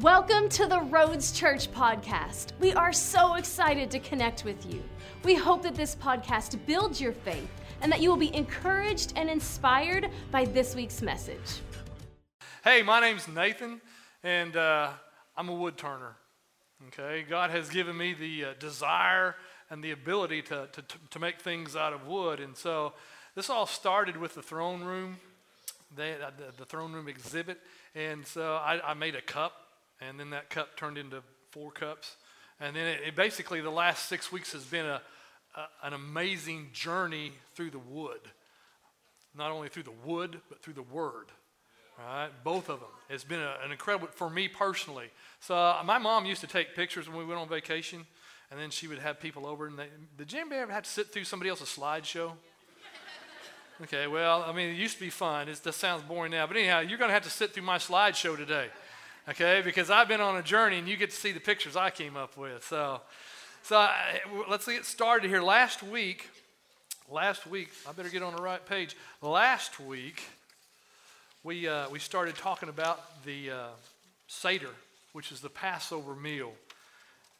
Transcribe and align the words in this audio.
Welcome 0.00 0.48
to 0.48 0.66
the 0.66 0.80
Roads 0.80 1.30
Church 1.30 1.70
podcast. 1.70 2.48
We 2.58 2.72
are 2.72 2.92
so 2.92 3.34
excited 3.34 3.92
to 3.92 4.00
connect 4.00 4.44
with 4.44 4.66
you. 4.66 4.82
We 5.22 5.36
hope 5.36 5.62
that 5.62 5.76
this 5.76 5.94
podcast 5.94 6.58
builds 6.66 7.00
your 7.00 7.12
faith 7.12 7.48
and 7.80 7.92
that 7.92 8.00
you 8.00 8.10
will 8.10 8.16
be 8.16 8.34
encouraged 8.34 9.12
and 9.14 9.30
inspired 9.30 10.10
by 10.32 10.46
this 10.46 10.74
week's 10.74 11.00
message. 11.00 11.60
Hey, 12.64 12.82
my 12.82 13.00
name's 13.00 13.28
Nathan, 13.28 13.80
and 14.24 14.56
uh, 14.56 14.90
I'm 15.36 15.48
a 15.48 15.54
wood 15.54 15.76
turner. 15.76 16.16
Okay, 16.88 17.24
God 17.28 17.50
has 17.50 17.68
given 17.68 17.96
me 17.96 18.14
the 18.14 18.46
uh, 18.46 18.54
desire 18.58 19.36
and 19.70 19.82
the 19.82 19.92
ability 19.92 20.42
to, 20.42 20.68
to, 20.72 20.84
to 21.10 21.18
make 21.20 21.40
things 21.40 21.76
out 21.76 21.92
of 21.92 22.06
wood. 22.08 22.40
And 22.40 22.56
so 22.56 22.94
this 23.36 23.48
all 23.48 23.66
started 23.66 24.16
with 24.16 24.34
the 24.34 24.42
throne 24.42 24.82
room, 24.82 25.18
they, 25.94 26.14
uh, 26.14 26.30
the, 26.36 26.52
the 26.56 26.64
throne 26.64 26.92
room 26.92 27.08
exhibit. 27.08 27.60
And 27.94 28.26
so 28.26 28.54
I, 28.56 28.80
I, 28.90 28.94
made 28.94 29.14
a 29.14 29.22
cup, 29.22 29.63
and 30.08 30.18
then 30.18 30.30
that 30.30 30.50
cup 30.50 30.76
turned 30.76 30.98
into 30.98 31.22
four 31.50 31.70
cups. 31.70 32.16
And 32.60 32.74
then 32.76 32.86
it, 32.86 33.00
it 33.08 33.16
basically, 33.16 33.60
the 33.60 33.70
last 33.70 34.08
six 34.08 34.30
weeks 34.30 34.52
has 34.52 34.64
been 34.64 34.86
a, 34.86 35.00
a, 35.56 35.86
an 35.86 35.92
amazing 35.92 36.70
journey 36.72 37.32
through 37.54 37.70
the 37.70 37.78
wood. 37.78 38.20
Not 39.36 39.50
only 39.50 39.68
through 39.68 39.84
the 39.84 39.92
wood, 40.04 40.40
but 40.48 40.62
through 40.62 40.74
the 40.74 40.82
word. 40.82 41.26
Right, 41.98 42.30
both 42.42 42.68
of 42.70 42.80
them. 42.80 42.88
It's 43.08 43.22
been 43.22 43.40
a, 43.40 43.56
an 43.64 43.70
incredible 43.70 44.08
for 44.08 44.28
me 44.28 44.48
personally. 44.48 45.06
So 45.38 45.54
uh, 45.54 45.80
my 45.84 45.98
mom 45.98 46.24
used 46.24 46.40
to 46.40 46.48
take 46.48 46.74
pictures 46.74 47.08
when 47.08 47.16
we 47.16 47.24
went 47.24 47.38
on 47.38 47.48
vacation, 47.48 48.04
and 48.50 48.58
then 48.58 48.70
she 48.70 48.88
would 48.88 48.98
have 48.98 49.20
people 49.20 49.46
over. 49.46 49.68
And 49.68 49.78
they, 49.78 49.86
did 50.18 50.34
anybody 50.34 50.60
ever 50.60 50.72
have 50.72 50.82
to 50.82 50.90
sit 50.90 51.12
through 51.12 51.24
somebody 51.24 51.50
else's 51.50 51.68
slideshow? 51.68 52.32
Okay, 53.82 54.06
well, 54.06 54.44
I 54.46 54.52
mean, 54.52 54.68
it 54.68 54.76
used 54.76 54.94
to 54.94 55.00
be 55.00 55.10
fun. 55.10 55.48
It 55.48 55.56
sounds 55.74 56.04
boring 56.04 56.30
now. 56.30 56.46
But 56.46 56.56
anyhow, 56.58 56.78
you're 56.78 56.96
going 56.96 57.08
to 57.08 57.12
have 57.12 57.24
to 57.24 57.30
sit 57.30 57.52
through 57.52 57.64
my 57.64 57.78
slideshow 57.78 58.36
today, 58.36 58.68
okay? 59.28 59.62
Because 59.64 59.90
I've 59.90 60.08
been 60.08 60.20
on 60.20 60.36
a 60.36 60.42
journey, 60.42 60.78
and 60.78 60.88
you 60.88 60.96
get 60.96 61.10
to 61.10 61.16
see 61.16 61.32
the 61.32 61.40
pictures 61.40 61.76
I 61.76 61.90
came 61.90 62.16
up 62.16 62.36
with. 62.36 62.64
So, 62.64 63.00
so 63.62 63.76
I, 63.76 64.20
let's 64.48 64.66
get 64.66 64.84
started 64.84 65.28
here. 65.28 65.42
Last 65.42 65.82
week, 65.82 66.28
last 67.10 67.46
week, 67.46 67.70
I 67.88 67.92
better 67.92 68.08
get 68.08 68.22
on 68.22 68.34
the 68.34 68.42
right 68.42 68.64
page. 68.66 68.96
Last 69.22 69.80
week, 69.80 70.22
we, 71.42 71.68
uh, 71.68 71.88
we 71.90 71.98
started 71.98 72.36
talking 72.36 72.68
about 72.68 73.24
the 73.24 73.50
uh, 73.50 73.66
Seder, 74.26 74.70
which 75.12 75.32
is 75.32 75.40
the 75.40 75.50
Passover 75.50 76.14
meal. 76.14 76.52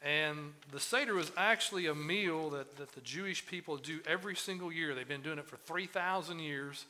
And 0.03 0.53
the 0.71 0.81
Seder 0.81 1.15
was 1.15 1.33
actually 1.37 1.87
a 1.87 1.95
meal 1.95 2.51
that, 2.51 2.77
that 2.77 2.93
the 2.93 3.01
Jewish 3.01 3.47
people 3.47 3.79
do 3.79 4.01
every 4.07 4.37
single 4.37 4.71
year. 4.71 4.95
They've 4.95 5.09
been 5.09 5.23
doing 5.23 5.39
it 5.39 5.47
for 5.47 5.57
3,000 5.57 6.41
years. 6.41 6.85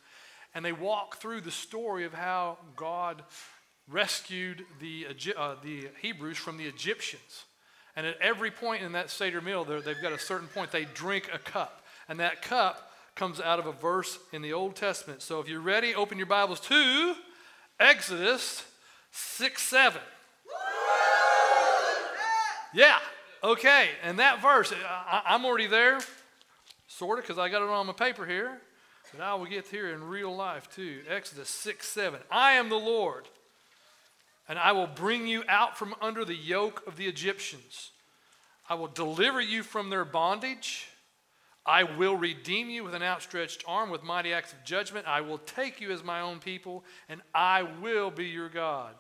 And 0.53 0.65
they 0.65 0.73
walk 0.73 1.19
through 1.19 1.43
the 1.43 1.53
story 1.53 2.05
of 2.05 2.13
how 2.13 2.59
God 2.77 3.23
rescued 3.89 4.65
the, 4.81 5.07
uh, 5.37 5.55
the 5.63 5.89
Hebrews 6.01 6.39
from 6.39 6.57
the 6.57 6.65
Egyptians. 6.65 7.45
And 7.97 8.07
at 8.07 8.17
every 8.21 8.51
point 8.51 8.83
in 8.83 8.93
that 8.93 9.11
Seder 9.11 9.41
meal, 9.41 9.65
they've 9.65 10.01
got 10.03 10.13
a 10.13 10.19
certain 10.19 10.49
point, 10.49 10.73
they 10.73 10.85
drink 10.85 11.31
a 11.33 11.39
cup. 11.39 11.83
And 12.09 12.21
that 12.21 12.43
cup 12.43 12.91
comes 13.15 13.41
out 13.41 13.59
of 13.59 13.67
a 13.67 13.73
verse 13.73 14.19
in 14.33 14.43
the 14.43 14.53
Old 14.53 14.75
Testament. 14.75 15.23
So 15.23 15.41
if 15.41 15.49
you're 15.49 15.61
ready, 15.61 15.95
open 15.95 16.19
your 16.19 16.27
Bibles 16.27 16.61
to 16.61 17.15
Exodus 17.79 18.65
6 19.13 19.63
7. 19.63 20.01
Yeah, 22.75 22.99
okay. 23.45 23.91
And 24.03 24.19
that 24.19 24.43
verse, 24.43 24.73
I, 24.73 25.23
am 25.35 25.45
already 25.45 25.69
there, 25.69 26.01
sort 26.89 27.21
of, 27.21 27.25
because 27.25 27.39
I 27.39 27.49
got 27.49 27.63
it 27.63 27.69
on 27.69 27.87
my 27.87 27.93
paper 27.93 28.27
here. 28.27 28.61
But 29.13 29.23
I 29.23 29.35
will 29.35 29.47
get 29.47 29.69
here 29.69 29.93
in 29.93 30.03
real 30.03 30.35
life 30.35 30.69
too. 30.75 31.03
Exodus 31.09 31.49
6 31.49 31.87
7. 31.87 32.19
I 32.33 32.55
am 32.55 32.69
the 32.69 32.77
Lord, 32.77 33.29
and 34.49 34.59
I 34.59 34.73
will 34.73 34.87
bring 34.87 35.27
you 35.27 35.45
out 35.49 35.79
from 35.79 35.95
under 36.01 36.25
the 36.25 36.37
yoke 36.37 36.83
of 36.87 36.97
the 36.97 37.07
Egyptians. 37.07 37.91
I 38.69 38.75
will 38.75 38.89
deliver 38.89 39.41
you 39.41 39.63
from 39.63 39.91
their 39.91 40.05
bondage. 40.05 40.89
I 41.67 41.85
will 41.85 42.17
redeem 42.17 42.69
you 42.69 42.85
with 42.85 42.95
an 42.95 43.03
outstretched 43.03 43.65
arm, 43.67 43.91
with 43.91 44.03
mighty 44.03 44.33
acts 44.33 44.53
of 44.53 44.65
judgment. 44.65 45.07
I 45.07 45.23
will 45.23 45.39
take 45.39 45.81
you 45.81 45.93
as 45.93 46.05
my 46.05 46.21
own 46.21 46.39
people, 46.39 46.85
and 47.09 47.23
I 47.35 47.63
will 47.63 48.11
be 48.11 48.27
your 48.27 48.51
God. 48.51 48.95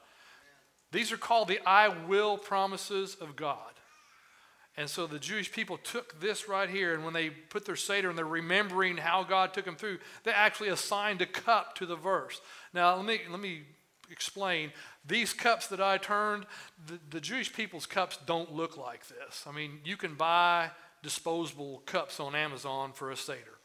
These 0.92 1.12
are 1.12 1.18
called 1.18 1.48
the 1.48 1.60
I 1.66 1.88
will 1.88 2.38
promises 2.38 3.16
of 3.16 3.36
God. 3.36 3.58
And 4.76 4.88
so 4.88 5.06
the 5.06 5.18
Jewish 5.18 5.52
people 5.52 5.78
took 5.78 6.20
this 6.20 6.48
right 6.48 6.68
here, 6.68 6.94
and 6.94 7.04
when 7.04 7.14
they 7.14 7.30
put 7.30 7.64
their 7.64 7.76
Seder 7.76 8.08
and 8.08 8.18
they're 8.18 8.24
remembering 8.24 8.96
how 8.96 9.22
God 9.22 9.54
took 9.54 9.66
them 9.66 9.76
through, 9.76 9.98
they 10.24 10.32
actually 10.32 10.70
assigned 10.70 11.22
a 11.22 11.26
cup 11.26 11.76
to 11.76 11.86
the 11.86 11.96
verse. 11.96 12.40
Now, 12.72 12.96
let 12.96 13.04
me, 13.04 13.20
let 13.30 13.40
me 13.40 13.62
explain. 14.10 14.72
These 15.06 15.32
cups 15.32 15.66
that 15.68 15.80
I 15.80 15.98
turned, 15.98 16.46
the, 16.86 16.98
the 17.10 17.20
Jewish 17.20 17.52
people's 17.52 17.86
cups 17.86 18.18
don't 18.26 18.54
look 18.54 18.76
like 18.76 19.06
this. 19.08 19.44
I 19.46 19.52
mean, 19.52 19.80
you 19.84 19.96
can 19.96 20.14
buy 20.14 20.70
disposable 21.02 21.82
cups 21.86 22.20
on 22.20 22.34
Amazon 22.34 22.92
for 22.92 23.10
a 23.10 23.16
Seder, 23.16 23.58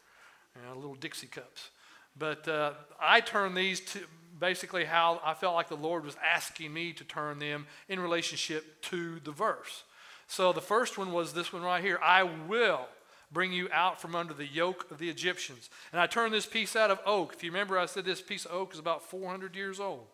you 0.56 0.62
know, 0.66 0.74
little 0.74 0.94
Dixie 0.94 1.26
cups. 1.26 1.70
But 2.18 2.46
uh, 2.48 2.72
I 3.00 3.20
turned 3.20 3.56
these 3.56 3.80
to 3.80 4.00
basically 4.38 4.84
how 4.84 5.20
I 5.24 5.34
felt 5.34 5.54
like 5.54 5.68
the 5.68 5.76
Lord 5.76 6.04
was 6.04 6.16
asking 6.34 6.72
me 6.72 6.92
to 6.94 7.04
turn 7.04 7.38
them 7.38 7.66
in 7.88 8.00
relationship 8.00 8.82
to 8.82 9.20
the 9.20 9.32
verse. 9.32 9.84
So 10.26 10.52
the 10.52 10.60
first 10.60 10.96
one 10.96 11.12
was 11.12 11.32
this 11.32 11.52
one 11.52 11.62
right 11.62 11.82
here 11.82 11.98
I 12.02 12.22
will 12.22 12.86
bring 13.32 13.52
you 13.52 13.68
out 13.72 14.00
from 14.00 14.14
under 14.14 14.34
the 14.34 14.46
yoke 14.46 14.90
of 14.90 14.98
the 14.98 15.08
Egyptians. 15.08 15.70
And 15.92 16.00
I 16.00 16.06
turned 16.06 16.34
this 16.34 16.46
piece 16.46 16.74
out 16.74 16.90
of 16.90 16.98
oak. 17.06 17.34
If 17.34 17.44
you 17.44 17.50
remember, 17.50 17.78
I 17.78 17.86
said 17.86 18.04
this 18.04 18.20
piece 18.20 18.44
of 18.44 18.52
oak 18.52 18.72
is 18.72 18.78
about 18.78 19.02
400 19.08 19.54
years 19.54 19.78
old. 19.78 20.06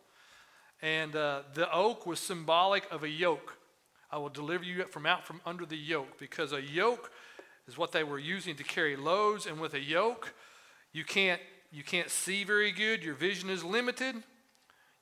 And 0.83 1.17
uh, 1.17 1.43
the 1.55 1.73
oak 1.73 2.07
was 2.07 2.21
symbolic 2.21 2.91
of 2.93 3.03
a 3.03 3.09
yoke. 3.09 3.57
I 4.11 4.19
will 4.19 4.29
deliver 4.29 4.65
you 4.65 4.85
from 4.85 5.07
out 5.07 5.27
from 5.27 5.41
under 5.45 5.67
the 5.67 5.77
yoke, 5.77 6.19
because 6.19 6.53
a 6.53 6.61
yoke 6.61 7.11
is 7.67 7.77
what 7.77 7.93
they 7.93 8.05
were 8.05 8.19
using 8.19 8.57
to 8.57 8.65
carry 8.65 8.97
loads, 8.97 9.47
and 9.47 9.61
with 9.61 9.75
a 9.75 9.81
yoke, 9.81 10.35
you 10.93 11.05
can't 11.05 11.41
you 11.73 11.83
can't 11.83 12.11
see 12.11 12.45
very 12.45 12.73
good. 12.73 13.03
Your 13.03 13.15
vision 13.15 13.51
is 13.51 13.65
limited. 13.65 14.17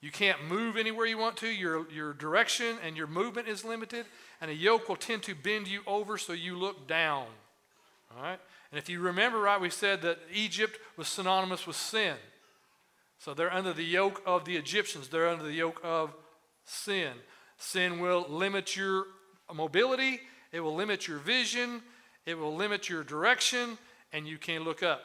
You 0.01 0.11
can't 0.11 0.45
move 0.47 0.77
anywhere 0.77 1.07
you 1.07 1.17
want 1.17 1.37
to. 1.39 1.49
Your, 1.49 1.91
your 1.91 2.13
direction 2.13 2.77
and 2.85 2.97
your 2.97 3.07
movement 3.07 3.49
is 3.49 3.65
limited. 3.65 4.05
And 4.41 4.51
a 4.51 4.55
yoke 4.55 4.89
will 4.89 4.97
tend 4.97 5.23
to 5.23 5.35
bend 5.35 5.69
you 5.69 5.81
over 5.87 6.19
so 6.19 6.33
you 6.33 6.59
look 6.59 6.87
down. 6.87 7.27
All 8.15 8.23
right? 8.23 8.39
And 8.71 8.79
if 8.79 8.89
you 8.89 9.01
remember 9.01 9.39
right, 9.39 9.61
we 9.61 9.71
said 9.71 10.03
that 10.03 10.19
Egypt 10.33 10.79
was 10.97 11.09
synonymous 11.09 11.67
with 11.67 11.77
sin. 11.77 12.17
So 13.25 13.33
they're 13.33 13.51
under 13.51 13.73
the 13.73 13.83
yoke 13.83 14.21
of 14.27 14.45
the 14.45 14.55
Egyptians, 14.55 15.09
they're 15.09 15.31
under 15.31 15.45
the 15.45 15.55
yoke 15.55 15.81
of 15.83 16.15
sin. 16.67 17.13
Sin 17.57 17.99
will 17.99 18.27
limit 18.29 18.77
your 18.77 19.07
mobility, 19.51 20.21
it 20.53 20.61
will 20.61 20.75
limit 20.75 21.09
your 21.09 21.17
vision, 21.17 21.81
it 22.27 22.37
will 22.39 22.55
limit 22.55 22.91
your 22.91 23.03
direction, 23.03 23.79
and 24.13 24.29
you 24.29 24.37
can't 24.37 24.63
look 24.63 24.83
up. 24.83 25.01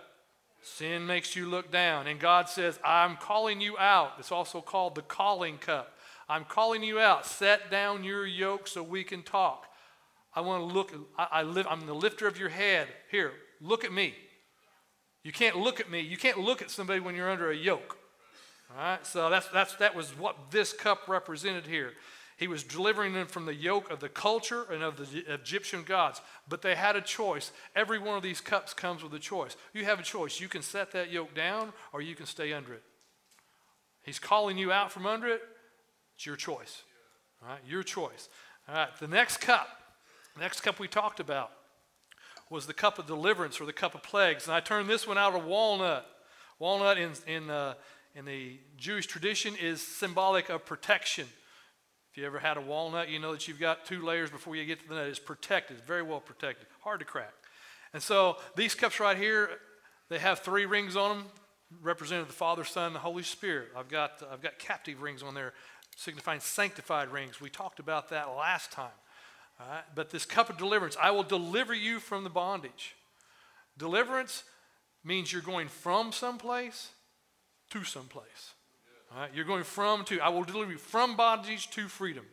Sin 0.62 1.08
makes 1.08 1.34
you 1.34 1.48
look 1.48 1.72
down. 1.72 2.08
And 2.08 2.20
God 2.20 2.50
says, 2.50 2.78
I'm 2.84 3.16
calling 3.16 3.62
you 3.62 3.78
out. 3.78 4.16
It's 4.20 4.34
also 4.34 4.60
called 4.60 4.96
the 4.96 5.02
calling 5.02 5.58
cup. 5.58 5.96
I'm 6.28 6.44
calling 6.44 6.84
you 6.84 7.00
out. 7.00 7.26
Set 7.26 7.72
down 7.72 8.04
your 8.04 8.26
yoke 8.26 8.68
so 8.68 8.84
we 8.84 9.06
can 9.06 9.24
talk. 9.24 9.66
I 10.36 10.42
want 10.42 10.68
to 10.68 10.74
look, 10.76 10.94
I, 11.18 11.28
I 11.32 11.44
live, 11.44 11.68
I'm 11.70 11.86
the 11.86 11.96
lifter 11.96 12.28
of 12.28 12.38
your 12.38 12.50
head. 12.50 12.90
Here, 13.10 13.32
look 13.62 13.86
at 13.86 13.94
me. 13.94 14.14
You 15.24 15.32
can't 15.32 15.56
look 15.56 15.80
at 15.80 15.90
me. 15.90 16.02
You 16.02 16.18
can't 16.18 16.40
look 16.40 16.62
at 16.62 16.70
somebody 16.70 17.00
when 17.00 17.16
you're 17.16 17.32
under 17.32 17.50
a 17.50 17.56
yoke. 17.56 17.96
All 18.72 18.78
right? 18.78 19.06
So 19.06 19.30
that's, 19.30 19.48
that's, 19.48 19.76
that 19.76 19.96
was 19.96 20.10
what 20.18 20.52
this 20.52 20.74
cup 20.74 21.08
represented 21.08 21.68
here. 21.68 21.94
He 22.38 22.48
was 22.48 22.64
delivering 22.64 23.14
them 23.14 23.28
from 23.28 23.46
the 23.46 23.54
yoke 23.54 23.92
of 23.92 24.00
the 24.00 24.08
culture 24.08 24.66
and 24.72 24.82
of 24.82 24.96
the 24.96 25.34
Egyptian 25.34 25.84
gods. 25.84 26.22
But 26.48 26.62
they 26.62 26.74
had 26.74 26.96
a 26.96 27.02
choice. 27.02 27.52
Every 27.76 28.00
one 28.00 28.16
of 28.16 28.24
these 28.24 28.40
cups 28.40 28.74
comes 28.74 29.04
with 29.04 29.14
a 29.14 29.20
choice. 29.20 29.58
You 29.74 29.84
have 29.84 30.00
a 30.00 30.04
choice. 30.04 30.40
You 30.40 30.48
can 30.48 30.62
set 30.62 30.92
that 30.94 31.12
yoke 31.12 31.36
down 31.36 31.74
or 31.92 32.02
you 32.02 32.16
can 32.16 32.26
stay 32.26 32.54
under 32.54 32.74
it. 32.74 32.84
He's 34.04 34.20
calling 34.20 34.58
you 34.58 34.72
out 34.72 34.92
from 34.92 35.06
under 35.06 35.28
it. 35.28 35.42
It's 36.16 36.26
your 36.26 36.38
choice. 36.38 36.84
All 37.42 37.50
right, 37.50 37.60
your 37.68 37.84
choice. 37.84 38.30
All 38.70 38.76
right, 38.76 38.90
the 39.00 39.08
next 39.08 39.38
cup, 39.38 39.68
the 40.36 40.42
next 40.42 40.62
cup 40.62 40.80
we 40.80 40.88
talked 40.88 41.20
about 41.20 41.52
was 42.50 42.68
the 42.68 42.74
cup 42.74 43.00
of 43.00 43.06
deliverance 43.06 43.60
or 43.60 43.66
the 43.66 43.74
cup 43.74 43.96
of 43.96 44.04
plagues. 44.04 44.48
And 44.48 44.56
I 44.56 44.62
turned 44.62 44.90
this 44.90 45.06
one 45.06 45.18
out 45.18 45.36
of 45.36 45.44
walnut. 45.44 46.06
Walnut 46.58 46.98
in, 46.98 47.12
in, 47.28 47.50
uh, 47.50 47.74
in 48.20 48.26
the 48.26 48.60
Jewish 48.76 49.08
tradition 49.08 49.56
is 49.56 49.82
symbolic 49.82 50.50
of 50.50 50.66
protection. 50.66 51.26
If 52.12 52.18
you 52.18 52.26
ever 52.26 52.38
had 52.38 52.58
a 52.58 52.62
walnut, 52.62 53.08
you 53.08 53.18
know 53.18 53.32
that 53.32 53.48
you've 53.48 53.62
got 53.62 53.86
two 53.86 54.04
layers 54.06 54.30
before 54.30 54.58
you 54.58 54.66
get 54.66 54.82
to 54.82 54.90
the 54.90 54.96
nut. 54.96 55.08
It's 55.08 55.20
protected, 55.20 55.78
it's 55.78 55.88
very 55.88 56.04
well 56.04 56.20
protected, 56.20 56.68
hard 56.82 57.00
to 57.00 57.06
crack. 57.06 57.32
And 57.94 58.04
so 58.04 58.36
these 58.58 58.76
cups 58.76 59.00
right 59.00 59.16
here, 59.16 59.50
they 60.10 60.20
have 60.20 60.40
three 60.40 60.66
rings 60.66 60.98
on 60.98 61.18
them, 61.18 61.28
representing 61.82 62.28
the 62.28 62.34
Father, 62.34 62.66
Son, 62.66 62.88
and 62.88 62.96
the 62.96 63.00
Holy 63.00 63.24
Spirit. 63.24 63.70
I've 63.74 63.88
got, 63.88 64.22
I've 64.30 64.42
got 64.42 64.60
captive 64.60 65.02
rings 65.02 65.24
on 65.24 65.34
there, 65.34 65.54
signifying 65.96 66.42
sanctified 66.42 67.14
rings. 67.14 67.40
We 67.40 67.50
talked 67.50 67.80
about 67.80 68.10
that 68.10 68.36
last 68.36 68.70
time. 68.70 68.92
But 69.96 70.10
this 70.10 70.26
cup 70.26 70.50
of 70.50 70.58
deliverance, 70.58 70.98
I 71.02 71.12
will 71.12 71.24
deliver 71.24 71.74
you 71.74 72.02
from 72.02 72.26
the 72.26 72.30
bondage. 72.30 72.96
Deliverance 73.78 74.44
means 75.06 75.32
you're 75.32 75.42
going 75.42 75.70
from 75.70 76.12
someplace 76.12 76.90
to 77.70 77.84
someplace. 77.84 78.54
All 79.14 79.22
right, 79.22 79.32
you're 79.34 79.46
going 79.46 79.64
from 79.64 80.04
to, 80.06 80.20
I 80.20 80.30
will 80.30 80.44
deliver 80.44 80.72
you 80.72 80.78
from 80.78 81.16
bondage 81.16 81.70
to 81.72 81.88
freedom. 81.88 82.26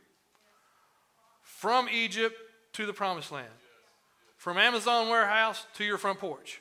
from 1.56 1.88
Egypt 1.88 2.36
to 2.74 2.84
the 2.84 2.92
promised 2.92 3.32
land, 3.32 3.46
from 4.36 4.58
Amazon 4.58 5.08
warehouse 5.08 5.64
to 5.76 5.84
your 5.84 5.96
front 5.96 6.18
porch. 6.18 6.60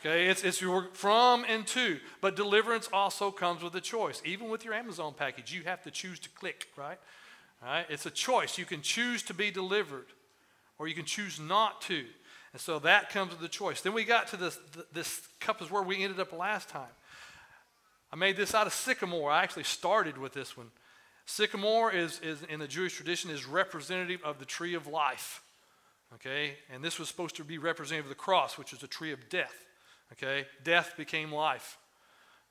Okay, 0.00 0.26
it's, 0.26 0.44
it's 0.44 0.60
your 0.60 0.88
from 0.92 1.44
and 1.48 1.66
to. 1.68 1.98
But 2.20 2.36
deliverance 2.36 2.88
also 2.92 3.30
comes 3.32 3.62
with 3.62 3.74
a 3.74 3.80
choice. 3.80 4.22
Even 4.24 4.48
with 4.48 4.64
your 4.64 4.74
Amazon 4.74 5.12
package, 5.16 5.52
you 5.52 5.62
have 5.64 5.82
to 5.82 5.90
choose 5.90 6.20
to 6.20 6.28
click, 6.28 6.68
right? 6.76 6.98
All 7.62 7.68
right? 7.68 7.86
It's 7.88 8.06
a 8.06 8.10
choice. 8.10 8.58
You 8.58 8.64
can 8.64 8.80
choose 8.80 9.22
to 9.24 9.34
be 9.34 9.50
delivered 9.50 10.06
or 10.78 10.86
you 10.86 10.94
can 10.94 11.04
choose 11.04 11.40
not 11.40 11.80
to. 11.82 12.04
And 12.52 12.60
so 12.60 12.78
that 12.80 13.10
comes 13.10 13.32
with 13.32 13.40
the 13.40 13.48
choice. 13.48 13.80
Then 13.80 13.92
we 13.92 14.04
got 14.04 14.28
to 14.28 14.36
this, 14.36 14.58
this 14.92 15.26
cup 15.40 15.60
is 15.60 15.68
where 15.68 15.82
we 15.82 16.04
ended 16.04 16.20
up 16.20 16.32
last 16.32 16.68
time. 16.68 16.94
I 18.12 18.16
made 18.16 18.36
this 18.36 18.54
out 18.54 18.66
of 18.66 18.72
sycamore. 18.72 19.30
I 19.30 19.42
actually 19.42 19.64
started 19.64 20.18
with 20.18 20.32
this 20.32 20.56
one. 20.56 20.70
Sycamore 21.26 21.92
is, 21.92 22.20
is 22.20 22.42
in 22.44 22.58
the 22.58 22.66
Jewish 22.66 22.94
tradition 22.94 23.30
is 23.30 23.46
representative 23.46 24.22
of 24.24 24.38
the 24.38 24.46
tree 24.46 24.74
of 24.74 24.86
life. 24.86 25.42
Okay? 26.14 26.54
And 26.72 26.82
this 26.82 26.98
was 26.98 27.08
supposed 27.08 27.36
to 27.36 27.44
be 27.44 27.58
representative 27.58 28.06
of 28.06 28.10
the 28.10 28.14
cross, 28.14 28.56
which 28.56 28.72
is 28.72 28.82
a 28.82 28.86
tree 28.86 29.12
of 29.12 29.28
death. 29.28 29.66
Okay? 30.12 30.46
Death 30.64 30.94
became 30.96 31.30
life. 31.30 31.76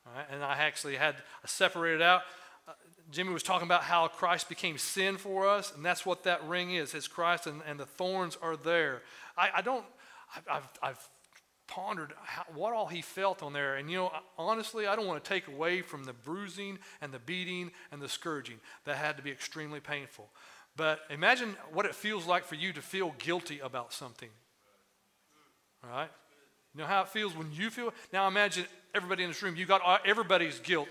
Right? 0.06 0.25
And 0.31 0.44
I 0.44 0.57
actually 0.57 0.95
had 0.95 1.15
separated 1.45 2.04
out. 2.04 2.21
Uh, 2.68 2.74
Jimmy 3.12 3.33
was 3.33 3.42
talking 3.42 3.68
about 3.68 3.83
how 3.83 4.07
Christ 4.09 4.50
became 4.50 4.77
sin 4.77 5.18
for 5.18 5.48
us, 5.48 5.74
and 5.74 5.83
that's 5.83 6.06
what 6.06 6.24
that 6.25 6.44
ring 6.48 6.75
is. 6.75 6.94
It's 6.94 7.07
Christ, 7.07 7.48
and, 7.48 7.62
and 7.68 7.80
the 7.80 7.86
thorns 7.86 8.38
are 8.42 8.56
there. 8.56 9.01
I, 9.36 9.50
I 9.56 9.62
don't, 9.62 9.86
I've, 10.50 10.69
I've 10.83 11.09
pondered 11.68 12.14
how, 12.24 12.44
what 12.54 12.74
all 12.74 12.88
he 12.88 13.02
felt 13.02 13.44
on 13.44 13.54
there. 13.54 13.75
And 13.75 13.90
you 13.90 13.98
know, 13.98 14.12
honestly, 14.38 14.88
I 14.88 14.96
don't 14.96 15.08
want 15.08 15.24
to 15.24 15.30
take 15.30 15.48
away 15.48 15.81
from 15.81 16.04
the 16.04 16.14
bruising 16.14 16.80
and 17.02 17.12
the 17.12 17.19
beating 17.19 17.72
and 17.92 18.02
the 18.02 18.10
scourging. 18.10 18.60
That 18.86 18.98
had 18.98 19.18
to 19.18 19.24
be 19.24 19.31
extremely 19.31 19.80
painful. 19.80 20.30
But 20.75 21.02
imagine 21.10 21.56
what 21.74 21.86
it 21.86 21.96
feels 21.96 22.25
like 22.25 22.46
for 22.46 22.56
you 22.56 22.72
to 22.74 22.81
feel 22.81 23.14
guilty 23.18 23.60
about 23.60 23.94
something. 23.94 24.30
All 25.84 25.90
right? 25.90 26.10
You 26.74 26.81
know 26.81 26.88
how 26.88 27.02
it 27.02 27.10
feels 27.10 27.36
when 27.36 27.52
you 27.52 27.69
feel? 27.69 27.94
Now 28.14 28.28
imagine 28.28 28.66
everybody 28.94 29.24
in 29.24 29.30
this 29.30 29.42
room, 29.42 29.56
you 29.56 29.66
got 29.66 30.02
everybody's 30.06 30.60
guilt 30.60 30.88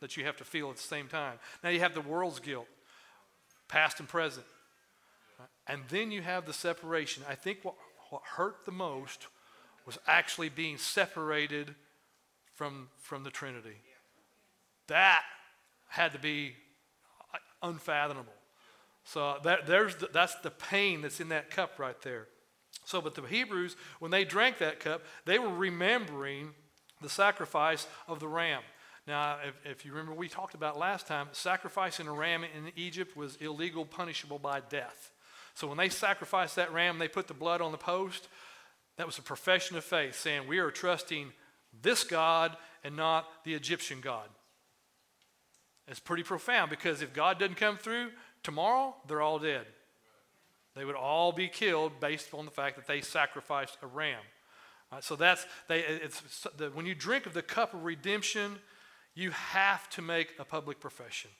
that 0.00 0.16
you 0.16 0.24
have 0.24 0.36
to 0.38 0.44
feel 0.44 0.70
at 0.70 0.76
the 0.76 0.82
same 0.82 1.08
time. 1.08 1.38
Now 1.62 1.70
you 1.70 1.80
have 1.80 1.94
the 1.94 2.00
world's 2.00 2.40
guilt, 2.40 2.66
past 3.68 4.00
and 4.00 4.08
present. 4.08 4.46
And 5.66 5.82
then 5.88 6.10
you 6.10 6.22
have 6.22 6.46
the 6.46 6.52
separation. 6.52 7.22
I 7.28 7.34
think 7.34 7.58
what, 7.62 7.74
what 8.10 8.22
hurt 8.36 8.64
the 8.64 8.72
most 8.72 9.26
was 9.86 9.98
actually 10.06 10.48
being 10.48 10.76
separated 10.76 11.74
from, 12.54 12.88
from 12.98 13.22
the 13.22 13.30
Trinity. 13.30 13.76
That 14.88 15.22
had 15.88 16.12
to 16.12 16.18
be 16.18 16.54
unfathomable. 17.62 18.32
So 19.04 19.36
that, 19.44 19.66
there's 19.66 19.94
the, 19.96 20.08
that's 20.12 20.34
the 20.36 20.50
pain 20.50 21.02
that's 21.02 21.20
in 21.20 21.28
that 21.28 21.50
cup 21.50 21.78
right 21.78 22.00
there. 22.02 22.26
So, 22.84 23.00
but 23.00 23.14
the 23.14 23.22
Hebrews, 23.22 23.76
when 24.00 24.10
they 24.10 24.24
drank 24.24 24.58
that 24.58 24.80
cup, 24.80 25.02
they 25.24 25.38
were 25.38 25.54
remembering 25.54 26.50
the 27.00 27.08
sacrifice 27.08 27.86
of 28.08 28.20
the 28.20 28.28
ram. 28.28 28.62
Now, 29.06 29.38
if, 29.46 29.54
if, 29.64 29.84
you 29.84 29.92
remember, 29.92 30.14
we 30.14 30.28
talked 30.28 30.54
about 30.54 30.78
last 30.78 31.06
time, 31.06 31.28
sacrificing 31.32 32.08
a 32.08 32.12
ram 32.12 32.42
in 32.42 32.72
Egypt 32.74 33.16
was 33.16 33.36
illegal, 33.36 33.84
punishable 33.84 34.38
by 34.38 34.60
death. 34.68 35.12
So 35.54 35.68
when 35.68 35.78
they 35.78 35.88
sacrificed 35.88 36.56
that 36.56 36.72
ram, 36.72 36.98
they 36.98 37.08
put 37.08 37.28
the 37.28 37.34
blood 37.34 37.60
on 37.60 37.72
the 37.72 37.78
post. 37.78 38.28
That 38.96 39.06
was 39.06 39.18
a 39.18 39.22
profession 39.22 39.76
of 39.76 39.84
faith, 39.84 40.16
saying, 40.16 40.46
We 40.46 40.58
are 40.58 40.70
trusting 40.70 41.32
this 41.82 42.04
God 42.04 42.56
and 42.82 42.96
not 42.96 43.28
the 43.44 43.54
Egyptian 43.54 44.00
God. 44.00 44.28
It's 45.88 46.00
pretty 46.00 46.22
profound 46.22 46.70
because 46.70 47.02
if 47.02 47.12
God 47.12 47.38
doesn't 47.38 47.56
come 47.56 47.76
through 47.76 48.10
tomorrow, 48.42 48.94
they're 49.06 49.22
all 49.22 49.38
dead. 49.38 49.66
They 50.74 50.84
would 50.84 50.96
all 50.96 51.32
be 51.32 51.48
killed 51.48 52.00
based 52.00 52.34
on 52.34 52.44
the 52.44 52.50
fact 52.50 52.76
that 52.76 52.86
they 52.86 53.00
sacrificed 53.00 53.78
a 53.82 53.86
ram. 53.86 54.20
Right, 54.92 55.02
so 55.02 55.16
that's 55.16 55.46
they, 55.68 55.80
it's, 55.80 56.46
the, 56.56 56.70
when 56.70 56.86
you 56.86 56.94
drink 56.94 57.26
of 57.26 57.34
the 57.34 57.42
cup 57.42 57.74
of 57.74 57.84
redemption, 57.84 58.58
you 59.14 59.30
have 59.30 59.88
to 59.90 60.02
make 60.02 60.34
a 60.38 60.44
public 60.44 60.78
profession. 60.78 61.30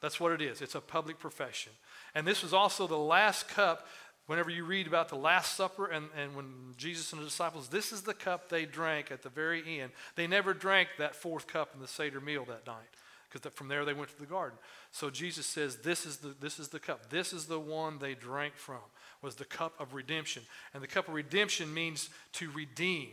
That's 0.00 0.20
what 0.20 0.32
it 0.32 0.42
is. 0.42 0.60
It's 0.60 0.74
a 0.74 0.80
public 0.80 1.18
profession. 1.18 1.72
And 2.14 2.26
this 2.26 2.42
was 2.42 2.52
also 2.52 2.86
the 2.86 2.98
last 2.98 3.48
cup. 3.48 3.86
Whenever 4.28 4.50
you 4.50 4.62
read 4.62 4.86
about 4.86 5.08
the 5.08 5.16
Last 5.16 5.56
Supper 5.56 5.86
and, 5.86 6.08
and 6.14 6.36
when 6.36 6.74
Jesus 6.76 7.14
and 7.14 7.22
the 7.22 7.24
disciples, 7.24 7.68
this 7.68 7.92
is 7.92 8.02
the 8.02 8.12
cup 8.12 8.50
they 8.50 8.66
drank 8.66 9.10
at 9.10 9.22
the 9.22 9.30
very 9.30 9.80
end. 9.80 9.90
They 10.16 10.26
never 10.26 10.52
drank 10.52 10.90
that 10.98 11.16
fourth 11.16 11.46
cup 11.46 11.70
in 11.74 11.80
the 11.80 11.88
Seder 11.88 12.20
meal 12.20 12.44
that 12.44 12.66
night 12.66 12.90
because 13.32 13.50
from 13.54 13.68
there 13.68 13.86
they 13.86 13.94
went 13.94 14.10
to 14.10 14.18
the 14.18 14.26
garden. 14.26 14.58
So 14.92 15.08
Jesus 15.08 15.46
says, 15.46 15.76
this 15.76 16.04
is, 16.04 16.18
the, 16.18 16.34
this 16.40 16.58
is 16.58 16.68
the 16.68 16.78
cup. 16.78 17.08
This 17.08 17.32
is 17.32 17.46
the 17.46 17.58
one 17.58 17.98
they 17.98 18.12
drank 18.12 18.56
from, 18.56 18.82
was 19.22 19.36
the 19.36 19.46
cup 19.46 19.72
of 19.80 19.94
redemption. 19.94 20.42
And 20.74 20.82
the 20.82 20.88
cup 20.88 21.08
of 21.08 21.14
redemption 21.14 21.72
means 21.72 22.10
to 22.34 22.50
redeem, 22.50 23.08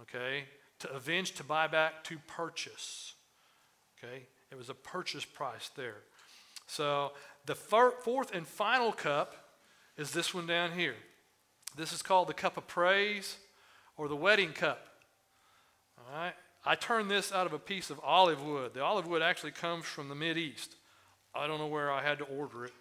okay? 0.00 0.44
To 0.78 0.92
avenge, 0.94 1.32
to 1.32 1.44
buy 1.44 1.66
back, 1.66 2.04
to 2.04 2.16
purchase, 2.26 3.12
okay? 3.98 4.22
It 4.50 4.56
was 4.56 4.70
a 4.70 4.74
purchase 4.74 5.26
price 5.26 5.70
there. 5.76 5.98
So 6.66 7.12
the 7.44 7.54
fourth 7.54 8.34
and 8.34 8.46
final 8.46 8.90
cup 8.90 9.43
is 9.96 10.10
this 10.10 10.34
one 10.34 10.46
down 10.46 10.72
here. 10.72 10.94
This 11.76 11.92
is 11.92 12.02
called 12.02 12.28
the 12.28 12.34
cup 12.34 12.56
of 12.56 12.66
praise 12.66 13.36
or 13.96 14.08
the 14.08 14.16
wedding 14.16 14.52
cup. 14.52 14.86
All 15.98 16.16
right? 16.16 16.34
I 16.66 16.74
turned 16.74 17.10
this 17.10 17.32
out 17.32 17.46
of 17.46 17.52
a 17.52 17.58
piece 17.58 17.90
of 17.90 18.00
olive 18.02 18.42
wood. 18.42 18.72
The 18.74 18.82
olive 18.82 19.06
wood 19.06 19.22
actually 19.22 19.52
comes 19.52 19.84
from 19.84 20.08
the 20.08 20.14
Mid 20.14 20.38
East. 20.38 20.76
I 21.34 21.46
don't 21.46 21.58
know 21.58 21.66
where 21.66 21.92
I 21.92 22.02
had 22.02 22.18
to 22.18 22.24
order 22.24 22.64
it, 22.64 22.72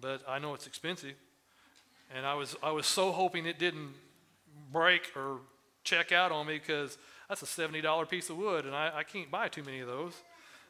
but 0.00 0.22
I 0.28 0.38
know 0.38 0.54
it's 0.54 0.66
expensive. 0.66 1.14
And 2.14 2.26
I 2.26 2.34
was, 2.34 2.56
I 2.62 2.70
was 2.72 2.86
so 2.86 3.12
hoping 3.12 3.46
it 3.46 3.58
didn't 3.58 3.90
break 4.72 5.12
or 5.14 5.38
check 5.84 6.10
out 6.10 6.32
on 6.32 6.46
me 6.46 6.58
because 6.58 6.98
that's 7.28 7.42
a 7.42 7.46
$70 7.46 8.08
piece 8.08 8.28
of 8.30 8.36
wood, 8.36 8.66
and 8.66 8.74
I, 8.74 8.90
I 8.96 9.02
can't 9.04 9.30
buy 9.30 9.48
too 9.48 9.62
many 9.62 9.80
of 9.80 9.88
those. 9.88 10.14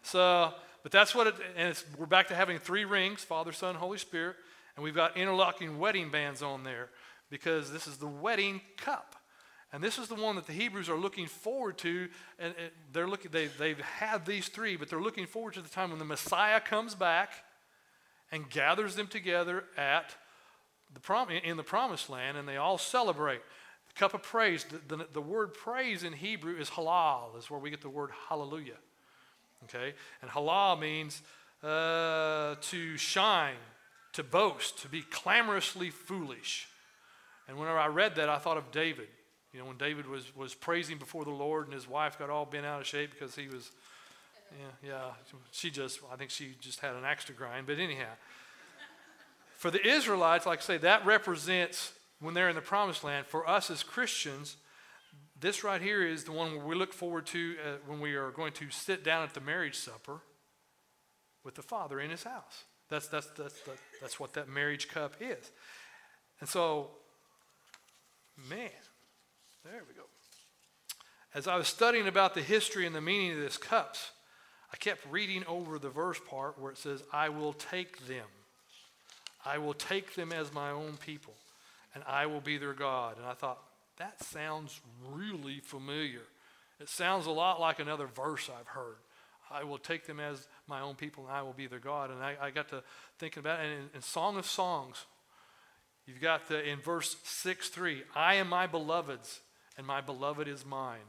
So, 0.02 0.52
but 0.82 0.92
that's 0.92 1.14
what 1.14 1.28
it, 1.28 1.34
and 1.56 1.80
we're 1.96 2.06
back 2.06 2.28
to 2.28 2.34
having 2.34 2.58
three 2.58 2.84
rings 2.84 3.24
Father, 3.24 3.52
Son, 3.52 3.74
Holy 3.74 3.98
Spirit, 3.98 4.36
and 4.76 4.84
we've 4.84 4.94
got 4.94 5.16
interlocking 5.16 5.78
wedding 5.78 6.10
bands 6.10 6.42
on 6.42 6.64
there 6.64 6.88
because 7.30 7.72
this 7.72 7.86
is 7.86 7.98
the 7.98 8.06
wedding 8.06 8.60
cup. 8.76 9.16
And 9.72 9.82
this 9.82 9.98
is 9.98 10.08
the 10.08 10.14
one 10.14 10.36
that 10.36 10.46
the 10.46 10.52
Hebrews 10.52 10.90
are 10.90 10.98
looking 10.98 11.26
forward 11.26 11.78
to. 11.78 12.08
And 12.38 12.54
they're 12.92 13.08
looking, 13.08 13.30
they, 13.30 13.46
they've 13.46 13.80
had 13.80 14.26
these 14.26 14.48
three, 14.48 14.76
but 14.76 14.90
they're 14.90 15.00
looking 15.00 15.26
forward 15.26 15.54
to 15.54 15.62
the 15.62 15.68
time 15.68 15.90
when 15.90 15.98
the 15.98 16.04
Messiah 16.04 16.60
comes 16.60 16.94
back 16.94 17.30
and 18.30 18.48
gathers 18.50 18.96
them 18.96 19.06
together 19.06 19.64
at 19.76 20.14
the 20.92 21.00
prom, 21.00 21.30
in 21.30 21.56
the 21.56 21.62
promised 21.62 22.10
land, 22.10 22.36
and 22.36 22.46
they 22.46 22.58
all 22.58 22.76
celebrate. 22.76 23.40
The 23.88 23.98
cup 23.98 24.14
of 24.14 24.22
praise, 24.22 24.64
the, 24.64 24.96
the, 24.96 25.06
the 25.12 25.20
word 25.20 25.54
praise 25.54 26.02
in 26.02 26.12
Hebrew 26.12 26.56
is 26.56 26.68
halal, 26.70 27.38
is 27.38 27.50
where 27.50 27.60
we 27.60 27.70
get 27.70 27.80
the 27.80 27.88
word 27.88 28.10
hallelujah. 28.28 28.78
Okay? 29.64 29.94
And 30.20 30.30
halal 30.30 30.78
means 30.78 31.22
uh, 31.62 32.56
to 32.60 32.96
shine, 32.96 33.54
to 34.12 34.22
boast, 34.22 34.78
to 34.82 34.88
be 34.88 35.02
clamorously 35.02 35.90
foolish. 35.90 36.68
And 37.48 37.58
whenever 37.58 37.78
I 37.78 37.86
read 37.86 38.14
that, 38.16 38.28
I 38.28 38.38
thought 38.38 38.56
of 38.56 38.70
David. 38.70 39.08
You 39.52 39.60
know, 39.60 39.66
when 39.66 39.76
David 39.76 40.06
was, 40.06 40.34
was 40.34 40.54
praising 40.54 40.98
before 40.98 41.24
the 41.24 41.30
Lord 41.30 41.66
and 41.66 41.74
his 41.74 41.88
wife 41.88 42.18
got 42.18 42.30
all 42.30 42.46
bent 42.46 42.64
out 42.64 42.80
of 42.80 42.86
shape 42.86 43.10
because 43.10 43.34
he 43.34 43.48
was, 43.48 43.70
yeah, 44.82 44.88
yeah, 44.90 45.10
she 45.50 45.70
just, 45.70 46.00
I 46.12 46.16
think 46.16 46.30
she 46.30 46.54
just 46.60 46.80
had 46.80 46.94
an 46.94 47.04
axe 47.04 47.24
to 47.26 47.32
grind. 47.32 47.66
But 47.66 47.78
anyhow, 47.78 48.12
for 49.56 49.70
the 49.70 49.86
Israelites, 49.86 50.46
like 50.46 50.60
I 50.60 50.62
say, 50.62 50.78
that 50.78 51.04
represents 51.04 51.92
when 52.20 52.34
they're 52.34 52.48
in 52.48 52.54
the 52.54 52.62
promised 52.62 53.04
land. 53.04 53.26
For 53.26 53.48
us 53.48 53.70
as 53.70 53.82
Christians, 53.82 54.56
this 55.38 55.64
right 55.64 55.82
here 55.82 56.06
is 56.06 56.24
the 56.24 56.32
one 56.32 56.56
where 56.56 56.66
we 56.66 56.74
look 56.74 56.94
forward 56.94 57.26
to 57.26 57.56
uh, 57.62 57.76
when 57.86 58.00
we 58.00 58.14
are 58.14 58.30
going 58.30 58.52
to 58.54 58.70
sit 58.70 59.04
down 59.04 59.24
at 59.24 59.34
the 59.34 59.40
marriage 59.40 59.76
supper 59.76 60.20
with 61.44 61.56
the 61.56 61.62
Father 61.62 62.00
in 62.00 62.10
his 62.10 62.22
house. 62.22 62.64
That's, 62.92 63.06
that's, 63.06 63.26
that's, 63.28 63.58
that's, 63.62 63.80
that's 64.02 64.20
what 64.20 64.34
that 64.34 64.50
marriage 64.50 64.86
cup 64.90 65.14
is. 65.18 65.50
And 66.40 66.48
so, 66.48 66.90
man, 68.50 68.68
there 69.64 69.80
we 69.88 69.94
go. 69.94 70.02
As 71.34 71.48
I 71.48 71.56
was 71.56 71.68
studying 71.68 72.06
about 72.06 72.34
the 72.34 72.42
history 72.42 72.86
and 72.86 72.94
the 72.94 73.00
meaning 73.00 73.32
of 73.32 73.38
this 73.38 73.56
cups, 73.56 74.10
I 74.70 74.76
kept 74.76 75.10
reading 75.10 75.42
over 75.48 75.78
the 75.78 75.88
verse 75.88 76.20
part 76.28 76.60
where 76.60 76.70
it 76.70 76.76
says, 76.76 77.02
I 77.10 77.30
will 77.30 77.54
take 77.54 78.06
them. 78.06 78.26
I 79.42 79.56
will 79.56 79.72
take 79.72 80.14
them 80.14 80.30
as 80.30 80.52
my 80.52 80.68
own 80.68 80.98
people, 80.98 81.32
and 81.94 82.04
I 82.06 82.26
will 82.26 82.42
be 82.42 82.58
their 82.58 82.74
God. 82.74 83.16
And 83.16 83.24
I 83.24 83.32
thought, 83.32 83.62
that 83.96 84.22
sounds 84.22 84.82
really 85.10 85.60
familiar. 85.60 86.24
It 86.78 86.90
sounds 86.90 87.24
a 87.24 87.30
lot 87.30 87.58
like 87.58 87.80
another 87.80 88.06
verse 88.06 88.50
I've 88.50 88.68
heard. 88.68 88.96
I 89.50 89.64
will 89.64 89.78
take 89.78 90.06
them 90.06 90.20
as 90.20 90.46
my 90.72 90.80
own 90.80 90.94
people, 90.94 91.26
and 91.26 91.36
I 91.36 91.42
will 91.42 91.52
be 91.52 91.66
their 91.66 91.78
God. 91.78 92.10
And 92.10 92.22
I, 92.22 92.34
I 92.40 92.50
got 92.50 92.70
to 92.70 92.82
thinking 93.18 93.40
about 93.40 93.60
it. 93.60 93.64
And 93.64 93.72
in, 93.72 93.90
in 93.96 94.00
Song 94.00 94.38
of 94.38 94.46
Songs, 94.46 95.04
you've 96.06 96.20
got 96.20 96.48
the, 96.48 96.66
in 96.66 96.80
verse 96.80 97.16
6 97.24 97.68
3, 97.68 98.02
I 98.16 98.36
am 98.36 98.48
my 98.48 98.66
beloved's, 98.66 99.40
and 99.76 99.86
my 99.86 100.00
beloved 100.00 100.48
is 100.48 100.64
mine. 100.64 101.08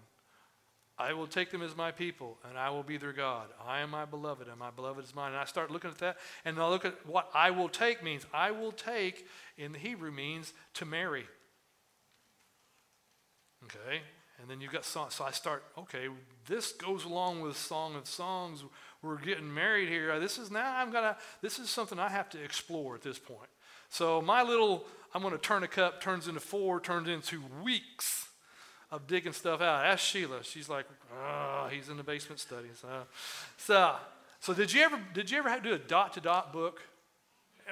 I 0.98 1.14
will 1.14 1.28
take 1.28 1.50
them 1.50 1.62
as 1.64 1.76
my 1.76 1.92
people, 1.92 2.38
and 2.48 2.58
I 2.58 2.70
will 2.70 2.84
be 2.84 2.98
their 2.98 3.14
God. 3.14 3.48
I 3.66 3.80
am 3.80 3.90
my 3.90 4.06
beloved, 4.06 4.48
and 4.48 4.60
my 4.60 4.70
beloved 4.70 5.04
is 5.04 5.16
mine. 5.16 5.32
And 5.32 5.38
I 5.38 5.46
start 5.46 5.72
looking 5.72 5.90
at 5.90 5.98
that, 6.00 6.18
and 6.44 6.60
I 6.60 6.70
look 6.70 6.86
at 6.86 6.94
what 7.08 7.30
I 7.34 7.50
will 7.52 7.70
take 7.70 8.04
means. 8.04 8.26
I 8.34 8.52
will 8.52 8.74
take, 8.74 9.26
in 9.58 9.72
the 9.72 9.80
Hebrew, 9.80 10.12
means 10.12 10.54
to 10.76 10.86
marry. 10.86 11.26
Okay? 13.64 14.02
And 14.40 14.50
then 14.50 14.62
you've 14.62 14.74
got. 14.74 14.84
So 14.84 15.08
I 15.26 15.32
start, 15.32 15.64
okay, 15.78 16.10
this 16.48 16.74
goes 16.74 17.06
along 17.06 17.42
with 17.42 17.58
Song 17.58 17.96
of 17.96 18.08
Songs. 18.08 18.64
We're 19.04 19.18
getting 19.18 19.54
married 19.54 19.90
here. 19.90 20.14
Uh, 20.14 20.20
this 20.20 20.38
is 20.38 20.50
now, 20.50 20.78
I'm 20.78 20.90
gonna, 20.90 21.18
this 21.42 21.60
is 21.60 21.70
something 21.70 22.00
I 22.00 22.08
have 22.08 22.30
to 22.30 22.42
explore 22.42 22.96
at 22.96 23.02
this 23.02 23.20
point. 23.20 23.50
So 23.90 24.22
my 24.22 24.42
little, 24.42 24.86
I'm 25.14 25.22
gonna 25.22 25.38
turn 25.38 25.62
a 25.64 25.68
cup, 25.68 26.02
turns 26.02 26.30
into 26.30 26.40
four, 26.40 26.80
turns 26.80 27.10
into 27.10 27.44
weeks 27.62 28.30
of 28.92 29.06
digging 29.06 29.34
stuff 29.34 29.60
out. 29.60 29.86
Ask 29.86 30.06
Sheila. 30.06 30.42
She's 30.44 30.70
like, 30.70 30.86
oh, 31.22 31.68
he's 31.70 31.90
in 31.90 31.98
the 31.98 32.04
basement 32.04 32.40
studying. 32.40 32.76
So, 32.76 32.88
so, 33.58 33.96
so 34.40 34.54
did 34.54 34.72
you 34.72 34.82
ever 34.84 34.98
did 35.14 35.30
you 35.30 35.38
ever 35.38 35.50
have 35.50 35.62
to 35.64 35.70
do 35.70 35.76
a 35.76 35.80
dot 35.80 36.14
to 36.14 36.22
dot 36.22 36.54
book? 36.54 36.82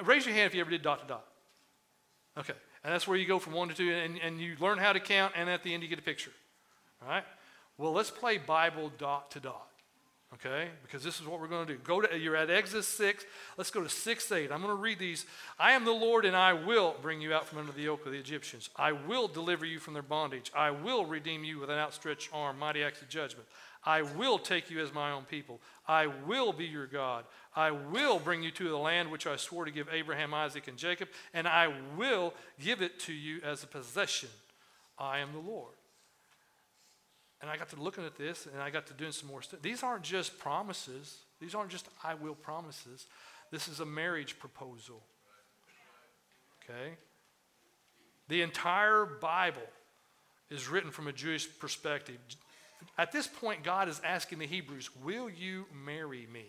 Raise 0.03 0.25
your 0.25 0.35
hand 0.35 0.47
if 0.47 0.53
you 0.53 0.61
ever 0.61 0.69
did 0.69 0.81
dot 0.81 1.01
to 1.01 1.07
dot. 1.07 1.25
Okay, 2.37 2.53
and 2.83 2.93
that's 2.93 3.07
where 3.07 3.17
you 3.17 3.25
go 3.25 3.39
from 3.39 3.53
one 3.53 3.69
to 3.69 3.73
two, 3.73 3.91
and, 3.91 4.19
and 4.19 4.41
you 4.41 4.57
learn 4.59 4.77
how 4.77 4.91
to 4.91 4.99
count, 4.99 5.33
and 5.37 5.49
at 5.49 5.63
the 5.63 5.73
end 5.73 5.81
you 5.81 5.89
get 5.89 5.99
a 5.99 6.03
picture. 6.03 6.31
All 7.01 7.07
right. 7.07 7.23
Well, 7.77 7.93
let's 7.93 8.11
play 8.11 8.37
Bible 8.37 8.91
dot 8.97 9.31
to 9.31 9.39
dot. 9.39 9.67
Okay? 10.33 10.69
Because 10.83 11.03
this 11.03 11.19
is 11.19 11.27
what 11.27 11.41
we're 11.41 11.47
going 11.47 11.67
to 11.67 11.73
do. 11.73 11.79
Go 11.79 12.01
to 12.01 12.17
you're 12.17 12.37
at 12.37 12.49
Exodus 12.49 12.87
6. 12.87 13.25
Let's 13.57 13.69
go 13.69 13.81
to 13.81 13.89
6 13.89 14.31
8. 14.31 14.51
I'm 14.51 14.61
going 14.61 14.75
to 14.75 14.81
read 14.81 14.97
these. 14.97 15.25
I 15.59 15.73
am 15.73 15.83
the 15.83 15.91
Lord, 15.91 16.23
and 16.23 16.35
I 16.35 16.53
will 16.53 16.95
bring 17.01 17.21
you 17.21 17.33
out 17.33 17.47
from 17.47 17.59
under 17.59 17.73
the 17.73 17.81
yoke 17.81 18.05
of 18.05 18.13
the 18.13 18.17
Egyptians. 18.17 18.69
I 18.77 18.93
will 18.93 19.27
deliver 19.27 19.65
you 19.65 19.79
from 19.79 19.93
their 19.93 20.03
bondage. 20.03 20.51
I 20.55 20.71
will 20.71 21.05
redeem 21.05 21.43
you 21.43 21.59
with 21.59 21.69
an 21.69 21.77
outstretched 21.77 22.29
arm, 22.33 22.59
mighty 22.59 22.81
acts 22.81 23.01
of 23.01 23.09
judgment. 23.09 23.47
I 23.83 24.03
will 24.03 24.37
take 24.37 24.69
you 24.69 24.79
as 24.79 24.93
my 24.93 25.11
own 25.11 25.23
people. 25.23 25.59
I 25.87 26.07
will 26.07 26.53
be 26.53 26.65
your 26.65 26.85
God. 26.85 27.25
I 27.55 27.71
will 27.71 28.19
bring 28.19 28.43
you 28.43 28.51
to 28.51 28.69
the 28.69 28.77
land 28.77 29.11
which 29.11 29.27
I 29.27 29.35
swore 29.35 29.65
to 29.65 29.71
give 29.71 29.89
Abraham, 29.91 30.33
Isaac, 30.33 30.67
and 30.67 30.77
Jacob, 30.77 31.09
and 31.33 31.47
I 31.47 31.73
will 31.97 32.33
give 32.59 32.81
it 32.81 32.99
to 33.01 33.13
you 33.13 33.41
as 33.43 33.63
a 33.63 33.67
possession. 33.67 34.29
I 34.97 35.19
am 35.19 35.33
the 35.33 35.39
Lord. 35.39 35.73
And 37.41 37.49
I 37.49 37.57
got 37.57 37.69
to 37.69 37.75
looking 37.81 38.05
at 38.05 38.15
this 38.17 38.47
and 38.51 38.61
I 38.61 38.69
got 38.69 38.87
to 38.87 38.93
doing 38.93 39.11
some 39.11 39.27
more 39.27 39.41
stuff. 39.41 39.61
These 39.61 39.83
aren't 39.83 40.03
just 40.03 40.37
promises, 40.37 41.17
these 41.39 41.55
aren't 41.55 41.71
just 41.71 41.87
I 42.03 42.13
will 42.13 42.35
promises. 42.35 43.07
This 43.51 43.67
is 43.67 43.79
a 43.81 43.85
marriage 43.85 44.39
proposal. 44.39 45.01
Okay? 46.63 46.93
The 48.29 48.41
entire 48.41 49.05
Bible 49.05 49.61
is 50.49 50.69
written 50.69 50.91
from 50.91 51.07
a 51.07 51.13
Jewish 51.13 51.47
perspective. 51.59 52.17
At 52.97 53.11
this 53.11 53.27
point, 53.27 53.63
God 53.63 53.89
is 53.89 53.99
asking 54.03 54.39
the 54.39 54.47
Hebrews, 54.47 54.89
Will 55.03 55.29
you 55.29 55.65
marry 55.85 56.27
me? 56.31 56.45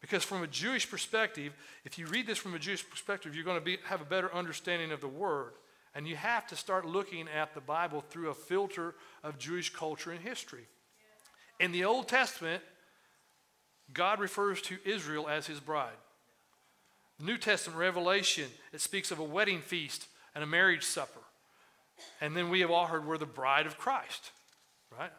Because 0.00 0.22
from 0.22 0.42
a 0.42 0.46
Jewish 0.46 0.90
perspective, 0.90 1.54
if 1.84 1.98
you 1.98 2.06
read 2.06 2.26
this 2.26 2.36
from 2.36 2.54
a 2.54 2.58
Jewish 2.58 2.88
perspective, 2.88 3.34
you're 3.34 3.44
going 3.44 3.58
to 3.58 3.64
be, 3.64 3.78
have 3.86 4.02
a 4.02 4.04
better 4.04 4.32
understanding 4.34 4.92
of 4.92 5.00
the 5.00 5.08
word. 5.08 5.52
And 5.94 6.08
you 6.08 6.16
have 6.16 6.46
to 6.48 6.56
start 6.56 6.86
looking 6.86 7.28
at 7.28 7.54
the 7.54 7.60
Bible 7.60 8.00
through 8.00 8.30
a 8.30 8.34
filter 8.34 8.94
of 9.22 9.38
Jewish 9.38 9.72
culture 9.72 10.10
and 10.10 10.20
history. 10.20 10.66
In 11.60 11.70
the 11.70 11.84
Old 11.84 12.08
Testament, 12.08 12.62
God 13.92 14.18
refers 14.18 14.60
to 14.62 14.78
Israel 14.84 15.28
as 15.28 15.46
his 15.46 15.60
bride. 15.60 15.96
The 17.18 17.26
New 17.26 17.38
Testament 17.38 17.78
Revelation, 17.78 18.46
it 18.72 18.80
speaks 18.80 19.10
of 19.10 19.20
a 19.20 19.24
wedding 19.24 19.60
feast 19.60 20.08
and 20.34 20.42
a 20.42 20.46
marriage 20.46 20.82
supper. 20.82 21.20
And 22.20 22.36
then 22.36 22.50
we 22.50 22.60
have 22.60 22.72
all 22.72 22.86
heard 22.86 23.06
we're 23.06 23.18
the 23.18 23.26
bride 23.26 23.66
of 23.66 23.78
Christ, 23.78 24.32
right? 24.90 25.12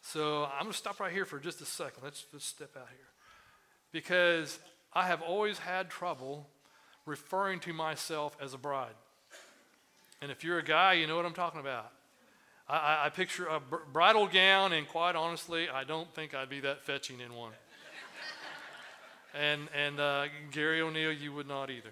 So 0.00 0.44
I'm 0.44 0.62
going 0.62 0.72
to 0.72 0.78
stop 0.78 1.00
right 1.00 1.12
here 1.12 1.26
for 1.26 1.38
just 1.38 1.60
a 1.60 1.66
second. 1.66 2.02
Let's, 2.02 2.24
let's 2.32 2.46
step 2.46 2.76
out 2.76 2.88
here. 2.88 3.08
Because 3.92 4.58
I 4.92 5.06
have 5.06 5.20
always 5.20 5.58
had 5.58 5.90
trouble 5.90 6.48
referring 7.04 7.60
to 7.60 7.72
myself 7.72 8.36
as 8.40 8.54
a 8.54 8.58
bride. 8.58 8.94
And 10.24 10.32
if 10.32 10.42
you're 10.42 10.58
a 10.58 10.64
guy, 10.64 10.94
you 10.94 11.06
know 11.06 11.16
what 11.16 11.26
I'm 11.26 11.34
talking 11.34 11.60
about. 11.60 11.92
I, 12.66 13.02
I, 13.04 13.10
picture 13.10 13.44
a 13.44 13.60
br- 13.60 13.84
bridal 13.92 14.26
gown, 14.26 14.72
and 14.72 14.88
quite 14.88 15.16
honestly, 15.16 15.68
I 15.68 15.84
don't 15.84 16.10
think 16.14 16.34
I'd 16.34 16.48
be 16.48 16.60
that 16.60 16.82
fetching 16.82 17.20
in 17.20 17.34
one. 17.34 17.52
and 19.34 19.68
and 19.76 20.00
uh, 20.00 20.24
Gary 20.50 20.80
O'Neill, 20.80 21.12
you 21.12 21.34
would 21.34 21.46
not 21.46 21.68
either. 21.68 21.90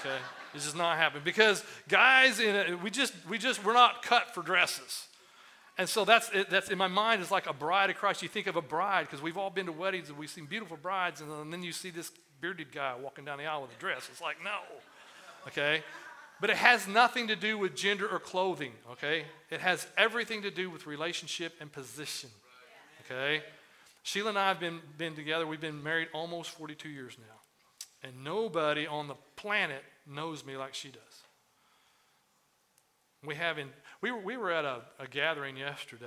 Okay, 0.00 0.16
this 0.54 0.64
does 0.64 0.74
not 0.74 0.96
happen 0.96 1.20
because 1.22 1.62
guys, 1.86 2.40
in 2.40 2.56
a, 2.56 2.76
we 2.78 2.88
just 2.88 3.12
we 3.28 3.36
just 3.36 3.62
we're 3.62 3.74
not 3.74 4.02
cut 4.02 4.34
for 4.34 4.42
dresses. 4.42 5.06
And 5.76 5.86
so 5.86 6.06
that's 6.06 6.30
that's 6.48 6.70
in 6.70 6.78
my 6.78 6.88
mind 6.88 7.20
is 7.20 7.30
like 7.30 7.46
a 7.46 7.52
bride 7.52 7.90
of 7.90 7.96
Christ. 7.96 8.22
You 8.22 8.30
think 8.30 8.46
of 8.46 8.56
a 8.56 8.62
bride 8.62 9.02
because 9.02 9.20
we've 9.20 9.36
all 9.36 9.50
been 9.50 9.66
to 9.66 9.72
weddings 9.72 10.08
and 10.08 10.16
we've 10.16 10.30
seen 10.30 10.46
beautiful 10.46 10.78
brides, 10.78 11.20
and 11.20 11.52
then 11.52 11.62
you 11.62 11.72
see 11.72 11.90
this 11.90 12.10
bearded 12.40 12.72
guy 12.72 12.94
walking 12.98 13.26
down 13.26 13.36
the 13.36 13.44
aisle 13.44 13.60
with 13.60 13.76
a 13.76 13.78
dress. 13.78 14.08
It's 14.10 14.22
like 14.22 14.42
no, 14.42 14.60
okay. 15.46 15.82
But 16.40 16.50
it 16.50 16.56
has 16.56 16.86
nothing 16.86 17.28
to 17.28 17.36
do 17.36 17.58
with 17.58 17.74
gender 17.74 18.06
or 18.06 18.20
clothing, 18.20 18.72
okay? 18.92 19.24
It 19.50 19.60
has 19.60 19.86
everything 19.96 20.42
to 20.42 20.50
do 20.50 20.70
with 20.70 20.86
relationship 20.86 21.54
and 21.60 21.72
position, 21.72 22.30
okay? 23.04 23.42
Sheila 24.04 24.30
and 24.30 24.38
I 24.38 24.48
have 24.48 24.60
been, 24.60 24.80
been 24.96 25.14
together. 25.14 25.46
We've 25.46 25.60
been 25.60 25.82
married 25.82 26.08
almost 26.14 26.50
42 26.50 26.88
years 26.88 27.16
now. 27.18 28.08
And 28.08 28.22
nobody 28.22 28.86
on 28.86 29.08
the 29.08 29.16
planet 29.36 29.82
knows 30.06 30.46
me 30.46 30.56
like 30.56 30.74
she 30.74 30.88
does. 30.88 31.00
We, 33.26 33.34
have 33.34 33.58
in, 33.58 33.68
we, 34.00 34.12
were, 34.12 34.20
we 34.20 34.36
were 34.36 34.52
at 34.52 34.64
a, 34.64 34.82
a 35.00 35.08
gathering 35.08 35.56
yesterday 35.56 36.06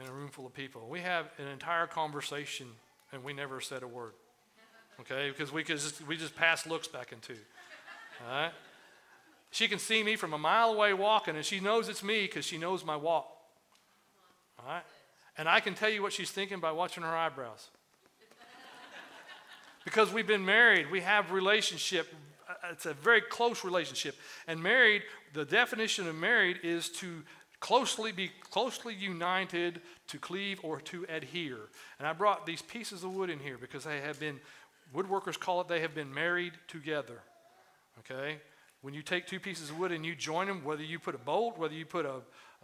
in 0.00 0.08
a 0.08 0.12
room 0.12 0.28
full 0.28 0.46
of 0.46 0.54
people. 0.54 0.86
We 0.88 1.00
have 1.00 1.26
an 1.38 1.48
entire 1.48 1.88
conversation 1.88 2.68
and 3.12 3.24
we 3.24 3.32
never 3.32 3.60
said 3.60 3.82
a 3.82 3.88
word, 3.88 4.12
okay? 5.00 5.28
Because 5.28 5.52
we, 5.52 5.64
could 5.64 5.78
just, 5.78 6.06
we 6.06 6.16
just 6.16 6.36
passed 6.36 6.68
looks 6.68 6.86
back 6.86 7.10
and 7.10 7.20
two, 7.20 7.36
all 8.24 8.32
right? 8.32 8.52
She 9.52 9.68
can 9.68 9.78
see 9.78 10.02
me 10.02 10.16
from 10.16 10.32
a 10.32 10.38
mile 10.38 10.70
away 10.72 10.94
walking, 10.94 11.36
and 11.36 11.44
she 11.44 11.60
knows 11.60 11.90
it's 11.90 12.02
me 12.02 12.22
because 12.22 12.46
she 12.46 12.56
knows 12.56 12.86
my 12.86 12.96
walk. 12.96 13.28
All 14.58 14.66
right? 14.66 14.82
And 15.36 15.46
I 15.46 15.60
can 15.60 15.74
tell 15.74 15.90
you 15.90 16.02
what 16.02 16.14
she's 16.14 16.30
thinking 16.30 16.58
by 16.58 16.72
watching 16.72 17.02
her 17.02 17.14
eyebrows. 17.14 17.68
because 19.84 20.10
we've 20.10 20.26
been 20.26 20.46
married, 20.46 20.90
we 20.90 21.02
have 21.02 21.32
relationship. 21.32 22.08
Uh, 22.48 22.54
it's 22.72 22.86
a 22.86 22.94
very 22.94 23.20
close 23.20 23.62
relationship. 23.62 24.16
And 24.48 24.62
married, 24.62 25.02
the 25.34 25.44
definition 25.44 26.08
of 26.08 26.16
married 26.16 26.60
is 26.62 26.88
to 26.88 27.22
closely 27.60 28.10
be 28.10 28.30
closely 28.50 28.94
united, 28.94 29.82
to 30.08 30.18
cleave 30.18 30.60
or 30.62 30.80
to 30.80 31.04
adhere. 31.10 31.68
And 31.98 32.08
I 32.08 32.14
brought 32.14 32.46
these 32.46 32.62
pieces 32.62 33.04
of 33.04 33.14
wood 33.14 33.28
in 33.28 33.38
here 33.38 33.58
because 33.60 33.84
they 33.84 34.00
have 34.00 34.18
been 34.18 34.40
woodworkers 34.94 35.38
call 35.38 35.60
it 35.60 35.68
they 35.68 35.80
have 35.80 35.94
been 35.94 36.12
married 36.12 36.54
together. 36.68 37.20
Okay? 37.98 38.38
When 38.82 38.94
you 38.94 39.02
take 39.02 39.26
two 39.26 39.38
pieces 39.38 39.70
of 39.70 39.78
wood 39.78 39.92
and 39.92 40.04
you 40.04 40.16
join 40.16 40.48
them, 40.48 40.64
whether 40.64 40.82
you 40.82 40.98
put 40.98 41.14
a 41.14 41.18
bolt, 41.18 41.56
whether 41.56 41.74
you 41.74 41.86
put 41.86 42.04
a, 42.04 42.16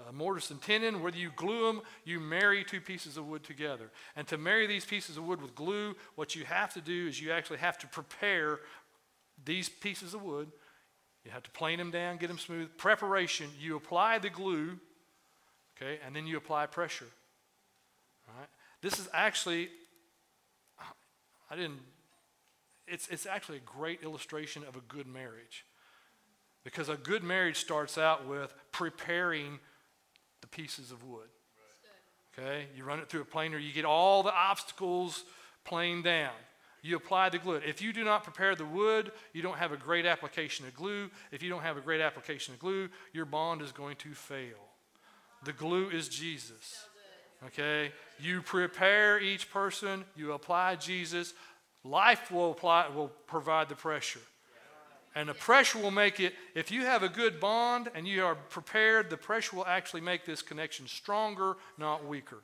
a 0.08 0.12
mortise 0.12 0.50
and 0.50 0.60
tenon, 0.60 1.00
whether 1.00 1.16
you 1.16 1.30
glue 1.36 1.66
them, 1.66 1.80
you 2.04 2.18
marry 2.18 2.64
two 2.64 2.80
pieces 2.80 3.16
of 3.16 3.26
wood 3.28 3.44
together. 3.44 3.90
And 4.16 4.26
to 4.26 4.36
marry 4.36 4.66
these 4.66 4.84
pieces 4.84 5.16
of 5.16 5.24
wood 5.24 5.40
with 5.40 5.54
glue, 5.54 5.94
what 6.16 6.34
you 6.34 6.44
have 6.44 6.74
to 6.74 6.80
do 6.80 7.06
is 7.06 7.20
you 7.20 7.30
actually 7.30 7.58
have 7.58 7.78
to 7.78 7.86
prepare 7.86 8.58
these 9.44 9.68
pieces 9.68 10.12
of 10.12 10.22
wood. 10.22 10.50
You 11.24 11.30
have 11.30 11.44
to 11.44 11.50
plane 11.50 11.78
them 11.78 11.92
down, 11.92 12.16
get 12.16 12.26
them 12.26 12.38
smooth. 12.38 12.76
Preparation, 12.76 13.48
you 13.60 13.76
apply 13.76 14.18
the 14.18 14.30
glue, 14.30 14.78
okay, 15.76 16.00
and 16.04 16.16
then 16.16 16.26
you 16.26 16.36
apply 16.36 16.66
pressure. 16.66 17.06
All 18.28 18.34
right? 18.40 18.48
This 18.82 18.98
is 18.98 19.08
actually, 19.12 19.68
I 21.48 21.54
didn't, 21.54 21.78
it's, 22.88 23.06
it's 23.08 23.26
actually 23.26 23.58
a 23.58 23.78
great 23.78 24.02
illustration 24.02 24.64
of 24.66 24.74
a 24.74 24.80
good 24.80 25.06
marriage. 25.06 25.64
Because 26.68 26.90
a 26.90 26.96
good 26.96 27.24
marriage 27.24 27.56
starts 27.56 27.96
out 27.96 28.28
with 28.28 28.52
preparing 28.72 29.58
the 30.42 30.46
pieces 30.46 30.90
of 30.90 31.02
wood. 31.02 31.28
Okay? 32.38 32.66
You 32.76 32.84
run 32.84 32.98
it 32.98 33.08
through 33.08 33.22
a 33.22 33.24
planer, 33.24 33.56
you 33.56 33.72
get 33.72 33.86
all 33.86 34.22
the 34.22 34.34
obstacles 34.34 35.24
planed 35.64 36.04
down. 36.04 36.34
You 36.82 36.96
apply 36.96 37.30
the 37.30 37.38
glue. 37.38 37.54
If 37.66 37.80
you 37.80 37.94
do 37.94 38.04
not 38.04 38.22
prepare 38.22 38.54
the 38.54 38.66
wood, 38.66 39.12
you 39.32 39.40
don't 39.40 39.56
have 39.56 39.72
a 39.72 39.78
great 39.78 40.04
application 40.04 40.66
of 40.66 40.74
glue. 40.74 41.10
If 41.32 41.42
you 41.42 41.48
don't 41.48 41.62
have 41.62 41.78
a 41.78 41.80
great 41.80 42.02
application 42.02 42.52
of 42.52 42.60
glue, 42.60 42.90
your 43.14 43.24
bond 43.24 43.62
is 43.62 43.72
going 43.72 43.96
to 43.96 44.10
fail. 44.10 44.58
The 45.44 45.54
glue 45.54 45.88
is 45.88 46.06
Jesus. 46.06 46.86
Okay? 47.46 47.92
You 48.20 48.42
prepare 48.42 49.18
each 49.18 49.50
person, 49.50 50.04
you 50.16 50.32
apply 50.32 50.76
Jesus. 50.76 51.32
Life 51.82 52.30
will 52.30 52.50
apply 52.50 52.88
will 52.88 53.08
provide 53.26 53.70
the 53.70 53.74
pressure. 53.74 54.20
And 55.14 55.28
the 55.28 55.34
pressure 55.34 55.78
will 55.78 55.90
make 55.90 56.20
it, 56.20 56.34
if 56.54 56.70
you 56.70 56.82
have 56.82 57.02
a 57.02 57.08
good 57.08 57.40
bond 57.40 57.90
and 57.94 58.06
you 58.06 58.24
are 58.24 58.34
prepared, 58.34 59.10
the 59.10 59.16
pressure 59.16 59.56
will 59.56 59.66
actually 59.66 60.00
make 60.00 60.24
this 60.24 60.42
connection 60.42 60.86
stronger, 60.86 61.56
not 61.76 62.06
weaker. 62.06 62.42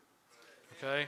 Okay? 0.79 1.07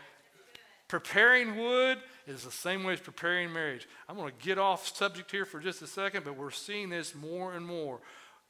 Preparing 0.88 1.56
wood 1.56 1.98
is 2.26 2.44
the 2.44 2.50
same 2.50 2.84
way 2.84 2.92
as 2.92 3.00
preparing 3.00 3.52
marriage. 3.52 3.88
I'm 4.08 4.16
going 4.16 4.32
to 4.32 4.44
get 4.44 4.58
off 4.58 4.96
subject 4.96 5.30
here 5.30 5.44
for 5.44 5.58
just 5.58 5.82
a 5.82 5.86
second, 5.86 6.24
but 6.24 6.36
we're 6.36 6.50
seeing 6.50 6.90
this 6.90 7.14
more 7.14 7.54
and 7.54 7.66
more. 7.66 8.00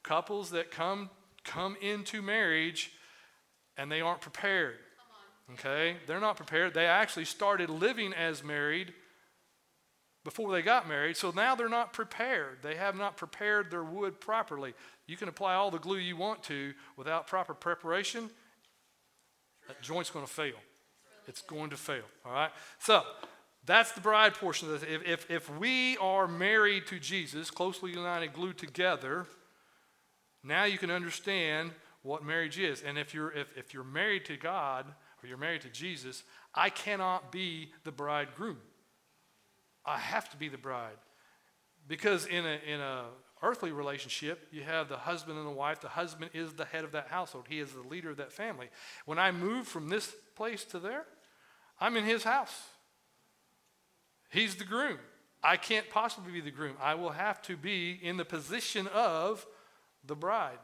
Couples 0.02 0.50
that 0.50 0.70
come 0.70 1.08
come 1.46 1.76
into 1.80 2.20
marriage, 2.20 2.92
and 3.78 3.90
they 3.90 4.00
aren't 4.00 4.20
prepared. 4.20 4.76
Okay? 5.54 5.96
They're 6.06 6.20
not 6.20 6.36
prepared. 6.36 6.75
They 6.75 6.86
actually 6.86 7.25
started 7.25 7.70
living 7.70 8.12
as 8.12 8.42
married 8.42 8.92
before 10.26 10.50
they 10.50 10.61
got 10.61 10.88
married, 10.88 11.16
so 11.16 11.30
now 11.30 11.54
they're 11.54 11.68
not 11.68 11.92
prepared. 11.92 12.59
They 12.61 12.75
have 12.75 12.97
not 12.97 13.16
prepared 13.16 13.71
their 13.71 13.85
wood 13.85 14.21
properly. 14.21 14.75
You 15.06 15.16
can 15.16 15.28
apply 15.28 15.54
all 15.54 15.71
the 15.71 15.78
glue 15.78 15.99
you 15.99 16.16
want 16.16 16.42
to 16.45 16.75
without 16.97 17.28
proper 17.28 17.54
preparation, 17.54 18.28
that 19.68 19.80
joint's 19.83 20.11
going 20.11 20.26
to 20.26 20.33
fail. 20.33 20.56
It's 21.28 21.42
going 21.42 21.71
to 21.71 21.76
fail. 21.76 22.02
All 22.25 22.33
right? 22.33 22.50
So, 22.80 23.04
that's 23.66 23.92
the 23.92 24.00
bride 24.00 24.35
portion 24.35 24.68
of 24.68 24.80
this. 24.80 24.90
If, 24.90 25.06
if, 25.06 25.30
if 25.30 25.59
we 25.59 25.97
are 25.99 26.26
married 26.26 26.88
to 26.88 26.99
Jesus, 26.99 27.49
closely 27.49 27.92
united, 27.92 28.33
glued 28.33 28.59
together, 28.59 29.26
now 30.42 30.64
you 30.64 30.76
can 30.76 30.90
understand 30.90 31.71
what 32.02 32.25
marriage 32.25 32.59
is. 32.59 32.83
And 32.83 32.99
if 32.99 33.14
you're, 33.14 33.30
if, 33.30 33.47
if 33.56 33.73
you're 33.73 33.85
married 33.85 34.25
to 34.25 34.37
God 34.37 34.87
or 35.23 35.28
you're 35.28 35.38
married 35.38 35.62
to 35.62 35.68
Jesus, 35.68 36.25
I 36.52 36.68
cannot 36.68 37.30
be 37.30 37.71
the 37.85 37.92
bridegroom. 37.92 38.59
I 39.87 39.99
have 39.99 40.28
to 40.31 40.37
be 40.37 40.49
the 40.49 40.59
bride. 40.59 40.97
Because 41.88 42.26
in 42.26 42.45
a, 42.45 42.59
in 42.66 42.81
a 42.81 43.05
earthly 43.43 43.71
relationship, 43.71 44.49
you 44.50 44.62
have 44.62 44.88
the 44.88 44.97
husband 44.97 45.38
and 45.38 45.47
the 45.47 45.52
wife. 45.52 45.81
The 45.81 45.88
husband 45.88 46.31
is 46.35 46.55
the 46.55 46.64
head 46.64 46.85
of 46.85 46.93
that 46.93 47.09
household. 47.09 47.47
He 47.49 47.61
is 47.61 47.73
the 47.73 47.87
leader 47.88 48.11
of 48.11 48.16
that 48.16 48.33
family. 48.33 48.69
When 49.05 49.19
I 49.19 49.31
move 49.31 49.69
from 49.69 49.88
this 49.88 50.12
place 50.35 50.64
to 50.64 50.78
there, 50.78 51.05
I'm 51.81 51.97
in 51.97 52.05
his 52.05 52.25
house. 52.25 52.62
He's 54.31 54.57
the 54.57 54.64
groom. 54.64 54.99
I 55.43 55.57
can't 55.57 55.88
possibly 55.90 56.33
be 56.33 56.40
the 56.40 56.50
groom. 56.50 56.76
I 56.81 56.95
will 56.95 57.11
have 57.11 57.40
to 57.43 57.57
be 57.57 57.99
in 58.02 58.16
the 58.16 58.25
position 58.25 58.88
of 58.88 59.47
the 60.05 60.16
bride. 60.16 60.59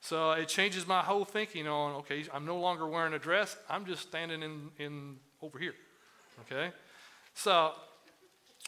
So 0.00 0.32
it 0.32 0.48
changes 0.48 0.86
my 0.86 1.02
whole 1.02 1.24
thinking 1.24 1.66
on 1.66 1.96
okay, 1.96 2.24
I'm 2.32 2.46
no 2.46 2.58
longer 2.58 2.86
wearing 2.86 3.12
a 3.14 3.18
dress, 3.18 3.56
I'm 3.68 3.84
just 3.84 4.02
standing 4.02 4.42
in, 4.42 4.70
in 4.78 5.16
over 5.42 5.58
here. 5.58 5.74
Okay? 6.42 6.72
So 7.34 7.72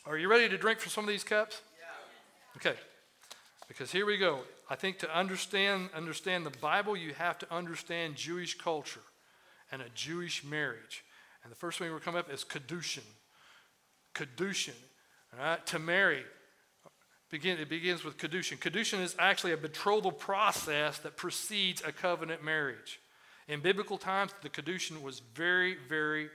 are 0.07 0.17
you 0.17 0.29
ready 0.29 0.49
to 0.49 0.59
drink 0.59 0.81
from 0.81 0.91
some 0.91 1.05
of 1.05 1.09
these 1.09 1.25
cups? 1.25 1.61
Yeah. 1.79 2.71
Okay. 2.71 2.79
Because 3.69 3.93
here 3.93 4.07
we 4.07 4.17
go. 4.17 4.41
I 4.69 4.77
think 4.77 4.99
to 5.01 5.17
understand 5.17 5.91
understand 5.95 6.47
the 6.47 6.59
Bible, 6.59 6.97
you 6.97 7.13
have 7.15 7.39
to 7.39 7.55
understand 7.55 8.17
Jewish 8.17 8.57
culture 8.57 9.01
and 9.71 9.83
a 9.83 9.89
Jewish 9.95 10.45
marriage. 10.45 11.05
And 11.43 11.53
the 11.53 11.57
first 11.57 11.79
thing 11.79 11.91
we're 11.91 12.01
coming 12.01 12.21
up 12.21 12.33
is 12.33 12.45
kiddushin. 12.45 13.05
Kiddushin. 14.15 14.75
All 15.33 15.45
right? 15.45 15.67
To 15.67 15.79
marry. 15.79 16.25
Begin, 17.31 17.59
it 17.59 17.69
begins 17.69 18.03
with 18.03 18.19
kiddushin. 18.19 18.59
Kiddushin 18.59 19.01
is 19.01 19.15
actually 19.19 19.53
a 19.53 19.57
betrothal 19.57 20.11
process 20.11 20.99
that 20.99 21.17
precedes 21.17 21.83
a 21.87 21.93
covenant 21.93 22.43
marriage. 22.43 23.01
In 23.47 23.61
biblical 23.61 23.99
times, 23.99 24.33
the 24.43 24.49
kiddushin 24.49 25.01
was 25.01 25.21
very, 25.35 25.77
very, 25.89 26.29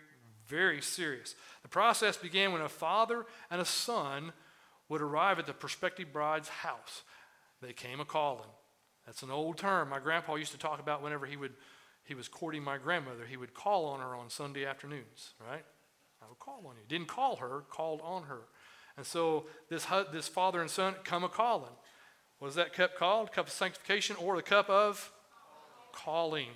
very 0.48 0.82
serious. 0.82 1.36
The 1.64 1.70
process 1.70 2.18
began 2.18 2.52
when 2.52 2.62
a 2.62 2.70
father 2.70 3.26
and 3.50 3.62
a 3.62 3.66
son 3.66 4.34
would 4.90 5.02
arrive 5.02 5.40
at 5.40 5.46
the 5.46 5.54
prospective 5.54 6.14
bride's 6.14 6.50
house. 6.50 7.04
They 7.62 7.74
came 7.74 8.00
a 8.00 8.06
calling. 8.06 8.50
That's 9.06 9.24
an 9.24 9.32
old 9.32 9.58
term. 9.58 9.90
My 9.90 10.00
grandpa 10.00 10.36
used 10.36 10.52
to 10.52 10.58
talk 10.58 10.80
about 10.80 11.02
whenever 11.02 11.26
he 11.26 11.38
would 11.38 11.54
he 12.06 12.14
was 12.14 12.28
courting 12.28 12.64
my 12.64 12.78
grandmother. 12.78 13.26
He 13.28 13.36
would 13.36 13.56
call 13.56 13.86
on 13.86 14.00
her 14.00 14.16
on 14.16 14.30
Sunday 14.30 14.64
afternoons, 14.64 15.34
right? 15.40 15.66
I 16.22 16.30
would 16.30 16.40
call 16.40 16.64
on 16.68 16.76
you. 16.76 16.84
Didn't 16.88 17.08
call 17.08 17.38
her, 17.38 17.64
called 17.70 18.00
on 18.04 18.24
her. 18.24 18.42
And 18.96 19.06
so 19.06 19.46
this, 19.70 19.88
this 20.14 20.28
father 20.28 20.62
and 20.62 20.70
son 20.70 20.96
come 21.04 21.24
a 21.24 21.30
calling. 21.30 21.74
What 22.40 22.50
is 22.50 22.56
that 22.56 22.74
cup 22.74 22.96
called? 22.96 23.32
Cup 23.32 23.48
of 23.48 23.52
sanctification 23.52 24.16
or 24.18 24.36
the 24.36 24.44
cup 24.44 24.70
of 24.70 25.12
calling? 25.94 26.50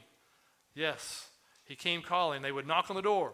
Yes, 0.76 1.30
he 1.66 1.76
came 1.76 2.02
calling. 2.02 2.42
They 2.42 2.52
would 2.52 2.68
knock 2.68 2.90
on 2.90 2.96
the 2.96 3.02
door. 3.02 3.34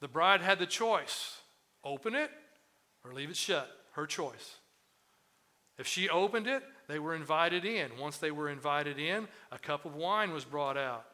The 0.00 0.08
bride 0.08 0.40
had 0.40 0.58
the 0.58 0.66
choice 0.66 1.38
open 1.84 2.14
it 2.14 2.30
or 3.04 3.12
leave 3.12 3.30
it 3.30 3.36
shut. 3.36 3.70
Her 3.92 4.06
choice. 4.06 4.56
If 5.78 5.86
she 5.86 6.08
opened 6.08 6.46
it, 6.46 6.62
they 6.88 6.98
were 6.98 7.14
invited 7.14 7.64
in. 7.64 7.90
Once 7.98 8.18
they 8.18 8.30
were 8.30 8.48
invited 8.48 8.98
in, 8.98 9.26
a 9.50 9.58
cup 9.58 9.84
of 9.84 9.94
wine 9.94 10.32
was 10.32 10.44
brought 10.44 10.76
out. 10.76 11.06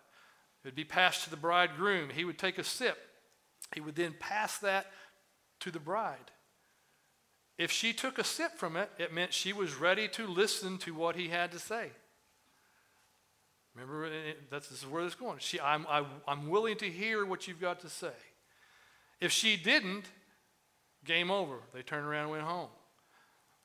It 0.65 0.69
would 0.69 0.75
be 0.75 0.85
passed 0.85 1.25
to 1.25 1.31
the 1.31 1.37
bridegroom. 1.37 2.11
He 2.11 2.25
would 2.25 2.39
take 2.39 2.59
a 2.59 2.65
sip. 2.65 2.99
He 3.75 3.81
would 3.81 3.95
then 3.95 4.15
pass 4.19 4.59
that 4.59 4.87
to 5.61 5.71
the 5.71 5.79
bride. 5.79 6.33
If 7.59 7.71
she 7.71 7.93
took 7.93 8.19
a 8.19 8.25
sip 8.25 8.59
from 8.59 8.77
it, 8.77 8.91
it 8.99 9.15
meant 9.15 9.33
she 9.33 9.53
was 9.53 9.77
ready 9.77 10.09
to 10.09 10.27
listen 10.27 10.79
to 10.79 10.95
what 10.95 11.17
he 11.17 11.29
had 11.29 11.53
to 11.53 11.59
say. 11.59 11.91
Remember, 13.75 14.07
eh, 14.07 14.33
that's 14.51 14.69
this 14.69 14.83
is 14.83 14.87
where 14.87 15.05
this 15.05 15.13
is 15.13 15.19
going. 15.19 15.39
She, 15.39 15.61
I'm, 15.61 15.87
I, 15.89 16.05
I'm 16.27 16.49
willing 16.49 16.77
to 16.79 16.91
hear 16.91 17.25
what 17.25 17.47
you've 17.47 17.61
got 17.61 17.81
to 17.81 17.89
say. 17.89 18.13
If 19.21 19.33
she 19.33 19.57
didn't, 19.57 20.05
game 21.05 21.31
over. 21.31 21.57
They 21.73 21.83
turned 21.83 22.07
around 22.07 22.23
and 22.23 22.31
went 22.33 22.45
home. 22.45 22.69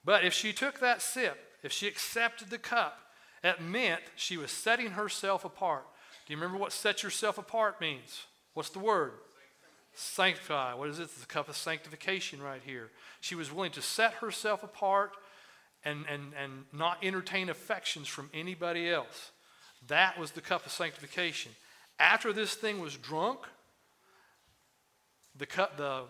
But 0.04 0.24
if 0.24 0.34
she 0.34 0.54
took 0.54 0.80
that 0.80 1.02
sip, 1.02 1.38
if 1.64 1.72
she 1.72 1.88
accepted 1.88 2.50
the 2.50 2.58
cup, 2.58 3.00
it 3.44 3.62
meant 3.62 4.02
she 4.16 4.38
was 4.38 4.52
setting 4.52 4.92
herself 4.92 5.46
apart. 5.46 5.86
Do 6.26 6.34
you 6.34 6.38
remember 6.38 6.58
what 6.58 6.72
set 6.72 7.04
yourself 7.04 7.38
apart 7.38 7.82
means? 7.82 8.26
What's 8.54 8.70
the 8.70 8.80
word? 8.80 9.14
Sanctify. 9.94 10.74
What 10.74 10.90
is 10.90 11.00
it? 11.00 11.04
It's 11.04 11.16
the 11.16 11.26
cup 11.26 11.50
of 11.50 11.58
sanctification 11.58 12.42
right 12.42 12.62
here. 12.66 12.90
She 13.20 13.36
was 13.36 13.52
willing 13.52 13.72
to 13.72 13.82
set 13.82 14.14
herself 14.16 14.64
apart 14.64 15.12
and, 15.84 16.06
and, 16.10 16.34
and 16.42 16.66
not 16.72 17.04
entertain 17.04 17.50
affections 17.50 18.08
from 18.08 18.30
anybody 18.34 18.90
else. 18.90 19.32
That 19.88 20.20
was 20.20 20.32
the 20.32 20.42
cup 20.42 20.66
of 20.66 20.72
sanctification. 20.72 21.52
After 22.00 22.32
this 22.32 22.54
thing 22.54 22.80
was 22.80 22.98
drunk, 22.98 23.40
the, 25.36 25.48
the 25.78 26.04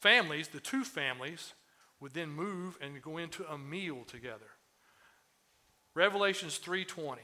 families, 0.00 0.48
the 0.48 0.60
two 0.60 0.84
families, 0.84 1.54
would 2.00 2.14
then 2.14 2.30
move 2.30 2.78
and 2.80 3.00
go 3.02 3.16
into 3.16 3.44
a 3.50 3.58
meal 3.58 4.04
together. 4.06 4.50
Revelations 5.94 6.58
3:20. 6.58 7.18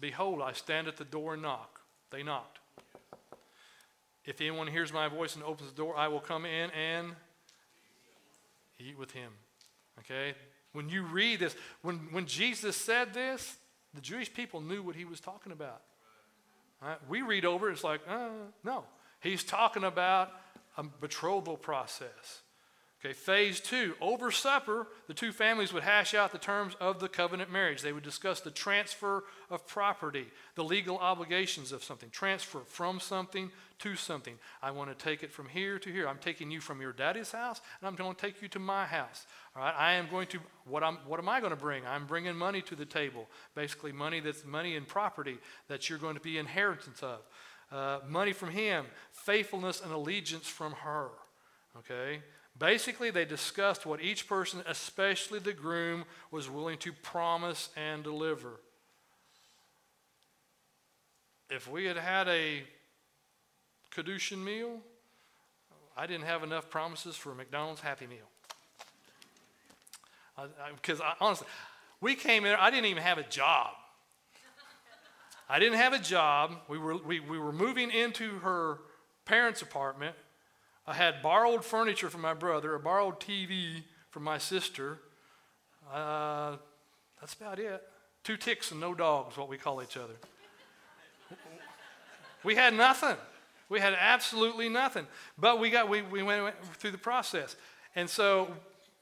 Behold, 0.00 0.40
I 0.40 0.52
stand 0.52 0.88
at 0.88 0.96
the 0.96 1.04
door 1.04 1.34
and 1.34 1.42
knock. 1.42 1.80
They 2.10 2.22
knocked. 2.22 2.60
If 4.24 4.40
anyone 4.40 4.66
hears 4.66 4.92
my 4.92 5.08
voice 5.08 5.34
and 5.34 5.44
opens 5.44 5.70
the 5.70 5.76
door, 5.76 5.96
I 5.96 6.08
will 6.08 6.20
come 6.20 6.44
in 6.44 6.70
and 6.70 7.14
eat 8.78 8.98
with 8.98 9.10
him. 9.10 9.32
Okay? 10.00 10.34
When 10.72 10.88
you 10.88 11.02
read 11.02 11.40
this, 11.40 11.56
when, 11.82 11.96
when 12.12 12.26
Jesus 12.26 12.76
said 12.76 13.12
this, 13.12 13.56
the 13.94 14.00
Jewish 14.00 14.32
people 14.32 14.60
knew 14.60 14.82
what 14.82 14.94
he 14.94 15.04
was 15.04 15.20
talking 15.20 15.50
about. 15.50 15.82
Right? 16.80 16.98
We 17.08 17.22
read 17.22 17.44
over, 17.44 17.70
it's 17.70 17.82
like, 17.82 18.00
uh, 18.08 18.28
no. 18.62 18.84
He's 19.20 19.42
talking 19.42 19.82
about 19.82 20.30
a 20.78 20.82
betrothal 20.82 21.58
process. 21.58 22.42
Okay, 23.00 23.12
phase 23.12 23.60
two, 23.60 23.94
over 24.00 24.32
supper, 24.32 24.88
the 25.06 25.14
two 25.14 25.30
families 25.30 25.72
would 25.72 25.84
hash 25.84 26.14
out 26.14 26.32
the 26.32 26.38
terms 26.38 26.74
of 26.80 26.98
the 26.98 27.08
covenant 27.08 27.48
marriage. 27.48 27.80
They 27.80 27.92
would 27.92 28.02
discuss 28.02 28.40
the 28.40 28.50
transfer 28.50 29.22
of 29.50 29.68
property, 29.68 30.26
the 30.56 30.64
legal 30.64 30.98
obligations 30.98 31.70
of 31.70 31.84
something, 31.84 32.10
transfer 32.10 32.62
from 32.66 32.98
something 32.98 33.52
to 33.78 33.94
something. 33.94 34.34
I 34.60 34.72
want 34.72 34.90
to 34.90 35.04
take 35.04 35.22
it 35.22 35.30
from 35.30 35.48
here 35.48 35.78
to 35.78 35.92
here. 35.92 36.08
I'm 36.08 36.18
taking 36.18 36.50
you 36.50 36.60
from 36.60 36.80
your 36.80 36.92
daddy's 36.92 37.30
house, 37.30 37.60
and 37.80 37.86
I'm 37.86 37.94
going 37.94 38.16
to 38.16 38.20
take 38.20 38.42
you 38.42 38.48
to 38.48 38.58
my 38.58 38.84
house. 38.84 39.26
All 39.54 39.62
right, 39.62 39.74
I 39.78 39.92
am 39.92 40.08
going 40.10 40.26
to, 40.28 40.40
what, 40.64 40.82
I'm, 40.82 40.96
what 41.06 41.20
am 41.20 41.28
I 41.28 41.38
going 41.38 41.50
to 41.50 41.56
bring? 41.56 41.86
I'm 41.86 42.04
bringing 42.04 42.34
money 42.34 42.62
to 42.62 42.74
the 42.74 42.84
table. 42.84 43.28
Basically, 43.54 43.92
money 43.92 44.18
that's 44.18 44.44
money 44.44 44.74
and 44.74 44.88
property 44.88 45.38
that 45.68 45.88
you're 45.88 46.00
going 46.00 46.16
to 46.16 46.20
be 46.20 46.36
inheritance 46.36 47.00
of. 47.04 47.20
Uh, 47.70 47.98
money 48.08 48.32
from 48.32 48.50
him, 48.50 48.86
faithfulness 49.12 49.80
and 49.82 49.92
allegiance 49.92 50.46
from 50.46 50.72
her. 50.72 51.08
Okay? 51.78 52.22
Basically, 52.58 53.10
they 53.10 53.24
discussed 53.24 53.86
what 53.86 54.00
each 54.00 54.26
person, 54.26 54.62
especially 54.66 55.38
the 55.38 55.52
groom, 55.52 56.04
was 56.30 56.48
willing 56.48 56.78
to 56.78 56.92
promise 56.92 57.68
and 57.76 58.02
deliver. 58.02 58.60
If 61.50 61.70
we 61.70 61.84
had 61.84 61.96
had 61.96 62.26
a 62.28 62.62
Kiddushin 63.94 64.42
meal, 64.42 64.80
I 65.96 66.06
didn't 66.06 66.24
have 66.24 66.42
enough 66.42 66.68
promises 66.70 67.16
for 67.16 67.32
a 67.32 67.34
McDonald's 67.34 67.80
Happy 67.80 68.06
Meal. 68.06 68.18
Because 70.76 71.00
honestly, 71.20 71.46
we 72.00 72.14
came 72.14 72.44
in, 72.44 72.54
I 72.58 72.70
didn't 72.70 72.86
even 72.86 73.02
have 73.02 73.18
a 73.18 73.24
job. 73.24 73.70
I 75.48 75.58
didn't 75.58 75.78
have 75.78 75.92
a 75.92 75.98
job. 75.98 76.56
We 76.68 76.78
were, 76.78 76.96
we, 76.96 77.20
we 77.20 77.38
were 77.38 77.52
moving 77.52 77.90
into 77.90 78.38
her 78.40 78.80
parents' 79.24 79.62
apartment 79.62 80.14
I 80.88 80.94
had 80.94 81.20
borrowed 81.20 81.66
furniture 81.66 82.08
from 82.08 82.22
my 82.22 82.32
brother, 82.32 82.74
a 82.74 82.80
borrowed 82.80 83.20
TV 83.20 83.82
from 84.08 84.22
my 84.22 84.38
sister. 84.38 84.98
Uh, 85.92 86.56
that's 87.20 87.34
about 87.34 87.58
it. 87.58 87.82
Two 88.24 88.38
ticks 88.38 88.70
and 88.70 88.80
no 88.80 88.94
dogs, 88.94 89.36
what 89.36 89.50
we 89.50 89.58
call 89.58 89.82
each 89.82 89.98
other. 89.98 90.14
we 92.42 92.54
had 92.54 92.72
nothing. 92.72 93.16
We 93.68 93.80
had 93.80 93.94
absolutely 94.00 94.70
nothing. 94.70 95.06
But 95.36 95.60
we, 95.60 95.68
got, 95.68 95.90
we, 95.90 96.00
we 96.00 96.22
went, 96.22 96.42
went 96.42 96.56
through 96.76 96.92
the 96.92 96.96
process. 96.96 97.54
And 97.94 98.08
so 98.08 98.50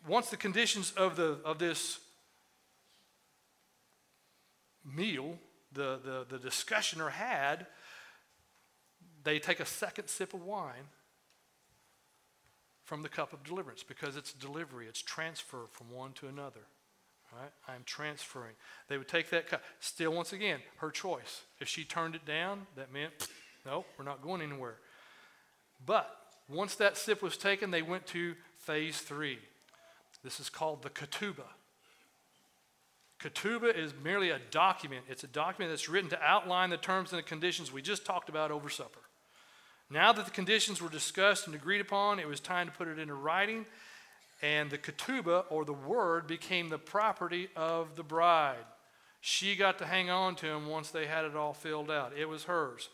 once 0.08 0.28
the 0.28 0.36
conditions 0.36 0.90
of, 0.96 1.14
the, 1.14 1.38
of 1.44 1.60
this 1.60 2.00
meal, 4.84 5.38
the, 5.76 6.00
the, 6.04 6.26
the 6.28 6.38
discussion 6.38 7.00
are 7.00 7.10
had, 7.10 7.66
they 9.22 9.38
take 9.38 9.60
a 9.60 9.66
second 9.66 10.08
sip 10.08 10.34
of 10.34 10.42
wine 10.42 10.90
from 12.84 13.02
the 13.02 13.08
cup 13.08 13.32
of 13.32 13.44
deliverance 13.44 13.82
because 13.82 14.16
it's 14.16 14.32
delivery, 14.32 14.86
it's 14.86 15.02
transfer 15.02 15.66
from 15.70 15.90
one 15.90 16.12
to 16.14 16.26
another. 16.26 16.60
Right? 17.32 17.50
I'm 17.68 17.82
transferring. 17.84 18.54
They 18.88 18.98
would 18.98 19.08
take 19.08 19.30
that 19.30 19.48
cup. 19.48 19.62
Still, 19.80 20.12
once 20.12 20.32
again, 20.32 20.60
her 20.76 20.90
choice. 20.90 21.42
If 21.60 21.68
she 21.68 21.84
turned 21.84 22.14
it 22.14 22.24
down, 22.24 22.66
that 22.76 22.92
meant, 22.92 23.12
no, 23.66 23.84
we're 23.98 24.04
not 24.04 24.22
going 24.22 24.40
anywhere. 24.40 24.76
But 25.84 26.08
once 26.48 26.76
that 26.76 26.96
sip 26.96 27.22
was 27.22 27.36
taken, 27.36 27.72
they 27.72 27.82
went 27.82 28.06
to 28.08 28.34
phase 28.58 28.98
three. 29.00 29.38
This 30.22 30.38
is 30.40 30.48
called 30.48 30.82
the 30.82 30.90
ketubah. 30.90 31.50
Ketubah 33.26 33.76
is 33.76 33.92
merely 34.04 34.30
a 34.30 34.38
document. 34.52 35.04
It's 35.08 35.24
a 35.24 35.28
document 35.28 35.72
that's 35.72 35.88
written 35.88 36.10
to 36.10 36.22
outline 36.22 36.70
the 36.70 36.76
terms 36.76 37.10
and 37.10 37.18
the 37.18 37.24
conditions 37.24 37.72
we 37.72 37.82
just 37.82 38.06
talked 38.06 38.28
about 38.28 38.52
over 38.52 38.68
supper. 38.68 39.00
Now 39.90 40.12
that 40.12 40.26
the 40.26 40.30
conditions 40.30 40.80
were 40.80 40.88
discussed 40.88 41.46
and 41.46 41.54
agreed 41.56 41.80
upon, 41.80 42.20
it 42.20 42.28
was 42.28 42.38
time 42.38 42.68
to 42.68 42.72
put 42.72 42.86
it 42.86 43.00
into 43.00 43.14
writing, 43.14 43.66
and 44.42 44.70
the 44.70 44.78
ketubah, 44.78 45.44
or 45.50 45.64
the 45.64 45.72
word, 45.72 46.28
became 46.28 46.68
the 46.68 46.78
property 46.78 47.48
of 47.56 47.96
the 47.96 48.04
bride. 48.04 48.64
She 49.20 49.56
got 49.56 49.78
to 49.78 49.86
hang 49.86 50.08
on 50.08 50.36
to 50.36 50.46
him 50.46 50.68
once 50.68 50.92
they 50.92 51.06
had 51.06 51.24
it 51.24 51.34
all 51.34 51.52
filled 51.52 51.90
out. 51.90 52.12
It 52.16 52.28
was 52.28 52.44
hers. 52.44 52.90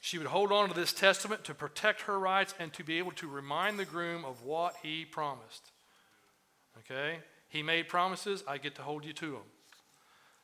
She 0.00 0.18
would 0.18 0.26
hold 0.26 0.50
on 0.50 0.68
to 0.70 0.74
this 0.74 0.92
testament 0.92 1.44
to 1.44 1.54
protect 1.54 2.02
her 2.02 2.18
rights 2.18 2.54
and 2.58 2.72
to 2.72 2.82
be 2.82 2.98
able 2.98 3.12
to 3.12 3.28
remind 3.28 3.78
the 3.78 3.84
groom 3.84 4.24
of 4.24 4.42
what 4.42 4.74
he 4.82 5.04
promised. 5.04 5.70
Okay? 6.78 7.18
He 7.50 7.62
made 7.62 7.88
promises, 7.88 8.42
I 8.48 8.58
get 8.58 8.76
to 8.76 8.82
hold 8.82 9.04
you 9.04 9.12
to 9.12 9.32
them. 9.32 9.42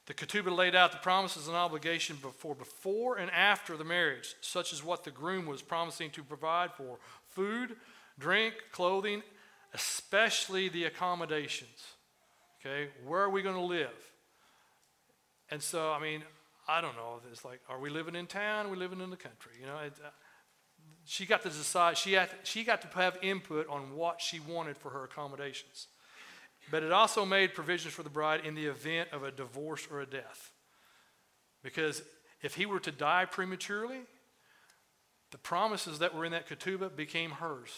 The 0.07 0.15
ketubah 0.15 0.55
laid 0.55 0.75
out 0.75 0.93
the 0.93 0.99
promises 0.99 1.49
and 1.49 1.57
obligation 1.57 2.17
for 2.17 2.55
before 2.55 3.17
and 3.17 3.31
after 3.31 3.77
the 3.77 3.85
marriage, 3.85 4.35
such 4.41 4.73
as 4.73 4.85
what 4.85 5.05
the 5.05 5.11
groom 5.11 5.47
was 5.47 5.63
promising 5.63 6.11
to 6.11 6.23
provide 6.23 6.73
for 6.73 6.99
food, 7.31 7.77
drink, 8.19 8.55
clothing, 8.71 9.23
especially 9.73 10.69
the 10.69 10.85
accommodations. 10.85 11.95
Okay? 12.61 12.91
Where 13.05 13.23
are 13.23 13.31
we 13.31 13.43
going 13.43 13.57
to 13.57 13.61
live? 13.61 14.13
And 15.51 15.63
so, 15.63 15.93
I 15.93 16.01
mean, 16.01 16.23
I 16.69 16.81
don't 16.81 16.97
know. 16.97 17.21
It's 17.31 17.45
like, 17.45 17.61
are 17.69 17.79
we 17.79 17.91
living 17.91 18.17
in 18.17 18.27
town? 18.27 18.67
Are 18.67 18.69
we 18.69 18.77
living 18.77 19.01
in 19.01 19.11
the 19.11 19.17
country? 19.17 19.53
You 19.61 19.67
know, 19.67 19.79
it, 19.79 19.93
uh, 20.05 20.09
she 21.05 21.25
got 21.27 21.43
to 21.43 21.49
decide. 21.49 21.97
She 21.97 22.15
had, 22.15 22.31
she 22.43 22.65
got 22.65 22.83
to 22.83 22.89
have 22.99 23.17
input 23.23 23.69
on 23.69 23.95
what 23.95 24.21
she 24.21 24.41
wanted 24.41 24.77
for 24.77 24.91
her 24.91 25.05
accommodations. 25.05 25.87
But 26.71 26.83
it 26.83 26.93
also 26.93 27.25
made 27.25 27.55
provisions 27.55 27.95
for 27.95 28.03
the 28.03 28.11
bride 28.11 28.45
in 28.45 28.55
the 28.55 28.67
event 28.67 29.11
of 29.13 29.23
a 29.23 29.31
divorce 29.31 29.87
or 29.91 30.01
a 30.01 30.07
death. 30.07 30.53
Because 31.63 32.03
if 32.43 32.55
he 32.55 32.67
were 32.67 32.81
to 32.81 32.93
die 32.93 33.25
prematurely, 33.25 34.01
the 35.31 35.39
promises 35.39 35.99
that 36.01 36.15
were 36.15 36.25
in 36.25 36.33
that 36.33 36.49
ketubah 36.49 36.95
became 36.95 37.31
hers. 37.31 37.71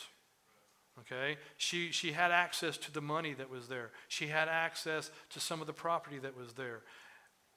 Okay? 1.01 1.37
She, 1.57 1.90
she 1.90 2.12
had 2.12 2.31
access 2.31 2.77
to 2.79 2.92
the 2.92 3.01
money 3.01 3.35
that 3.35 3.51
was 3.51 3.68
there, 3.68 3.90
she 4.09 4.29
had 4.29 4.48
access 4.48 5.11
to 5.31 5.40
some 5.40 5.61
of 5.61 5.66
the 5.66 5.72
property 5.72 6.18
that 6.18 6.37
was 6.37 6.55
there 6.55 6.83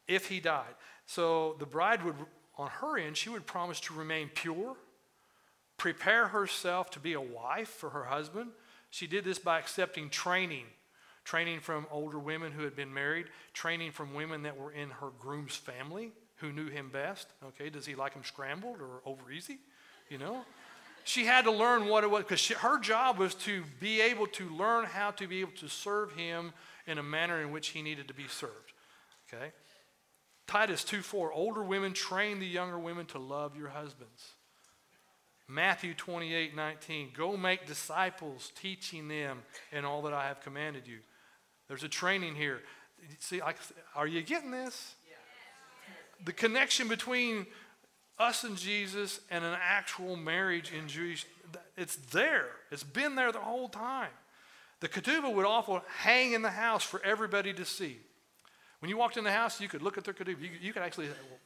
if 0.08 0.28
he 0.28 0.40
died. 0.40 0.76
So 1.06 1.56
the 1.60 1.66
bride 1.66 2.04
would, 2.04 2.16
on 2.58 2.68
her 2.68 2.98
end, 2.98 3.18
she 3.18 3.30
would 3.30 3.46
promise 3.46 3.80
to 3.82 3.94
remain 3.94 4.30
pure, 4.34 4.76
prepare 5.78 6.28
herself 6.28 6.90
to 6.92 7.00
be 7.00 7.14
a 7.14 7.22
wife 7.22 7.70
for 7.70 7.90
her 7.92 8.06
husband. 8.06 8.52
She 8.90 9.08
did 9.08 9.24
this 9.24 9.40
by 9.40 9.60
accepting 9.60 10.10
training 10.10 10.66
training 11.24 11.60
from 11.60 11.86
older 11.92 12.20
women 12.20 12.52
who 12.52 12.64
had 12.64 12.76
been 12.76 12.94
married, 12.94 13.28
training 13.54 13.92
from 13.92 14.14
women 14.14 14.44
that 14.44 14.58
were 14.58 14.72
in 14.72 14.90
her 14.90 15.10
groom's 15.20 15.56
family 15.56 16.12
who 16.38 16.52
knew 16.52 16.68
him 16.68 16.90
best. 16.90 17.28
Okay, 17.46 17.70
does 17.70 17.86
he 17.86 17.96
like 17.96 18.14
him 18.14 18.24
scrambled 18.24 18.78
or 18.82 19.02
over 19.06 19.32
easy? 19.32 19.60
You 20.10 20.18
know? 20.18 20.44
She 21.04 21.26
had 21.26 21.46
to 21.46 21.52
learn 21.52 21.86
what 21.86 22.04
it 22.04 22.12
was 22.12 22.24
because 22.24 22.48
her 22.48 22.80
job 22.80 23.18
was 23.18 23.34
to 23.36 23.64
be 23.80 24.02
able 24.02 24.28
to 24.28 24.50
learn 24.50 24.86
how 24.86 25.12
to 25.12 25.28
be 25.28 25.42
able 25.42 25.54
to 25.54 25.68
serve 25.68 26.12
him 26.14 26.54
in 26.86 26.98
a 26.98 27.04
manner 27.04 27.42
in 27.42 27.52
which 27.52 27.70
he 27.70 27.82
needed 27.82 28.08
to 28.08 28.14
be 28.14 28.28
served. 28.28 28.74
Okay? 29.34 29.52
Titus 30.48 30.84
2 30.84 31.02
4, 31.02 31.32
older 31.32 31.64
women 31.64 31.94
train 31.94 32.40
the 32.40 32.46
younger 32.46 32.78
women 32.78 33.06
to 33.08 33.20
love 33.20 33.56
your 33.56 33.70
husbands. 33.70 34.34
Matthew 35.48 35.94
28 35.94 36.56
19, 36.56 37.10
go 37.16 37.36
make 37.36 37.66
disciples, 37.66 38.52
teaching 38.62 39.08
them 39.08 39.44
in 39.72 39.86
all 39.86 40.02
that 40.04 40.14
I 40.14 40.28
have 40.28 40.42
commanded 40.42 40.88
you. 40.88 41.00
There's 41.72 41.86
a 41.86 41.88
training 41.88 42.36
here. 42.36 42.60
See, 43.20 43.40
are 43.96 44.06
you 44.06 44.22
getting 44.24 44.52
this? 44.52 44.96
The 46.26 46.34
connection 46.34 46.90
between 46.90 47.46
us 48.20 48.44
and 48.44 48.58
Jesus 48.58 49.22
and 49.30 49.46
an 49.46 49.56
actual 49.58 50.18
marriage 50.18 50.74
in 50.78 50.90
Jewish, 50.90 51.26
it's 51.78 51.96
there. 51.96 52.48
It's 52.72 52.84
been 52.84 53.16
there 53.16 53.32
the 53.32 53.40
whole 53.40 53.70
time. 53.70 54.10
The 54.82 54.90
ketubah 54.90 55.34
would 55.34 55.46
often 55.46 55.80
hang 56.00 56.34
in 56.34 56.42
the 56.42 56.50
house 56.50 56.84
for 56.84 57.02
everybody 57.06 57.54
to 57.54 57.64
see. 57.64 58.00
When 58.80 58.90
you 58.90 58.98
walked 58.98 59.16
in 59.16 59.24
the 59.24 59.32
house, 59.32 59.62
you 59.62 59.70
could 59.70 59.82
look 59.82 59.98
at 59.98 60.04
their 60.04 60.14
ketubah. 60.14 60.42
You, 60.42 60.50
you 60.60 60.74
could 60.74 60.82
actually, 60.82 61.08
well, 61.08 61.40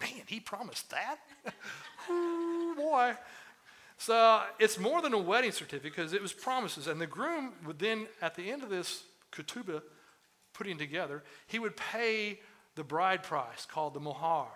man, 0.00 0.24
he 0.26 0.40
promised 0.40 0.90
that? 0.90 1.18
Ooh, 2.10 2.74
boy. 2.74 3.14
So 3.98 4.42
it's 4.58 4.80
more 4.80 5.00
than 5.00 5.14
a 5.14 5.18
wedding 5.18 5.52
certificate 5.52 5.94
because 5.94 6.12
it 6.12 6.20
was 6.20 6.32
promises. 6.32 6.88
And 6.88 7.00
the 7.00 7.06
groom 7.06 7.52
would 7.64 7.78
then, 7.78 8.08
at 8.20 8.34
the 8.34 8.50
end 8.50 8.64
of 8.64 8.68
this 8.68 9.04
ketubah 9.32 9.82
putting 10.52 10.78
together, 10.78 11.22
he 11.46 11.58
would 11.58 11.76
pay 11.76 12.40
the 12.74 12.84
bride 12.84 13.22
price 13.22 13.66
called 13.66 13.94
the 13.94 14.00
mohar. 14.00 14.48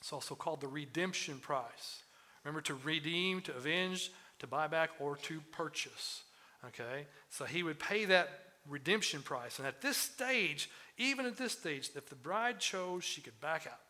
It's 0.00 0.12
also 0.12 0.34
called 0.34 0.60
the 0.60 0.68
redemption 0.68 1.38
price. 1.38 2.02
Remember, 2.44 2.60
to 2.62 2.74
redeem, 2.74 3.40
to 3.42 3.56
avenge, 3.56 4.10
to 4.40 4.46
buy 4.46 4.66
back, 4.66 4.90
or 5.00 5.16
to 5.16 5.40
purchase. 5.52 6.22
Okay? 6.66 7.06
So 7.30 7.44
he 7.44 7.62
would 7.62 7.78
pay 7.78 8.04
that 8.06 8.28
redemption 8.68 9.22
price. 9.22 9.58
And 9.58 9.66
at 9.66 9.80
this 9.80 9.96
stage, 9.96 10.68
even 10.98 11.26
at 11.26 11.36
this 11.36 11.52
stage, 11.52 11.90
if 11.94 12.08
the 12.08 12.14
bride 12.14 12.60
chose, 12.60 13.04
she 13.04 13.20
could 13.20 13.40
back 13.40 13.66
out. 13.66 13.80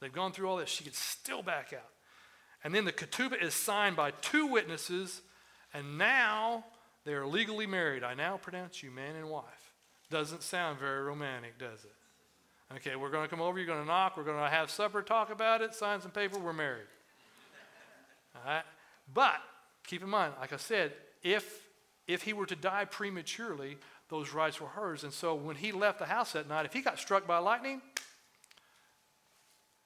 They've 0.00 0.12
gone 0.12 0.32
through 0.32 0.48
all 0.48 0.56
this, 0.56 0.70
she 0.70 0.84
could 0.84 0.94
still 0.94 1.42
back 1.42 1.72
out. 1.72 1.90
And 2.62 2.74
then 2.74 2.84
the 2.84 2.92
ketubah 2.92 3.42
is 3.42 3.54
signed 3.54 3.96
by 3.96 4.10
two 4.22 4.46
witnesses, 4.46 5.20
and 5.72 5.98
now 5.98 6.64
they 7.04 7.14
are 7.14 7.26
legally 7.26 7.66
married. 7.66 8.02
I 8.02 8.14
now 8.14 8.36
pronounce 8.36 8.82
you 8.82 8.90
man 8.90 9.16
and 9.16 9.28
wife. 9.28 9.72
Doesn't 10.10 10.42
sound 10.42 10.78
very 10.78 11.02
romantic, 11.02 11.58
does 11.58 11.84
it? 11.84 12.74
Okay, 12.76 12.96
we're 12.96 13.10
going 13.10 13.24
to 13.24 13.28
come 13.28 13.40
over, 13.40 13.58
you're 13.58 13.66
going 13.66 13.82
to 13.82 13.86
knock, 13.86 14.16
we're 14.16 14.24
going 14.24 14.42
to 14.42 14.50
have 14.50 14.70
supper, 14.70 15.02
talk 15.02 15.30
about 15.30 15.60
it, 15.60 15.74
sign 15.74 16.00
some 16.00 16.10
paper, 16.10 16.38
we're 16.38 16.52
married. 16.52 16.86
All 18.34 18.42
right? 18.46 18.64
But 19.12 19.36
keep 19.86 20.02
in 20.02 20.08
mind, 20.08 20.34
like 20.40 20.52
I 20.52 20.56
said, 20.56 20.92
if 21.22 21.64
if 22.06 22.22
he 22.22 22.32
were 22.32 22.46
to 22.46 22.56
die 22.56 22.84
prematurely, 22.84 23.78
those 24.08 24.32
rights 24.32 24.60
were 24.60 24.68
hers. 24.68 25.04
And 25.04 25.12
so 25.12 25.34
when 25.34 25.56
he 25.56 25.72
left 25.72 25.98
the 25.98 26.06
house 26.06 26.32
that 26.32 26.48
night, 26.48 26.66
if 26.66 26.72
he 26.72 26.82
got 26.82 26.98
struck 26.98 27.26
by 27.26 27.38
lightning, 27.38 27.80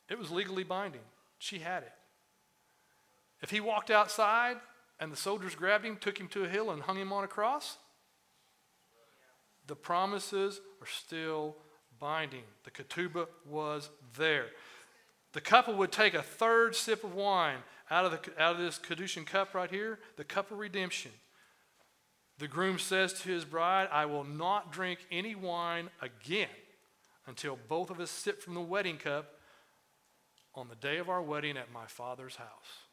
it 0.08 0.18
was 0.18 0.30
legally 0.30 0.64
binding. 0.64 1.02
She 1.38 1.58
had 1.58 1.84
it. 1.84 1.92
If 3.40 3.50
he 3.50 3.60
walked 3.60 3.90
outside 3.90 4.56
and 5.00 5.12
the 5.12 5.16
soldiers 5.16 5.54
grabbed 5.54 5.84
him, 5.84 5.96
took 5.96 6.18
him 6.18 6.28
to 6.28 6.44
a 6.44 6.48
hill, 6.48 6.70
and 6.70 6.82
hung 6.82 6.96
him 6.96 7.12
on 7.12 7.24
a 7.24 7.28
cross, 7.28 7.78
the 9.66 9.76
promises 9.76 10.60
are 10.80 10.86
still 10.86 11.56
binding. 11.98 12.42
The 12.64 12.70
ketubah 12.70 13.26
was 13.46 13.90
there. 14.16 14.46
The 15.32 15.40
couple 15.40 15.74
would 15.74 15.92
take 15.92 16.14
a 16.14 16.22
third 16.22 16.74
sip 16.74 17.04
of 17.04 17.14
wine 17.14 17.58
out 17.90 18.04
of, 18.04 18.12
the, 18.12 18.42
out 18.42 18.56
of 18.56 18.60
this 18.60 18.78
Kiddushin 18.78 19.26
cup 19.26 19.54
right 19.54 19.70
here, 19.70 19.98
the 20.16 20.24
cup 20.24 20.50
of 20.50 20.58
redemption. 20.58 21.10
The 22.38 22.48
groom 22.48 22.78
says 22.78 23.12
to 23.14 23.28
his 23.28 23.44
bride, 23.44 23.88
I 23.92 24.06
will 24.06 24.24
not 24.24 24.72
drink 24.72 25.00
any 25.10 25.34
wine 25.34 25.90
again 26.00 26.48
until 27.26 27.58
both 27.68 27.90
of 27.90 28.00
us 28.00 28.10
sip 28.10 28.42
from 28.42 28.54
the 28.54 28.60
wedding 28.60 28.96
cup 28.96 29.32
on 30.54 30.68
the 30.68 30.76
day 30.76 30.96
of 30.98 31.08
our 31.08 31.22
wedding 31.22 31.56
at 31.56 31.72
my 31.72 31.86
father's 31.86 32.36
house. 32.36 32.87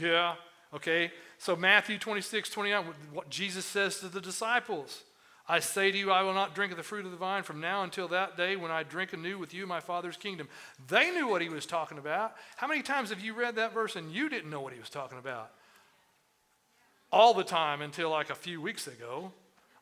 Yeah. 0.00 0.34
Okay. 0.72 1.12
So 1.38 1.56
Matthew 1.56 1.98
26, 1.98 2.50
29, 2.50 2.84
what 3.12 3.30
Jesus 3.30 3.64
says 3.64 4.00
to 4.00 4.08
the 4.08 4.20
disciples. 4.20 5.02
I 5.46 5.60
say 5.60 5.90
to 5.90 5.98
you, 5.98 6.10
I 6.10 6.22
will 6.22 6.32
not 6.32 6.54
drink 6.54 6.72
of 6.72 6.78
the 6.78 6.82
fruit 6.82 7.04
of 7.04 7.10
the 7.10 7.18
vine 7.18 7.42
from 7.42 7.60
now 7.60 7.82
until 7.82 8.08
that 8.08 8.36
day 8.36 8.56
when 8.56 8.70
I 8.70 8.82
drink 8.82 9.12
anew 9.12 9.38
with 9.38 9.52
you 9.52 9.66
my 9.66 9.80
Father's 9.80 10.16
kingdom. 10.16 10.48
They 10.88 11.10
knew 11.10 11.28
what 11.28 11.42
he 11.42 11.50
was 11.50 11.66
talking 11.66 11.98
about. 11.98 12.34
How 12.56 12.66
many 12.66 12.80
times 12.80 13.10
have 13.10 13.20
you 13.20 13.34
read 13.34 13.56
that 13.56 13.74
verse 13.74 13.94
and 13.94 14.10
you 14.10 14.30
didn't 14.30 14.48
know 14.48 14.62
what 14.62 14.72
he 14.72 14.80
was 14.80 14.88
talking 14.88 15.18
about? 15.18 15.50
All 17.12 17.34
the 17.34 17.44
time 17.44 17.82
until 17.82 18.08
like 18.08 18.30
a 18.30 18.34
few 18.34 18.60
weeks 18.60 18.86
ago. 18.86 19.32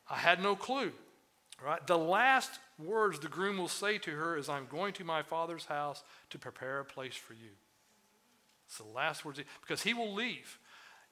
I 0.09 0.17
had 0.17 0.43
no 0.43 0.55
clue. 0.55 0.91
Right? 1.63 1.85
The 1.87 1.97
last 1.97 2.59
words 2.77 3.19
the 3.19 3.29
groom 3.29 3.57
will 3.57 3.69
say 3.69 3.97
to 3.99 4.11
her 4.11 4.37
is, 4.37 4.49
I'm 4.49 4.67
going 4.69 4.91
to 4.95 5.05
my 5.05 5.21
Father's 5.21 5.65
house 5.65 6.03
to 6.31 6.37
prepare 6.37 6.79
a 6.79 6.85
place 6.85 7.15
for 7.15 7.33
you. 7.33 7.51
It's 8.67 8.77
the 8.77 8.85
last 8.85 9.25
words, 9.25 9.39
because 9.61 9.83
he 9.83 9.93
will 9.93 10.13
leave. 10.13 10.59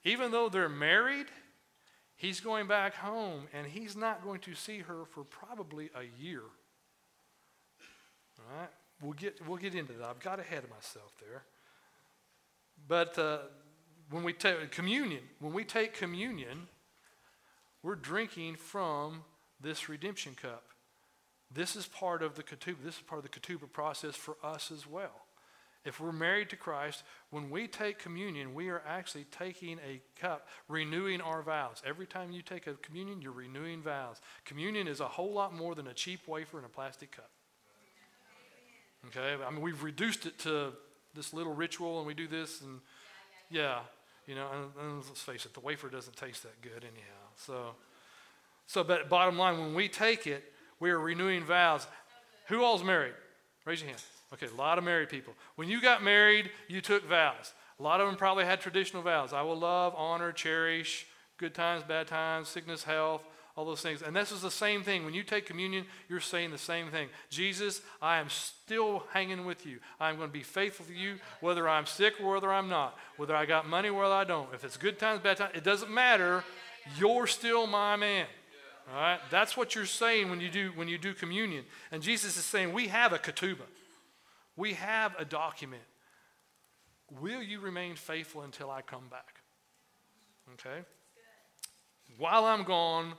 Even 0.04 0.32
though 0.32 0.50
they're 0.50 0.70
married, 0.70 1.28
He's 2.22 2.40
going 2.40 2.68
back 2.68 2.94
home, 2.94 3.48
and 3.52 3.66
he's 3.66 3.96
not 3.96 4.24
going 4.24 4.42
to 4.42 4.54
see 4.54 4.78
her 4.78 5.06
for 5.06 5.24
probably 5.24 5.90
a 5.96 6.04
year. 6.22 6.44
All 8.38 8.60
right? 8.60 8.70
We'll 9.02 9.14
get, 9.14 9.40
we'll 9.48 9.58
get 9.58 9.74
into 9.74 9.94
that. 9.94 10.06
I've 10.08 10.20
got 10.20 10.40
ahead 10.40 10.64
of 10.64 10.70
myself 10.70 11.14
there. 11.20 11.42
But 12.88 13.18
uh, 13.18 13.40
when 14.12 14.22
we 14.22 14.34
take 14.34 14.70
communion, 14.70 15.24
when 15.40 15.52
we 15.52 15.64
take 15.64 15.96
communion, 15.96 16.68
we're 17.82 17.96
drinking 17.96 18.58
from 18.58 19.24
this 19.60 19.90
redemption 19.90 20.36
cup. 20.40 20.66
This 21.52 21.76
is 21.76 21.88
part 21.88 22.22
of 22.22 22.36
the 22.36 22.44
ketubah. 22.44 22.84
This 22.84 22.98
is 22.98 23.02
part 23.02 23.26
of 23.26 23.32
the 23.32 23.40
ketubah 23.40 23.72
process 23.74 24.16
for 24.16 24.36
us 24.44 24.72
as 24.72 24.86
well. 24.86 25.26
If 25.84 26.00
we're 26.00 26.12
married 26.12 26.50
to 26.52 26.56
Christ, 26.56 27.04
when 27.32 27.50
we 27.50 27.68
take 27.68 27.98
communion, 27.98 28.54
we 28.54 28.70
are 28.70 28.84
actually 28.88 29.26
taking 29.32 29.80
a 29.80 30.00
cup, 30.20 30.48
renewing 30.68 31.22
our 31.22 31.42
vows. 31.42 31.82
Every 31.86 32.06
time 32.06 32.32
you 32.32 32.44
take 32.44 32.68
a 32.68 32.74
communion, 32.76 33.22
you're 33.22 33.32
renewing 33.32 33.82
vows. 33.82 34.22
Communion 34.46 34.88
is 34.88 35.00
a 35.00 35.08
whole 35.08 35.34
lot 35.34 35.56
more 35.56 35.74
than 35.74 35.88
a 35.88 35.94
cheap 35.94 36.28
wafer 36.28 36.60
in 36.60 36.66
a 36.66 36.70
plastic 36.70 37.12
cup. 37.12 37.32
Okay? 39.08 39.44
I 39.44 39.50
mean, 39.50 39.62
we've 39.62 39.82
reduced 39.82 40.28
it 40.28 40.38
to 40.40 40.74
this 41.16 41.34
little 41.34 41.54
ritual 41.54 41.98
and 41.98 42.08
we 42.08 42.14
do 42.14 42.28
this 42.28 42.62
and 42.62 42.80
yeah, 43.50 43.80
you 44.28 44.36
know, 44.36 44.48
and, 44.54 44.86
and 44.86 45.06
let's 45.06 45.22
face 45.22 45.46
it, 45.46 45.54
the 45.54 45.60
wafer 45.60 45.90
doesn't 45.90 46.16
taste 46.16 46.44
that 46.44 46.62
good 46.62 46.84
anyhow. 46.84 47.22
So, 47.36 47.76
so 48.68 48.84
but 48.84 49.10
bottom 49.10 49.38
line, 49.38 49.60
when 49.60 49.74
we 49.74 49.90
take 49.90 50.28
it, 50.28 50.54
we 50.80 50.92
are 50.92 51.00
renewing 51.00 51.44
vows. 51.44 51.88
Who 52.48 52.64
all's 52.64 52.84
married? 52.84 53.14
Raise 53.66 53.82
your 53.82 53.90
hand. 53.90 54.02
Okay, 54.34 54.48
a 54.48 54.56
lot 54.56 54.78
of 54.78 54.84
married 54.84 55.10
people. 55.10 55.34
When 55.56 55.68
you 55.68 55.82
got 55.82 56.04
married, 56.04 56.52
you 56.68 56.82
took 56.82 57.08
vows. 57.08 57.54
A 57.80 57.84
lot 57.84 58.00
of 58.00 58.08
them 58.08 58.16
probably 58.16 58.46
had 58.46 58.62
traditional 58.62 59.02
vows. 59.02 59.34
I 59.34 59.42
will 59.42 59.58
love, 59.58 59.94
honor, 59.98 60.32
cherish, 60.32 61.06
good 61.38 61.54
times, 61.54 61.84
bad 61.84 62.08
times, 62.08 62.48
sickness, 62.48 62.84
health, 62.84 63.24
all 63.58 63.66
those 63.66 63.82
things. 63.82 64.02
And 64.02 64.16
this 64.16 64.32
is 64.32 64.42
the 64.42 64.52
same 64.52 64.84
thing. 64.84 65.04
When 65.04 65.14
you 65.14 65.24
take 65.24 65.46
communion, 65.46 65.86
you're 66.08 66.20
saying 66.20 66.52
the 66.52 66.58
same 66.58 66.90
thing. 66.90 67.10
Jesus, 67.30 67.82
I 68.02 68.20
am 68.20 68.30
still 68.30 69.04
hanging 69.12 69.46
with 69.46 69.66
you. 69.66 69.80
I'm 70.00 70.16
going 70.16 70.30
to 70.30 70.34
be 70.34 70.44
faithful 70.44 70.86
to 70.86 70.94
you, 70.94 71.16
whether 71.42 71.68
I'm 71.68 71.86
sick 71.86 72.14
or 72.22 72.36
whether 72.36 72.54
I'm 72.54 72.70
not, 72.70 72.98
whether 73.18 73.36
I 73.36 73.46
got 73.46 73.68
money 73.68 73.90
or 73.90 74.02
whether 74.02 74.14
I 74.14 74.24
don't. 74.24 74.54
If 74.54 74.64
it's 74.64 74.78
good 74.78 74.98
times, 75.00 75.22
bad 75.22 75.38
times, 75.38 75.52
it 75.56 75.64
doesn't 75.64 75.92
matter. 75.92 76.44
You're 76.98 77.28
still 77.28 77.68
my 77.68 77.96
man. 77.98 78.28
All 78.94 79.02
right? 79.02 79.20
That's 79.30 79.58
what 79.58 79.76
you're 79.76 79.86
saying 79.86 80.30
when 80.30 80.40
you 80.40 80.50
do 80.50 80.72
when 80.76 80.88
you 80.88 80.98
do 80.98 81.14
communion. 81.14 81.66
And 81.92 82.02
Jesus 82.02 82.38
is 82.38 82.46
saying, 82.46 82.72
we 82.72 82.88
have 82.88 83.12
a 83.14 83.20
ketubah. 83.20 83.68
We 84.62 84.74
have 84.74 85.16
a 85.18 85.26
document. 85.26 85.82
Will 87.20 87.42
you 87.42 87.60
remain 87.60 87.96
faithful 87.96 88.44
until 88.44 88.70
I 88.70 88.84
come 88.84 89.08
back? 89.10 89.42
Okay? 90.54 90.86
While 92.20 92.46
I'm 92.46 92.64
gone, 92.64 93.14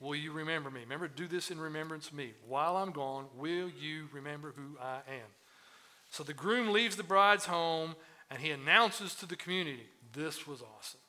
Will 0.00 0.16
you 0.16 0.32
remember 0.32 0.70
me? 0.70 0.80
Remember, 0.80 1.08
do 1.08 1.26
this 1.26 1.50
in 1.50 1.58
remembrance 1.58 2.08
of 2.08 2.14
me. 2.14 2.34
While 2.46 2.76
I'm 2.76 2.90
gone, 2.90 3.26
will 3.36 3.70
you 3.70 4.08
remember 4.12 4.52
who 4.54 4.76
I 4.78 4.96
am? 5.08 5.30
So 6.10 6.22
the 6.22 6.34
groom 6.34 6.72
leaves 6.72 6.96
the 6.96 7.02
bride's 7.02 7.46
home 7.46 7.96
and 8.30 8.42
he 8.42 8.50
announces 8.50 9.14
to 9.16 9.26
the 9.26 9.36
community, 9.36 9.86
This 10.12 10.46
was 10.46 10.60
awesome. 10.60 11.00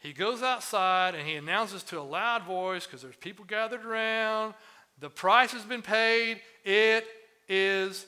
He 0.00 0.12
goes 0.12 0.42
outside 0.42 1.14
and 1.14 1.28
he 1.28 1.36
announces 1.36 1.82
to 1.84 2.00
a 2.00 2.02
loud 2.02 2.42
voice 2.42 2.86
because 2.86 3.02
there's 3.02 3.16
people 3.16 3.44
gathered 3.44 3.84
around. 3.84 4.54
The 4.98 5.10
price 5.10 5.52
has 5.52 5.64
been 5.64 5.82
paid. 5.82 6.40
It 6.64 7.06
is 7.48 8.04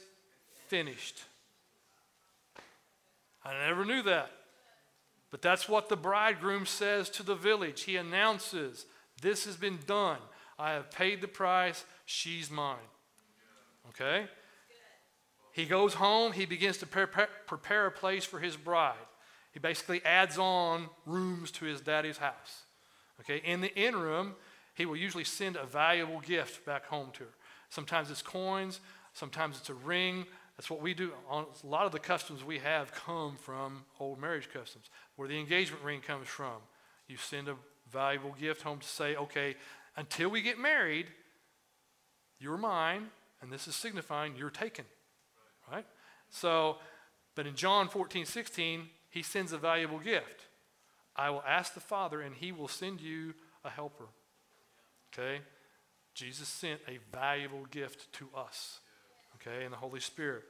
finished. 0.69 1.23
I 3.45 3.67
never 3.67 3.85
knew 3.85 4.03
that. 4.03 4.31
But 5.31 5.43
that's 5.43 5.69
what 5.69 5.89
the 5.89 5.97
bridegroom 5.97 6.67
says 6.67 7.11
to 7.11 7.23
the 7.23 7.35
village. 7.35 7.83
He 7.83 7.97
announces, 7.97 8.87
this 9.21 9.45
has 9.45 9.57
been 9.57 9.79
done. 9.87 10.19
I 10.59 10.73
have 10.73 10.91
paid 10.91 11.21
the 11.21 11.29
price. 11.29 11.85
She's 12.07 12.51
mine. 12.51 12.77
Okay? 13.91 14.27
He 15.53 15.65
goes 15.65 15.95
home. 15.95 16.33
He 16.33 16.47
begins 16.47 16.79
to 16.79 16.87
prepare, 16.87 17.87
a 17.87 17.91
place 17.91 18.25
for 18.25 18.39
his 18.39 18.57
bride. 18.57 18.95
He 19.53 19.59
basically 19.59 20.05
adds 20.05 20.39
on 20.39 20.89
rooms 21.07 21.51
to 21.53 21.65
his 21.65 21.81
daddy's 21.81 22.19
house. 22.19 22.63
Okay? 23.21 23.43
In 23.45 23.61
the 23.61 23.75
interim, 23.75 24.37
he 24.75 24.87
will 24.87 24.97
usually 24.97 25.25
send 25.25 25.57
a 25.57 25.65
valuable 25.65 26.21
gift 26.21 26.65
back 26.67 26.87
home 26.87 27.11
to 27.15 27.25
her. 27.25 27.35
Sometimes 27.71 28.11
it's 28.11 28.23
coins, 28.23 28.81
sometimes 29.13 29.57
it's 29.59 29.71
a 29.71 29.75
ring. 29.75 30.27
That's 30.57 30.71
what 30.71 30.81
we 30.81 30.95
do. 30.95 31.13
A 31.31 31.45
lot 31.65 31.87
of 31.87 31.93
the 31.93 31.99
customs 31.99 32.43
we 32.43 32.59
have 32.59 32.93
come 32.93 33.37
from 33.37 33.85
old 34.01 34.19
marriage 34.19 34.49
customs, 34.53 34.91
where 35.17 35.29
the 35.29 35.39
engagement 35.39 35.83
ring 35.85 36.01
comes 36.01 36.29
from. 36.29 36.57
You 37.09 37.17
send 37.19 37.49
a 37.49 37.57
valuable 37.91 38.35
gift 38.39 38.63
home 38.63 38.79
to 38.79 38.87
say, 38.87 39.17
okay, 39.17 39.55
until 39.97 40.31
we 40.31 40.43
get 40.43 40.59
married, 40.59 41.07
you're 42.39 42.57
mine, 42.57 43.09
and 43.41 43.51
this 43.51 43.69
is 43.69 43.77
signifying 43.77 44.35
you're 44.37 44.51
taken. 44.51 44.85
Right? 45.71 45.87
So, 46.31 46.77
but 47.35 47.47
in 47.47 47.55
John 47.55 47.89
14, 47.89 48.25
16, 48.25 48.89
he 49.11 49.23
sends 49.23 49.53
a 49.53 49.59
valuable 49.59 49.99
gift. 49.99 50.47
I 51.15 51.31
will 51.31 51.45
ask 51.47 51.75
the 51.75 51.81
Father, 51.81 52.21
and 52.21 52.35
he 52.35 52.53
will 52.53 52.69
send 52.69 53.01
you 53.01 53.35
a 53.65 53.71
helper. 53.71 54.07
Okay? 55.13 55.41
Jesus 56.15 56.49
sent 56.49 56.81
a 56.89 56.99
valuable 57.15 57.67
gift 57.71 58.13
to 58.15 58.29
us. 58.35 58.81
Okay? 59.47 59.65
And 59.65 59.73
the 59.73 59.79
Holy 59.79 60.01
Spirit. 60.01 60.45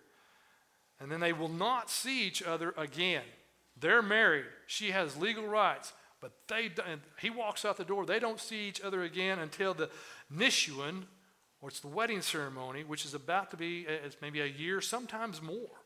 And 1.00 1.10
then 1.10 1.20
they 1.20 1.32
will 1.32 1.48
not 1.48 1.90
see 1.90 2.26
each 2.26 2.42
other 2.42 2.72
again. 2.76 3.24
They're 3.78 4.02
married. 4.02 4.46
She 4.66 4.90
has 4.90 5.16
legal 5.16 5.46
rights. 5.46 5.92
But 6.20 6.32
they, 6.48 6.70
he 7.20 7.30
walks 7.30 7.64
out 7.64 7.76
the 7.76 7.84
door. 7.84 8.06
They 8.06 8.18
don't 8.18 8.40
see 8.40 8.68
each 8.68 8.80
other 8.80 9.02
again 9.02 9.38
until 9.38 9.74
the 9.74 9.90
Nissuin, 10.34 11.02
or 11.60 11.68
it's 11.68 11.80
the 11.80 11.88
wedding 11.88 12.22
ceremony, 12.22 12.84
which 12.84 13.04
is 13.04 13.12
about 13.12 13.50
to 13.50 13.56
be 13.56 13.86
it's 13.86 14.16
maybe 14.22 14.40
a 14.40 14.46
year, 14.46 14.80
sometimes 14.80 15.42
more. 15.42 15.82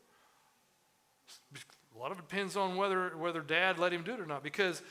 A 1.93 1.99
lot 1.99 2.11
of 2.11 2.19
it 2.19 2.29
depends 2.29 2.55
on 2.55 2.77
whether, 2.77 3.09
whether 3.17 3.41
dad 3.41 3.77
let 3.77 3.91
him 3.91 4.03
do 4.03 4.13
it 4.13 4.21
or 4.21 4.25
not. 4.25 4.41
Because 4.41 4.81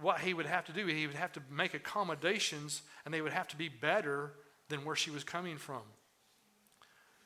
what 0.00 0.20
he 0.20 0.32
would 0.32 0.46
have 0.46 0.64
to 0.64 0.72
do, 0.72 0.86
he 0.86 1.06
would 1.06 1.16
have 1.16 1.32
to 1.32 1.42
make 1.50 1.74
accommodations, 1.74 2.82
and 3.04 3.12
they 3.12 3.20
would 3.20 3.32
have 3.32 3.48
to 3.48 3.56
be 3.56 3.68
better 3.68 4.32
than 4.68 4.84
where 4.84 4.96
she 4.96 5.10
was 5.10 5.24
coming 5.24 5.58
from. 5.58 5.82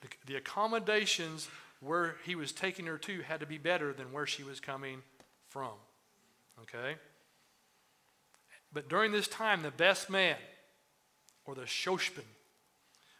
The, 0.00 0.08
the 0.26 0.36
accommodations 0.36 1.48
where 1.80 2.16
he 2.24 2.34
was 2.34 2.52
taking 2.52 2.86
her 2.86 2.98
to 2.98 3.22
had 3.22 3.40
to 3.40 3.46
be 3.46 3.58
better 3.58 3.92
than 3.92 4.12
where 4.12 4.26
she 4.26 4.42
was 4.42 4.60
coming 4.60 5.02
from. 5.48 5.72
Okay? 6.62 6.96
But 8.72 8.88
during 8.88 9.12
this 9.12 9.28
time, 9.28 9.62
the 9.62 9.70
best 9.70 10.10
man, 10.10 10.36
or 11.44 11.54
the 11.54 11.62
shoshpen, 11.62 12.24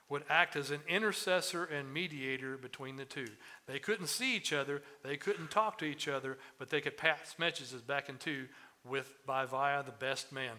would 0.09 0.25
act 0.29 0.57
as 0.57 0.71
an 0.71 0.81
intercessor 0.89 1.65
and 1.65 1.93
mediator 1.93 2.57
between 2.57 2.97
the 2.97 3.05
two. 3.05 3.29
They 3.67 3.79
couldn't 3.79 4.09
see 4.09 4.37
each 4.37 4.53
other, 4.53 4.83
they 5.05 5.17
couldn't 5.17 5.51
talk 5.51 5.79
to 5.79 5.85
each 5.85 6.09
other, 6.09 6.37
but 6.59 6.69
they 6.69 6.81
could 6.81 6.97
pass 6.97 7.37
messages 7.39 7.81
back 7.81 8.09
and 8.09 8.19
two 8.19 8.47
with 8.85 9.15
by 9.25 9.47
via 9.47 9.85
the 9.85 9.93
best 9.93 10.33
man. 10.33 10.55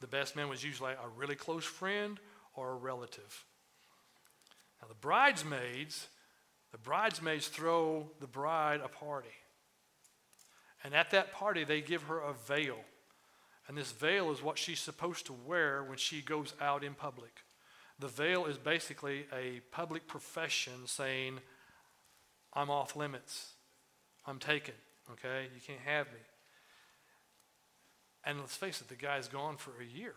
The 0.00 0.06
best 0.06 0.34
man 0.34 0.48
was 0.48 0.64
usually 0.64 0.92
a 0.92 1.08
really 1.16 1.34
close 1.34 1.64
friend 1.64 2.18
or 2.54 2.72
a 2.72 2.74
relative. 2.74 3.44
Now 4.84 4.88
the 4.88 5.00
bridesmaids, 5.00 6.08
the 6.70 6.76
bridesmaids 6.78 7.48
throw 7.48 8.10
the 8.20 8.26
bride 8.26 8.82
a 8.84 8.88
party. 8.88 9.30
And 10.82 10.92
at 10.92 11.10
that 11.12 11.32
party 11.32 11.64
they 11.64 11.80
give 11.80 12.02
her 12.02 12.18
a 12.18 12.34
veil. 12.34 12.76
And 13.66 13.78
this 13.78 13.92
veil 13.92 14.30
is 14.30 14.42
what 14.42 14.58
she's 14.58 14.80
supposed 14.80 15.24
to 15.26 15.32
wear 15.32 15.82
when 15.82 15.96
she 15.96 16.20
goes 16.20 16.52
out 16.60 16.84
in 16.84 16.92
public. 16.92 17.32
The 17.98 18.08
veil 18.08 18.44
is 18.44 18.58
basically 18.58 19.24
a 19.32 19.60
public 19.70 20.06
profession 20.06 20.86
saying, 20.86 21.38
I'm 22.52 22.68
off 22.68 22.94
limits. 22.94 23.52
I'm 24.26 24.38
taken. 24.38 24.74
Okay? 25.12 25.48
You 25.54 25.62
can't 25.66 25.80
have 25.80 26.08
me. 26.08 26.20
And 28.26 28.38
let's 28.38 28.56
face 28.56 28.82
it, 28.82 28.88
the 28.88 28.96
guy's 28.96 29.28
gone 29.28 29.56
for 29.56 29.72
a 29.80 29.98
year. 29.98 30.14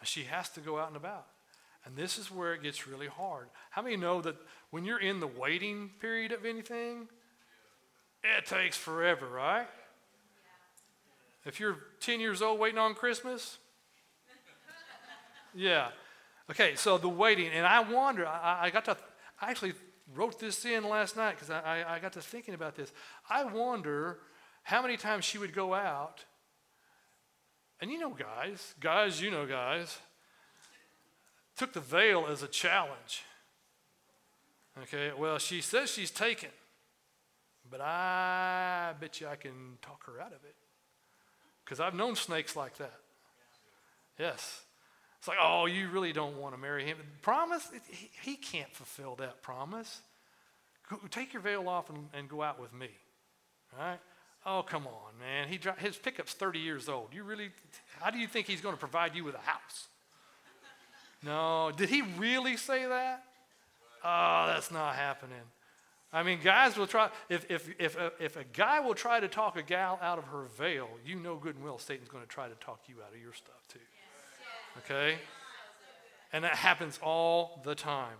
And 0.00 0.08
she 0.08 0.22
has 0.22 0.48
to 0.50 0.60
go 0.60 0.78
out 0.78 0.88
and 0.88 0.96
about. 0.96 1.26
And 1.88 1.96
this 1.96 2.18
is 2.18 2.30
where 2.30 2.52
it 2.52 2.62
gets 2.62 2.86
really 2.86 3.06
hard. 3.06 3.48
How 3.70 3.80
many 3.80 3.96
know 3.96 4.20
that 4.20 4.36
when 4.68 4.84
you're 4.84 5.00
in 5.00 5.20
the 5.20 5.26
waiting 5.26 5.90
period 6.00 6.32
of 6.32 6.44
anything, 6.44 7.08
it 8.22 8.44
takes 8.44 8.76
forever, 8.76 9.26
right? 9.26 9.66
If 11.46 11.58
you're 11.58 11.78
10 12.00 12.20
years 12.20 12.42
old 12.42 12.60
waiting 12.60 12.78
on 12.78 12.94
Christmas, 12.94 13.56
yeah. 15.54 15.88
Okay, 16.50 16.74
so 16.74 16.98
the 16.98 17.08
waiting, 17.08 17.48
and 17.48 17.66
I 17.66 17.80
wonder, 17.80 18.26
I, 18.26 18.66
I 18.66 18.70
got 18.70 18.84
to, 18.84 18.96
I 19.40 19.50
actually 19.50 19.72
wrote 20.14 20.38
this 20.38 20.66
in 20.66 20.86
last 20.86 21.16
night 21.16 21.36
because 21.36 21.48
I, 21.48 21.60
I, 21.60 21.94
I 21.94 21.98
got 22.00 22.12
to 22.12 22.20
thinking 22.20 22.52
about 22.52 22.76
this. 22.76 22.92
I 23.30 23.44
wonder 23.44 24.18
how 24.62 24.82
many 24.82 24.98
times 24.98 25.24
she 25.24 25.38
would 25.38 25.54
go 25.54 25.72
out, 25.72 26.22
and 27.80 27.90
you 27.90 27.98
know, 27.98 28.10
guys, 28.10 28.74
guys, 28.78 29.22
you 29.22 29.30
know, 29.30 29.46
guys, 29.46 29.96
took 31.58 31.72
the 31.72 31.80
veil 31.80 32.26
as 32.30 32.42
a 32.42 32.48
challenge. 32.48 33.24
Okay, 34.84 35.10
well, 35.18 35.38
she 35.38 35.60
says 35.60 35.90
she's 35.90 36.10
taken, 36.10 36.50
but 37.68 37.80
I 37.80 38.94
bet 39.00 39.20
you 39.20 39.26
I 39.26 39.36
can 39.36 39.78
talk 39.82 40.06
her 40.06 40.20
out 40.20 40.28
of 40.28 40.44
it. 40.44 40.54
Because 41.64 41.80
I've 41.80 41.94
known 41.94 42.16
snakes 42.16 42.56
like 42.56 42.78
that. 42.78 42.94
Yes. 44.18 44.62
It's 45.18 45.28
like, 45.28 45.38
oh, 45.40 45.66
you 45.66 45.88
really 45.88 46.12
don't 46.12 46.38
want 46.38 46.54
to 46.54 46.60
marry 46.60 46.84
him. 46.84 46.96
Promise? 47.22 47.68
He, 47.90 48.10
he 48.22 48.36
can't 48.36 48.72
fulfill 48.72 49.16
that 49.16 49.42
promise. 49.42 50.00
Take 51.10 51.32
your 51.32 51.42
veil 51.42 51.68
off 51.68 51.90
and, 51.90 52.08
and 52.14 52.28
go 52.28 52.40
out 52.40 52.60
with 52.60 52.72
me. 52.72 52.88
Right? 53.76 53.98
Oh, 54.46 54.62
come 54.62 54.86
on, 54.86 55.18
man. 55.18 55.48
He, 55.48 55.58
his 55.78 55.96
pickup's 55.96 56.32
30 56.32 56.60
years 56.60 56.88
old. 56.88 57.08
You 57.12 57.24
really, 57.24 57.50
how 58.00 58.10
do 58.10 58.18
you 58.18 58.28
think 58.28 58.46
he's 58.46 58.60
going 58.60 58.74
to 58.74 58.80
provide 58.80 59.14
you 59.14 59.24
with 59.24 59.34
a 59.34 59.38
house? 59.38 59.88
No. 61.22 61.72
Did 61.76 61.88
he 61.88 62.02
really 62.16 62.56
say 62.56 62.86
that? 62.86 63.24
Oh, 64.04 64.44
that's 64.46 64.70
not 64.70 64.94
happening. 64.94 65.42
I 66.12 66.22
mean, 66.22 66.38
guys 66.42 66.76
will 66.76 66.86
try, 66.86 67.10
if, 67.28 67.50
if, 67.50 67.68
if, 67.78 67.96
a, 67.96 68.12
if 68.18 68.36
a 68.36 68.44
guy 68.44 68.80
will 68.80 68.94
try 68.94 69.20
to 69.20 69.28
talk 69.28 69.58
a 69.58 69.62
gal 69.62 69.98
out 70.00 70.18
of 70.18 70.24
her 70.24 70.44
veil, 70.56 70.88
you 71.04 71.16
know 71.16 71.36
good 71.36 71.56
and 71.56 71.64
well 71.64 71.78
Satan's 71.78 72.08
going 72.08 72.22
to 72.22 72.28
try 72.28 72.48
to 72.48 72.54
talk 72.54 72.80
you 72.88 72.96
out 73.06 73.14
of 73.14 73.20
your 73.20 73.34
stuff 73.34 73.66
too. 73.68 73.78
Okay? 74.78 75.18
And 76.32 76.44
that 76.44 76.54
happens 76.54 76.98
all 77.02 77.60
the 77.64 77.74
time. 77.74 78.16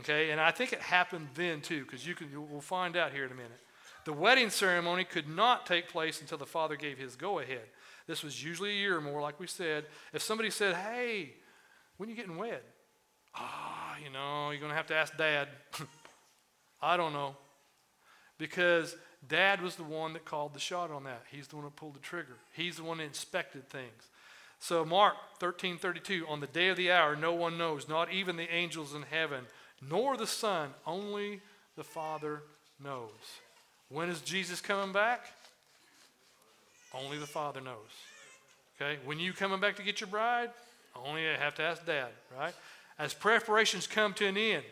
Okay? 0.00 0.30
And 0.30 0.40
I 0.40 0.50
think 0.50 0.72
it 0.72 0.80
happened 0.80 1.28
then 1.34 1.60
too, 1.60 1.84
because 1.84 2.04
you 2.04 2.14
can, 2.16 2.28
we'll 2.50 2.60
find 2.60 2.96
out 2.96 3.12
here 3.12 3.24
in 3.24 3.30
a 3.30 3.36
minute. 3.36 3.60
The 4.04 4.12
wedding 4.12 4.50
ceremony 4.50 5.04
could 5.04 5.28
not 5.28 5.66
take 5.66 5.88
place 5.88 6.20
until 6.20 6.38
the 6.38 6.46
father 6.46 6.76
gave 6.76 6.98
his 6.98 7.14
go 7.14 7.38
ahead. 7.38 7.66
This 8.06 8.24
was 8.24 8.42
usually 8.42 8.70
a 8.70 8.74
year 8.74 8.96
or 8.96 9.00
more, 9.00 9.20
like 9.20 9.38
we 9.38 9.46
said. 9.46 9.84
If 10.12 10.22
somebody 10.22 10.50
said, 10.50 10.74
Hey, 10.74 11.34
when 11.98 12.08
you 12.08 12.16
getting 12.16 12.36
wed? 12.36 12.60
Ah, 13.34 13.94
oh, 13.94 14.04
you 14.04 14.10
know, 14.10 14.50
you're 14.50 14.60
going 14.60 14.70
to 14.70 14.76
have 14.76 14.86
to 14.86 14.94
ask 14.94 15.16
dad. 15.16 15.48
I 16.82 16.96
don't 16.96 17.12
know. 17.12 17.36
Because 18.38 18.96
dad 19.28 19.60
was 19.60 19.76
the 19.76 19.84
one 19.84 20.12
that 20.14 20.24
called 20.24 20.54
the 20.54 20.60
shot 20.60 20.90
on 20.90 21.04
that. 21.04 21.22
He's 21.30 21.48
the 21.48 21.56
one 21.56 21.64
that 21.64 21.76
pulled 21.76 21.94
the 21.94 22.00
trigger. 22.00 22.36
He's 22.52 22.76
the 22.76 22.84
one 22.84 22.98
that 22.98 23.04
inspected 23.04 23.68
things. 23.68 24.08
So 24.60 24.84
Mark 24.84 25.14
13:32 25.40 26.28
on 26.28 26.40
the 26.40 26.46
day 26.46 26.68
of 26.68 26.76
the 26.76 26.90
hour 26.90 27.14
no 27.14 27.32
one 27.32 27.58
knows 27.58 27.88
not 27.88 28.12
even 28.12 28.36
the 28.36 28.52
angels 28.52 28.92
in 28.92 29.02
heaven 29.02 29.44
nor 29.80 30.16
the 30.16 30.26
son 30.26 30.70
only 30.86 31.40
the 31.76 31.84
father 31.84 32.42
knows. 32.82 33.10
When 33.88 34.08
is 34.08 34.20
Jesus 34.20 34.60
coming 34.60 34.92
back? 34.92 35.26
Only 36.92 37.18
the 37.18 37.26
father 37.26 37.60
knows. 37.60 37.76
Okay? 38.80 38.98
When 39.04 39.18
you 39.18 39.32
coming 39.32 39.60
back 39.60 39.76
to 39.76 39.82
get 39.82 40.00
your 40.00 40.08
bride? 40.08 40.50
Only 40.94 41.22
you 41.22 41.30
have 41.38 41.54
to 41.56 41.62
ask 41.62 41.84
dad, 41.86 42.08
right? 42.36 42.54
As 42.98 43.14
preparations 43.14 43.86
come 43.86 44.12
to 44.14 44.26
an 44.26 44.36
end, 44.36 44.64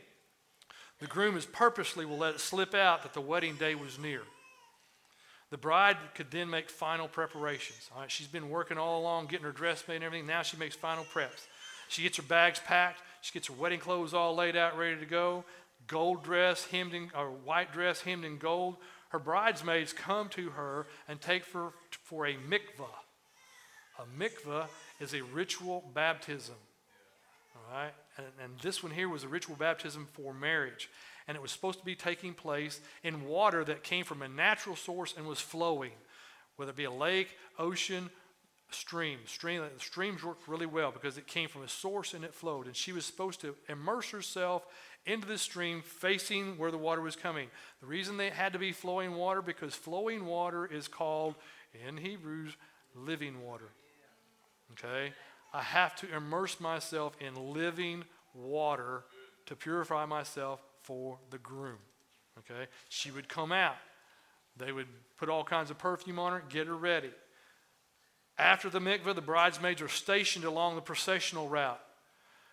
the 1.00 1.06
groom 1.06 1.36
is 1.36 1.46
purposely 1.46 2.04
will 2.04 2.18
let 2.18 2.34
it 2.34 2.40
slip 2.40 2.74
out 2.74 3.02
that 3.02 3.12
the 3.14 3.20
wedding 3.20 3.56
day 3.56 3.74
was 3.74 3.98
near. 3.98 4.22
The 5.50 5.58
bride 5.58 5.96
could 6.14 6.30
then 6.30 6.50
make 6.50 6.70
final 6.70 7.06
preparations. 7.06 7.88
All 7.94 8.00
right, 8.00 8.10
she's 8.10 8.26
been 8.26 8.50
working 8.50 8.78
all 8.78 9.00
along, 9.00 9.26
getting 9.26 9.46
her 9.46 9.52
dress 9.52 9.86
made 9.86 9.96
and 9.96 10.04
everything. 10.04 10.26
Now 10.26 10.42
she 10.42 10.56
makes 10.56 10.74
final 10.74 11.04
preps. 11.04 11.46
She 11.88 12.02
gets 12.02 12.16
her 12.16 12.22
bags 12.22 12.58
packed. 12.58 13.00
She 13.20 13.32
gets 13.32 13.46
her 13.48 13.54
wedding 13.54 13.78
clothes 13.78 14.12
all 14.12 14.34
laid 14.34 14.56
out, 14.56 14.76
ready 14.76 14.98
to 14.98 15.06
go. 15.06 15.44
Gold 15.86 16.24
dress, 16.24 16.64
hemmed 16.64 16.94
in, 16.94 17.10
or 17.16 17.30
white 17.30 17.72
dress, 17.72 18.00
hemmed 18.00 18.24
in 18.24 18.38
gold. 18.38 18.76
Her 19.10 19.20
bridesmaids 19.20 19.92
come 19.92 20.28
to 20.30 20.50
her 20.50 20.86
and 21.06 21.20
take 21.20 21.44
her 21.52 21.70
for 22.02 22.26
a 22.26 22.34
mikvah. 22.34 22.88
A 23.98 24.20
mikvah 24.20 24.66
is 25.00 25.14
a 25.14 25.22
ritual 25.22 25.84
baptism. 25.94 26.54
All 27.54 27.76
right? 27.76 27.92
And, 28.16 28.26
and 28.42 28.58
this 28.60 28.82
one 28.82 28.92
here 28.92 29.08
was 29.08 29.24
a 29.24 29.28
ritual 29.28 29.56
baptism 29.56 30.08
for 30.12 30.32
marriage. 30.32 30.88
And 31.28 31.36
it 31.36 31.42
was 31.42 31.50
supposed 31.50 31.78
to 31.80 31.84
be 31.84 31.94
taking 31.94 32.34
place 32.34 32.80
in 33.02 33.26
water 33.26 33.64
that 33.64 33.82
came 33.82 34.04
from 34.04 34.22
a 34.22 34.28
natural 34.28 34.76
source 34.76 35.14
and 35.16 35.26
was 35.26 35.40
flowing, 35.40 35.92
whether 36.56 36.70
it 36.70 36.76
be 36.76 36.84
a 36.84 36.90
lake, 36.90 37.28
ocean, 37.58 38.10
stream. 38.70 39.18
stream. 39.26 39.62
Streams 39.78 40.22
worked 40.22 40.48
really 40.48 40.66
well 40.66 40.92
because 40.92 41.18
it 41.18 41.26
came 41.26 41.48
from 41.48 41.62
a 41.62 41.68
source 41.68 42.14
and 42.14 42.24
it 42.24 42.34
flowed. 42.34 42.66
And 42.66 42.76
she 42.76 42.92
was 42.92 43.04
supposed 43.04 43.40
to 43.40 43.54
immerse 43.68 44.10
herself 44.10 44.66
into 45.04 45.26
the 45.26 45.38
stream 45.38 45.82
facing 45.82 46.58
where 46.58 46.70
the 46.70 46.78
water 46.78 47.00
was 47.00 47.16
coming. 47.16 47.48
The 47.80 47.86
reason 47.86 48.16
they 48.16 48.30
had 48.30 48.52
to 48.52 48.58
be 48.58 48.72
flowing 48.72 49.14
water 49.14 49.40
because 49.42 49.74
flowing 49.74 50.26
water 50.26 50.66
is 50.66 50.88
called 50.88 51.36
in 51.86 51.96
Hebrews 51.96 52.56
living 52.94 53.42
water. 53.42 53.70
Okay? 54.72 55.12
I 55.52 55.62
have 55.62 55.94
to 55.96 56.14
immerse 56.14 56.60
myself 56.60 57.14
in 57.20 57.34
living 57.52 58.04
water 58.34 59.04
to 59.46 59.56
purify 59.56 60.04
myself 60.04 60.60
for 60.82 61.18
the 61.30 61.38
groom. 61.38 61.78
Okay? 62.38 62.66
She 62.88 63.10
would 63.10 63.28
come 63.28 63.52
out. 63.52 63.76
They 64.56 64.72
would 64.72 64.88
put 65.18 65.28
all 65.28 65.44
kinds 65.44 65.70
of 65.70 65.78
perfume 65.78 66.18
on 66.18 66.32
her, 66.32 66.42
get 66.48 66.66
her 66.66 66.76
ready. 66.76 67.10
After 68.38 68.68
the 68.68 68.80
mikveh, 68.80 69.14
the 69.14 69.22
bridesmaids 69.22 69.80
are 69.80 69.88
stationed 69.88 70.44
along 70.44 70.74
the 70.74 70.82
processional 70.82 71.48
route. 71.48 71.80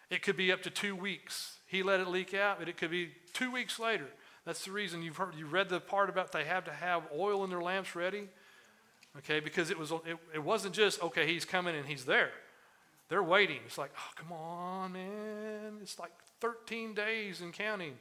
It 0.09 0.21
could 0.21 0.37
be 0.37 0.51
up 0.51 0.61
to 0.63 0.69
two 0.69 0.95
weeks. 0.95 1.57
He 1.67 1.83
let 1.83 1.99
it 1.99 2.07
leak 2.07 2.33
out, 2.33 2.59
but 2.59 2.69
it 2.69 2.77
could 2.77 2.91
be 2.91 3.09
two 3.33 3.51
weeks 3.51 3.79
later. 3.79 4.07
That's 4.45 4.65
the 4.65 4.71
reason 4.71 5.01
you've 5.01 5.17
heard, 5.17 5.35
you 5.35 5.45
read 5.45 5.69
the 5.69 5.79
part 5.79 6.09
about 6.09 6.31
they 6.31 6.43
have 6.43 6.65
to 6.65 6.71
have 6.71 7.03
oil 7.17 7.43
in 7.43 7.49
their 7.49 7.61
lamps 7.61 7.95
ready. 7.95 8.29
Okay, 9.19 9.39
because 9.39 9.69
it 9.69 9.77
was 9.77 9.91
it, 9.91 10.17
it 10.33 10.43
wasn't 10.43 10.73
just 10.73 11.01
okay, 11.01 11.27
he's 11.27 11.45
coming 11.45 11.75
and 11.75 11.85
he's 11.85 12.05
there. 12.05 12.31
They're 13.09 13.23
waiting. 13.23 13.59
It's 13.65 13.77
like, 13.77 13.91
oh, 13.95 14.11
come 14.15 14.31
on, 14.31 14.93
man. 14.93 15.77
It's 15.81 15.99
like 15.99 16.11
13 16.39 16.93
days 16.93 17.41
and 17.41 17.53
counting. 17.53 17.93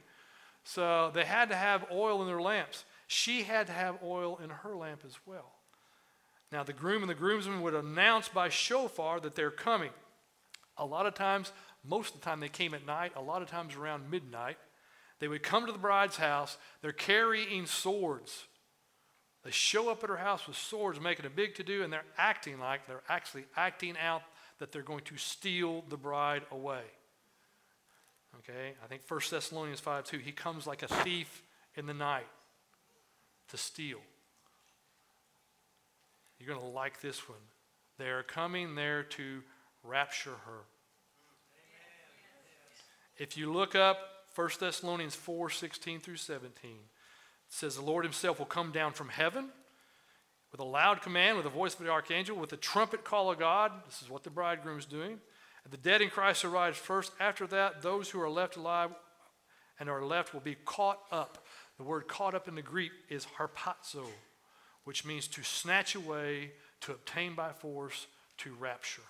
So 0.63 1.11
they 1.13 1.25
had 1.25 1.49
to 1.49 1.55
have 1.55 1.85
oil 1.91 2.21
in 2.21 2.27
their 2.27 2.41
lamps. 2.41 2.85
She 3.07 3.43
had 3.43 3.67
to 3.67 3.73
have 3.73 3.97
oil 4.01 4.39
in 4.43 4.49
her 4.49 4.75
lamp 4.75 5.01
as 5.05 5.17
well. 5.25 5.51
Now, 6.51 6.63
the 6.63 6.73
groom 6.73 7.03
and 7.03 7.09
the 7.09 7.15
groomsmen 7.15 7.61
would 7.61 7.73
announce 7.73 8.27
by 8.29 8.49
shofar 8.49 9.19
that 9.19 9.35
they're 9.35 9.51
coming. 9.51 9.91
A 10.77 10.85
lot 10.85 11.05
of 11.05 11.13
times, 11.13 11.51
most 11.83 12.13
of 12.15 12.21
the 12.21 12.25
time, 12.25 12.39
they 12.39 12.49
came 12.49 12.73
at 12.73 12.85
night, 12.85 13.11
a 13.15 13.21
lot 13.21 13.41
of 13.41 13.49
times 13.49 13.75
around 13.75 14.09
midnight. 14.09 14.57
They 15.19 15.27
would 15.27 15.43
come 15.43 15.65
to 15.65 15.71
the 15.71 15.79
bride's 15.79 16.17
house. 16.17 16.57
They're 16.81 16.91
carrying 16.91 17.65
swords. 17.65 18.45
They 19.43 19.51
show 19.51 19.89
up 19.89 20.03
at 20.03 20.09
her 20.09 20.17
house 20.17 20.47
with 20.47 20.55
swords, 20.55 20.99
making 21.01 21.25
a 21.25 21.29
big 21.29 21.55
to 21.55 21.63
do, 21.63 21.83
and 21.83 21.91
they're 21.91 22.05
acting 22.17 22.59
like 22.59 22.87
they're 22.87 23.03
actually 23.09 23.45
acting 23.57 23.95
out 24.01 24.21
that 24.59 24.71
they're 24.71 24.81
going 24.81 25.03
to 25.05 25.17
steal 25.17 25.83
the 25.89 25.97
bride 25.97 26.43
away. 26.51 26.83
Okay? 28.39 28.73
I 28.83 28.87
think 28.87 29.01
1 29.07 29.19
Thessalonians 29.29 29.81
5 29.81 30.05
2, 30.05 30.17
he 30.19 30.31
comes 30.31 30.65
like 30.65 30.83
a 30.83 30.87
thief 30.87 31.43
in 31.75 31.85
the 31.85 31.93
night 31.93 32.27
to 33.49 33.57
steal. 33.57 33.99
You're 36.39 36.55
going 36.55 36.59
to 36.59 36.73
like 36.73 37.01
this 37.01 37.27
one. 37.27 37.39
They 37.97 38.09
are 38.09 38.23
coming 38.23 38.75
there 38.75 39.03
to 39.03 39.41
rapture 39.83 40.35
her. 40.45 40.61
If 43.17 43.37
you 43.37 43.51
look 43.51 43.75
up 43.75 43.97
1 44.35 44.49
Thessalonians 44.59 45.15
4 45.15 45.49
16 45.49 45.99
through 45.99 46.15
17, 46.15 46.71
it 46.71 46.77
says, 47.53 47.75
The 47.75 47.81
Lord 47.81 48.03
Himself 48.03 48.39
will 48.39 48.45
come 48.45 48.71
down 48.71 48.93
from 48.93 49.09
heaven 49.09 49.49
with 50.51 50.59
a 50.59 50.65
loud 50.65 51.01
command, 51.01 51.37
with 51.37 51.45
the 51.45 51.51
voice 51.51 51.73
of 51.73 51.79
the 51.79 51.91
archangel, 51.91 52.37
with 52.37 52.49
the 52.49 52.57
trumpet 52.57 53.03
call 53.03 53.31
of 53.31 53.39
God. 53.39 53.71
This 53.85 54.01
is 54.01 54.09
what 54.09 54.23
the 54.23 54.29
bridegroom 54.29 54.79
is 54.79 54.85
doing. 54.85 55.19
And 55.63 55.71
the 55.71 55.77
dead 55.77 56.01
in 56.01 56.09
Christ 56.09 56.43
arise 56.45 56.75
first. 56.75 57.11
After 57.19 57.47
that, 57.47 57.81
those 57.81 58.09
who 58.09 58.21
are 58.21 58.29
left 58.29 58.57
alive 58.57 58.91
and 59.79 59.89
are 59.89 60.03
left 60.03 60.33
will 60.33 60.41
be 60.41 60.55
caught 60.65 60.99
up. 61.11 61.45
The 61.77 61.83
word 61.83 62.07
caught 62.07 62.35
up 62.35 62.47
in 62.47 62.55
the 62.55 62.61
Greek 62.61 62.91
is 63.09 63.25
harpazo, 63.37 64.05
which 64.83 65.05
means 65.05 65.27
to 65.29 65.43
snatch 65.43 65.95
away, 65.95 66.51
to 66.81 66.91
obtain 66.91 67.33
by 67.35 67.51
force, 67.51 68.07
to 68.37 68.53
rapture. 68.53 69.01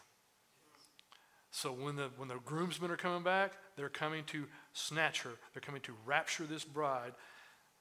So 1.51 1.71
when 1.71 1.95
the, 1.95 2.09
when 2.17 2.29
the 2.29 2.39
groomsmen 2.45 2.91
are 2.91 2.97
coming 2.97 3.23
back, 3.23 3.53
they're 3.75 3.89
coming 3.89 4.23
to 4.25 4.47
snatch 4.73 5.21
her. 5.21 5.31
They're 5.53 5.61
coming 5.61 5.81
to 5.81 5.93
rapture 6.05 6.45
this 6.45 6.63
bride. 6.63 7.13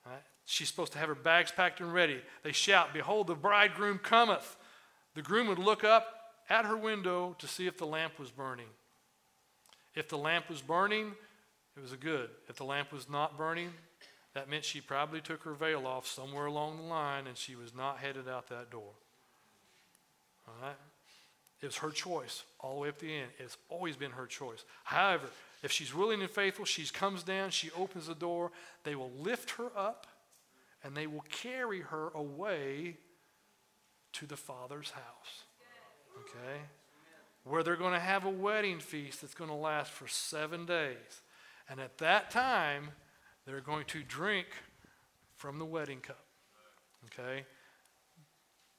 Right? 0.06 0.22
She's 0.44 0.68
supposed 0.68 0.92
to 0.92 0.98
have 0.98 1.08
her 1.08 1.14
bags 1.14 1.52
packed 1.52 1.80
and 1.80 1.92
ready. 1.92 2.20
They 2.42 2.52
shout, 2.52 2.92
Behold, 2.92 3.26
the 3.26 3.34
bridegroom 3.34 3.98
cometh. 3.98 4.56
The 5.14 5.22
groom 5.22 5.46
would 5.48 5.58
look 5.58 5.84
up 5.84 6.06
at 6.48 6.64
her 6.64 6.76
window 6.76 7.36
to 7.38 7.46
see 7.46 7.66
if 7.66 7.78
the 7.78 7.86
lamp 7.86 8.18
was 8.18 8.30
burning. 8.30 8.66
If 9.94 10.08
the 10.08 10.18
lamp 10.18 10.48
was 10.48 10.62
burning, 10.62 11.12
it 11.76 11.80
was 11.80 11.92
a 11.92 11.96
good. 11.96 12.30
If 12.48 12.56
the 12.56 12.64
lamp 12.64 12.92
was 12.92 13.08
not 13.08 13.36
burning, 13.36 13.72
that 14.34 14.48
meant 14.48 14.64
she 14.64 14.80
probably 14.80 15.20
took 15.20 15.42
her 15.44 15.52
veil 15.52 15.86
off 15.86 16.06
somewhere 16.06 16.46
along 16.46 16.78
the 16.78 16.82
line 16.84 17.26
and 17.26 17.36
she 17.36 17.54
was 17.54 17.74
not 17.74 17.98
headed 17.98 18.28
out 18.28 18.48
that 18.48 18.70
door. 18.70 18.92
All 20.48 20.54
right? 20.62 20.76
It 21.60 21.66
was 21.66 21.76
her 21.76 21.90
choice 21.90 22.42
all 22.58 22.74
the 22.74 22.80
way 22.80 22.88
up 22.88 22.98
to 22.98 23.06
the 23.06 23.14
end. 23.14 23.30
It's 23.38 23.56
always 23.68 23.96
been 23.96 24.10
her 24.12 24.26
choice. 24.26 24.64
However, 24.84 25.26
if 25.62 25.70
she's 25.70 25.94
willing 25.94 26.20
and 26.20 26.30
faithful, 26.30 26.64
she 26.64 26.84
comes 26.86 27.22
down, 27.22 27.50
she 27.50 27.70
opens 27.76 28.08
the 28.08 28.14
door, 28.14 28.50
they 28.82 28.94
will 28.94 29.12
lift 29.20 29.52
her 29.52 29.70
up 29.76 30.06
and 30.82 30.96
they 30.96 31.06
will 31.06 31.24
carry 31.30 31.80
her 31.80 32.08
away 32.14 32.96
to 34.14 34.26
the 34.26 34.36
Father's 34.36 34.90
house. 34.90 35.44
Okay? 36.20 36.60
Where 37.44 37.62
they're 37.62 37.76
going 37.76 37.94
to 37.94 38.00
have 38.00 38.24
a 38.24 38.30
wedding 38.30 38.80
feast 38.80 39.20
that's 39.20 39.34
going 39.34 39.50
to 39.50 39.56
last 39.56 39.92
for 39.92 40.08
seven 40.08 40.66
days. 40.66 41.22
And 41.68 41.80
at 41.80 41.98
that 41.98 42.30
time, 42.30 42.88
they're 43.46 43.60
going 43.60 43.84
to 43.86 44.02
drink 44.02 44.48
from 45.36 45.58
the 45.58 45.64
wedding 45.64 46.00
cup. 46.00 46.24
Okay? 47.06 47.44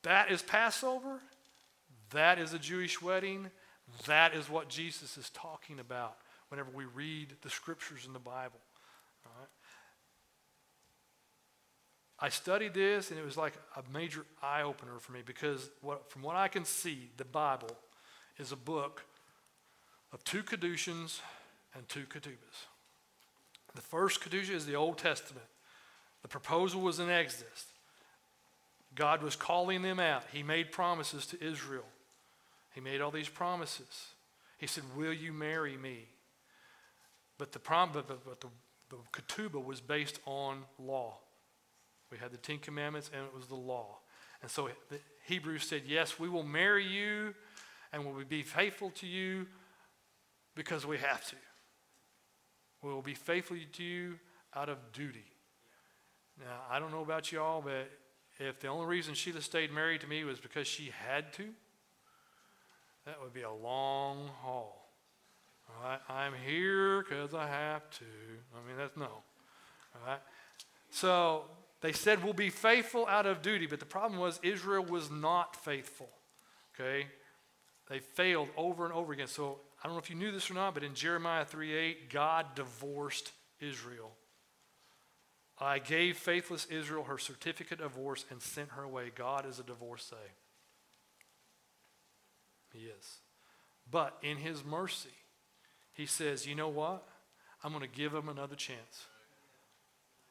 That 0.03 0.31
is 0.31 0.41
Passover. 0.41 1.21
That 2.11 2.39
is 2.39 2.53
a 2.53 2.59
Jewish 2.59 3.01
wedding. 3.01 3.49
That 4.05 4.33
is 4.35 4.49
what 4.49 4.67
Jesus 4.67 5.17
is 5.17 5.29
talking 5.29 5.79
about 5.79 6.17
whenever 6.53 6.69
we 6.71 6.85
read 6.85 7.33
the 7.41 7.49
scriptures 7.49 8.05
in 8.05 8.13
the 8.13 8.19
Bible. 8.19 8.59
I 12.19 12.29
studied 12.29 12.75
this 12.75 13.09
and 13.09 13.19
it 13.19 13.25
was 13.25 13.37
like 13.37 13.53
a 13.75 13.81
major 13.91 14.23
eye 14.39 14.61
opener 14.61 14.99
for 14.99 15.13
me 15.13 15.21
because 15.25 15.71
what, 15.81 16.11
from 16.11 16.21
what 16.21 16.35
I 16.35 16.47
can 16.47 16.63
see, 16.63 17.09
the 17.17 17.25
Bible 17.25 17.75
is 18.37 18.51
a 18.51 18.55
book 18.55 19.03
of 20.11 20.23
two 20.25 20.43
Kiddushins 20.43 21.21
and 21.73 21.89
two 21.89 22.01
Ketubahs. 22.01 22.67
The 23.73 23.81
first 23.81 24.21
Kiddushin 24.21 24.53
is 24.53 24.67
the 24.67 24.75
Old 24.75 24.99
Testament. 24.99 25.47
The 26.21 26.27
proposal 26.27 26.81
was 26.81 26.99
in 26.99 27.09
Exodus. 27.09 27.65
God 28.93 29.23
was 29.23 29.35
calling 29.35 29.81
them 29.81 29.99
out. 29.99 30.23
He 30.31 30.43
made 30.43 30.71
promises 30.71 31.25
to 31.25 31.43
Israel. 31.43 31.85
He 32.75 32.79
made 32.79 33.01
all 33.01 33.09
these 33.09 33.27
promises. 33.27 34.09
He 34.59 34.67
said, 34.67 34.83
Will 34.95 35.13
you 35.13 35.33
marry 35.33 35.77
me? 35.77 36.09
But 37.43 37.51
the, 37.51 37.59
prom- 37.59 37.89
but, 37.91 38.07
but, 38.07 38.23
but 38.23 38.39
the, 38.39 38.47
the 38.87 38.95
ketubah 39.11 39.61
was 39.61 39.81
based 39.81 40.21
on 40.25 40.63
law. 40.79 41.17
We 42.09 42.17
had 42.17 42.31
the 42.31 42.37
Ten 42.37 42.57
Commandments 42.57 43.11
and 43.13 43.25
it 43.25 43.35
was 43.35 43.47
the 43.47 43.55
law. 43.55 43.97
And 44.41 44.49
so 44.49 44.69
the 44.87 44.99
Hebrews 45.25 45.63
said, 45.67 45.81
Yes, 45.85 46.17
we 46.17 46.29
will 46.29 46.43
marry 46.43 46.87
you 46.87 47.35
and 47.91 48.05
we 48.05 48.13
will 48.13 48.23
be 48.23 48.43
faithful 48.43 48.91
to 48.91 49.05
you 49.05 49.45
because 50.55 50.85
we 50.85 50.97
have 50.99 51.27
to. 51.31 51.35
We 52.81 52.93
will 52.93 53.01
be 53.01 53.13
faithful 53.13 53.57
to 53.73 53.83
you 53.83 54.19
out 54.55 54.69
of 54.69 54.77
duty. 54.93 55.25
Now, 56.39 56.61
I 56.71 56.79
don't 56.79 56.91
know 56.91 57.01
about 57.01 57.29
y'all, 57.29 57.61
but 57.61 57.91
if 58.39 58.61
the 58.61 58.69
only 58.69 58.85
reason 58.85 59.15
Sheila 59.15 59.41
stayed 59.41 59.69
married 59.69 59.99
to 59.99 60.07
me 60.07 60.23
was 60.23 60.39
because 60.39 60.65
she 60.65 60.93
had 61.05 61.33
to, 61.33 61.49
that 63.05 63.21
would 63.21 63.33
be 63.33 63.41
a 63.41 63.51
long 63.51 64.29
haul. 64.43 64.82
Right? 65.83 65.99
I'm 66.09 66.33
here 66.45 67.03
because 67.03 67.33
I 67.33 67.47
have 67.47 67.89
to. 67.91 68.05
I 68.55 68.67
mean, 68.67 68.77
that's 68.77 68.95
no. 68.95 69.09
Right? 70.05 70.19
So 70.89 71.45
they 71.81 71.91
said 71.91 72.23
we'll 72.23 72.33
be 72.33 72.49
faithful 72.49 73.05
out 73.07 73.25
of 73.25 73.41
duty, 73.41 73.65
but 73.65 73.79
the 73.79 73.85
problem 73.85 74.19
was 74.19 74.39
Israel 74.43 74.83
was 74.83 75.11
not 75.11 75.55
faithful. 75.55 76.09
Okay? 76.73 77.07
They 77.89 77.99
failed 77.99 78.49
over 78.55 78.85
and 78.85 78.93
over 78.93 79.13
again. 79.13 79.27
So 79.27 79.59
I 79.83 79.87
don't 79.87 79.95
know 79.95 79.99
if 79.99 80.09
you 80.09 80.15
knew 80.15 80.31
this 80.31 80.49
or 80.49 80.53
not, 80.53 80.73
but 80.73 80.83
in 80.83 80.93
Jeremiah 80.93 81.45
3:8, 81.45 82.09
God 82.09 82.55
divorced 82.55 83.31
Israel. 83.59 84.11
I 85.59 85.79
gave 85.79 86.17
faithless 86.17 86.65
Israel 86.65 87.03
her 87.03 87.17
certificate 87.17 87.79
of 87.79 87.93
divorce 87.93 88.25
and 88.29 88.41
sent 88.41 88.71
her 88.71 88.83
away. 88.83 89.11
God 89.13 89.45
is 89.45 89.59
a 89.59 89.63
divorcee. 89.63 90.15
He 92.73 92.85
is. 92.85 93.19
But 93.89 94.17
in 94.21 94.37
his 94.37 94.63
mercy, 94.63 95.13
he 95.93 96.05
says, 96.05 96.45
you 96.45 96.55
know 96.55 96.69
what? 96.69 97.07
I'm 97.63 97.71
going 97.71 97.83
to 97.83 97.97
give 97.97 98.11
them 98.11 98.29
another 98.29 98.55
chance. 98.55 99.05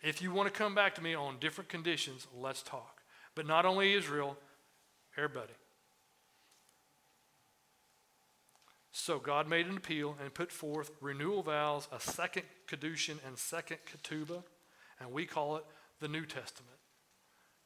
If 0.03 0.21
you 0.21 0.33
want 0.33 0.53
to 0.53 0.59
come 0.59 0.75
back 0.75 0.95
to 0.97 1.03
me 1.03 1.15
on 1.15 1.39
different 1.39 1.71
conditions, 1.71 2.27
let's 2.37 2.63
talk. 2.63 3.01
But 3.35 3.47
not 3.47 3.65
only 3.65 3.95
Israel, 3.95 4.37
everybody. 5.17 5.53
So 8.91 9.19
God 9.19 9.49
made 9.49 9.67
an 9.67 9.77
appeal 9.77 10.17
and 10.23 10.35
put 10.35 10.53
forth 10.53 10.91
renewal 11.01 11.43
vows, 11.43 11.89
a 11.91 11.99
second 11.99 12.43
Kiddushin 12.69 13.17
and 13.27 13.39
second 13.39 13.79
Ketubah, 13.87 14.43
and 15.01 15.11
we 15.11 15.25
call 15.25 15.57
it 15.57 15.65
the 16.01 16.09
New 16.09 16.27
Testament. 16.27 16.77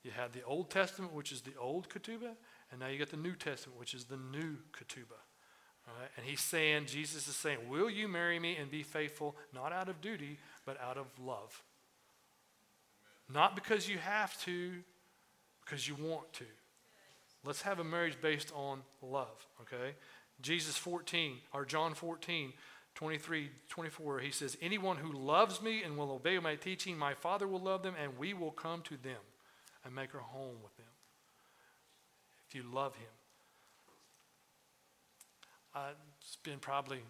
You 0.04 0.12
had 0.12 0.32
the 0.32 0.44
Old 0.44 0.70
Testament, 0.70 1.12
which 1.12 1.32
is 1.32 1.40
the 1.40 1.56
old 1.58 1.88
Ketubah, 1.88 2.36
and 2.70 2.78
now 2.78 2.86
you 2.86 2.98
got 2.98 3.10
the 3.10 3.16
New 3.16 3.34
Testament, 3.34 3.78
which 3.78 3.92
is 3.92 4.04
the 4.04 4.16
new 4.16 4.58
Ketubah. 4.72 5.25
Right? 5.86 6.08
And 6.16 6.26
he's 6.26 6.40
saying, 6.40 6.86
Jesus 6.86 7.28
is 7.28 7.36
saying, 7.36 7.58
Will 7.68 7.88
you 7.88 8.08
marry 8.08 8.38
me 8.38 8.56
and 8.56 8.70
be 8.70 8.82
faithful, 8.82 9.36
not 9.54 9.72
out 9.72 9.88
of 9.88 10.00
duty, 10.00 10.38
but 10.64 10.80
out 10.80 10.96
of 10.96 11.06
love? 11.18 11.62
Amen. 13.30 13.42
Not 13.42 13.54
because 13.54 13.88
you 13.88 13.98
have 13.98 14.40
to, 14.42 14.72
because 15.64 15.86
you 15.86 15.94
want 15.94 16.32
to. 16.34 16.44
Let's 17.44 17.62
have 17.62 17.78
a 17.78 17.84
marriage 17.84 18.20
based 18.20 18.52
on 18.54 18.82
love, 19.00 19.46
okay? 19.62 19.94
Jesus 20.40 20.76
14, 20.76 21.36
or 21.54 21.64
John 21.64 21.94
14, 21.94 22.52
23, 22.96 23.50
24, 23.68 24.18
he 24.18 24.30
says, 24.30 24.56
Anyone 24.60 24.96
who 24.96 25.12
loves 25.12 25.62
me 25.62 25.82
and 25.82 25.96
will 25.96 26.10
obey 26.10 26.38
my 26.40 26.56
teaching, 26.56 26.98
my 26.98 27.14
Father 27.14 27.46
will 27.46 27.60
love 27.60 27.82
them, 27.82 27.94
and 28.02 28.18
we 28.18 28.34
will 28.34 28.50
come 28.50 28.82
to 28.82 28.96
them 28.96 29.20
and 29.84 29.94
make 29.94 30.14
our 30.14 30.20
home 30.20 30.56
with 30.62 30.76
them. 30.76 30.86
If 32.48 32.54
you 32.54 32.64
love 32.72 32.96
him. 32.96 33.15
Uh, 35.76 35.90
it's 36.18 36.38
been 36.42 36.58
probably, 36.58 37.02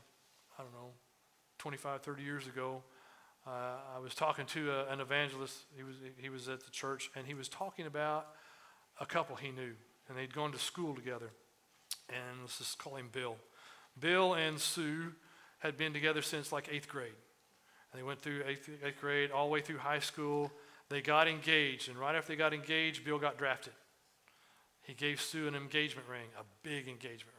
I 0.59 0.63
don't 0.63 0.73
know, 0.73 0.91
25, 1.59 2.03
30 2.03 2.23
years 2.23 2.47
ago. 2.49 2.83
Uh, 3.47 3.77
I 3.97 4.01
was 4.01 4.13
talking 4.13 4.45
to 4.47 4.73
a, 4.73 4.87
an 4.89 5.01
evangelist. 5.01 5.57
He 5.77 5.85
was, 5.85 5.95
he 6.17 6.29
was 6.29 6.49
at 6.49 6.65
the 6.65 6.71
church, 6.73 7.09
and 7.15 7.25
he 7.25 7.35
was 7.35 7.49
talking 7.49 7.87
about 7.87 8.27
a 9.01 9.07
couple 9.07 9.37
he 9.37 9.53
knew, 9.53 9.75
and 10.09 10.19
they'd 10.19 10.35
gone 10.35 10.51
to 10.51 10.59
school 10.59 10.97
together 10.97 11.31
and 12.09 12.41
let's 12.41 12.59
just 12.59 12.79
call 12.79 12.97
him 12.97 13.09
Bill. 13.11 13.37
Bill 13.99 14.35
and 14.35 14.61
Sue 14.61 15.13
had 15.59 15.77
been 15.77 15.93
together 15.93 16.23
since 16.23 16.53
like 16.53 16.69
eighth 16.71 16.89
grade. 16.89 17.15
And 17.93 18.01
they 18.01 18.05
went 18.05 18.21
through 18.21 18.43
eighth, 18.47 18.69
eighth 18.85 19.01
grade, 19.01 19.31
all 19.31 19.47
the 19.47 19.53
way 19.53 19.61
through 19.61 19.79
high 19.79 20.01
school. 20.01 20.51
They 20.89 21.01
got 21.01 21.29
engaged, 21.29 21.89
and 21.89 21.97
right 21.99 22.15
after 22.15 22.33
they 22.33 22.37
got 22.37 22.55
engaged, 22.55 23.05
Bill 23.05 23.19
got 23.19 23.39
drafted. 23.39 23.73
He 24.83 24.95
gave 24.95 25.21
Sue 25.21 25.49
an 25.49 25.55
engagement 25.55 26.07
ring, 26.09 26.29
a 26.39 26.45
big 26.63 26.89
engagement. 26.89 27.36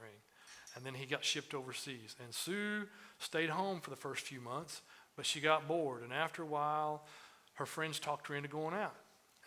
And 0.78 0.86
then 0.86 0.93
he 0.93 1.07
got 1.07 1.25
shipped 1.25 1.55
overseas. 1.55 2.15
And 2.23 2.32
Sue 2.32 2.84
stayed 3.17 3.49
home 3.49 3.82
for 3.82 3.89
the 3.89 3.95
first 3.95 4.21
few 4.21 4.39
months, 4.39 4.84
but 5.15 5.25
she 5.25 5.39
got 5.39 5.67
bored. 5.67 6.03
And 6.03 6.13
after 6.13 6.43
a 6.43 6.45
while, 6.45 7.03
her 7.55 7.65
friends 7.65 7.99
talked 7.99 8.28
her 8.28 8.36
into 8.36 8.47
going 8.47 8.75
out. 8.75 8.95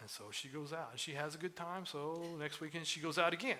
And 0.00 0.10
so 0.10 0.24
she 0.32 0.48
goes 0.48 0.72
out. 0.72 0.88
And 0.90 0.98
she 0.98 1.12
has 1.12 1.36
a 1.36 1.38
good 1.38 1.54
time, 1.54 1.86
so 1.86 2.20
next 2.40 2.60
weekend 2.60 2.84
she 2.84 2.98
goes 2.98 3.16
out 3.16 3.32
again. 3.32 3.58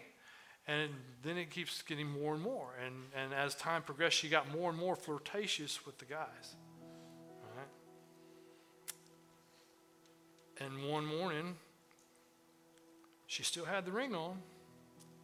And 0.67 0.91
then 1.23 1.39
it 1.39 1.51
keeps 1.51 1.81
getting 1.83 2.11
more 2.11 2.35
and 2.35 2.43
more. 2.43 2.75
And, 2.85 2.95
and 3.17 3.33
as 3.33 3.55
time 3.55 3.83
progressed, 3.83 4.17
she 4.17 4.29
got 4.29 4.51
more 4.53 4.71
and 4.71 4.79
more 4.79 4.97
flirtatious 4.97 5.87
with 5.87 5.97
the 5.99 6.07
guys. 6.07 6.57
And 10.61 10.91
one 10.91 11.07
morning, 11.07 11.57
she 13.27 13.43
still 13.43 13.65
had 13.65 13.87
the 13.87 13.93
ring 13.93 14.15
on, 14.15 14.37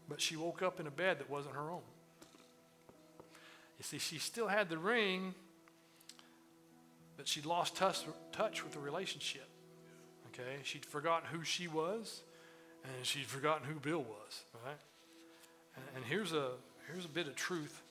but 0.08 0.18
she 0.18 0.34
woke 0.34 0.62
up 0.62 0.80
in 0.80 0.86
a 0.86 0.90
bed 0.90 1.18
that 1.18 1.28
wasn't 1.28 1.56
her 1.56 1.70
own. 1.70 1.82
You 3.78 3.84
see, 3.84 3.98
she 3.98 4.18
still 4.18 4.48
had 4.48 4.68
the 4.68 4.78
ring, 4.78 5.34
but 7.16 7.28
she'd 7.28 7.46
lost 7.46 7.76
touch, 7.76 8.04
touch 8.32 8.64
with 8.64 8.72
the 8.72 8.78
relationship. 8.78 9.48
Okay? 10.28 10.60
She'd 10.62 10.84
forgotten 10.84 11.28
who 11.30 11.44
she 11.44 11.68
was, 11.68 12.22
and 12.84 13.06
she'd 13.06 13.26
forgotten 13.26 13.66
who 13.66 13.78
Bill 13.78 14.02
was. 14.02 14.42
Right? 14.64 14.76
And 15.94 16.04
here's 16.04 16.32
a, 16.32 16.50
here's 16.90 17.04
a 17.04 17.08
bit 17.08 17.26
of 17.26 17.36
truth. 17.36 17.82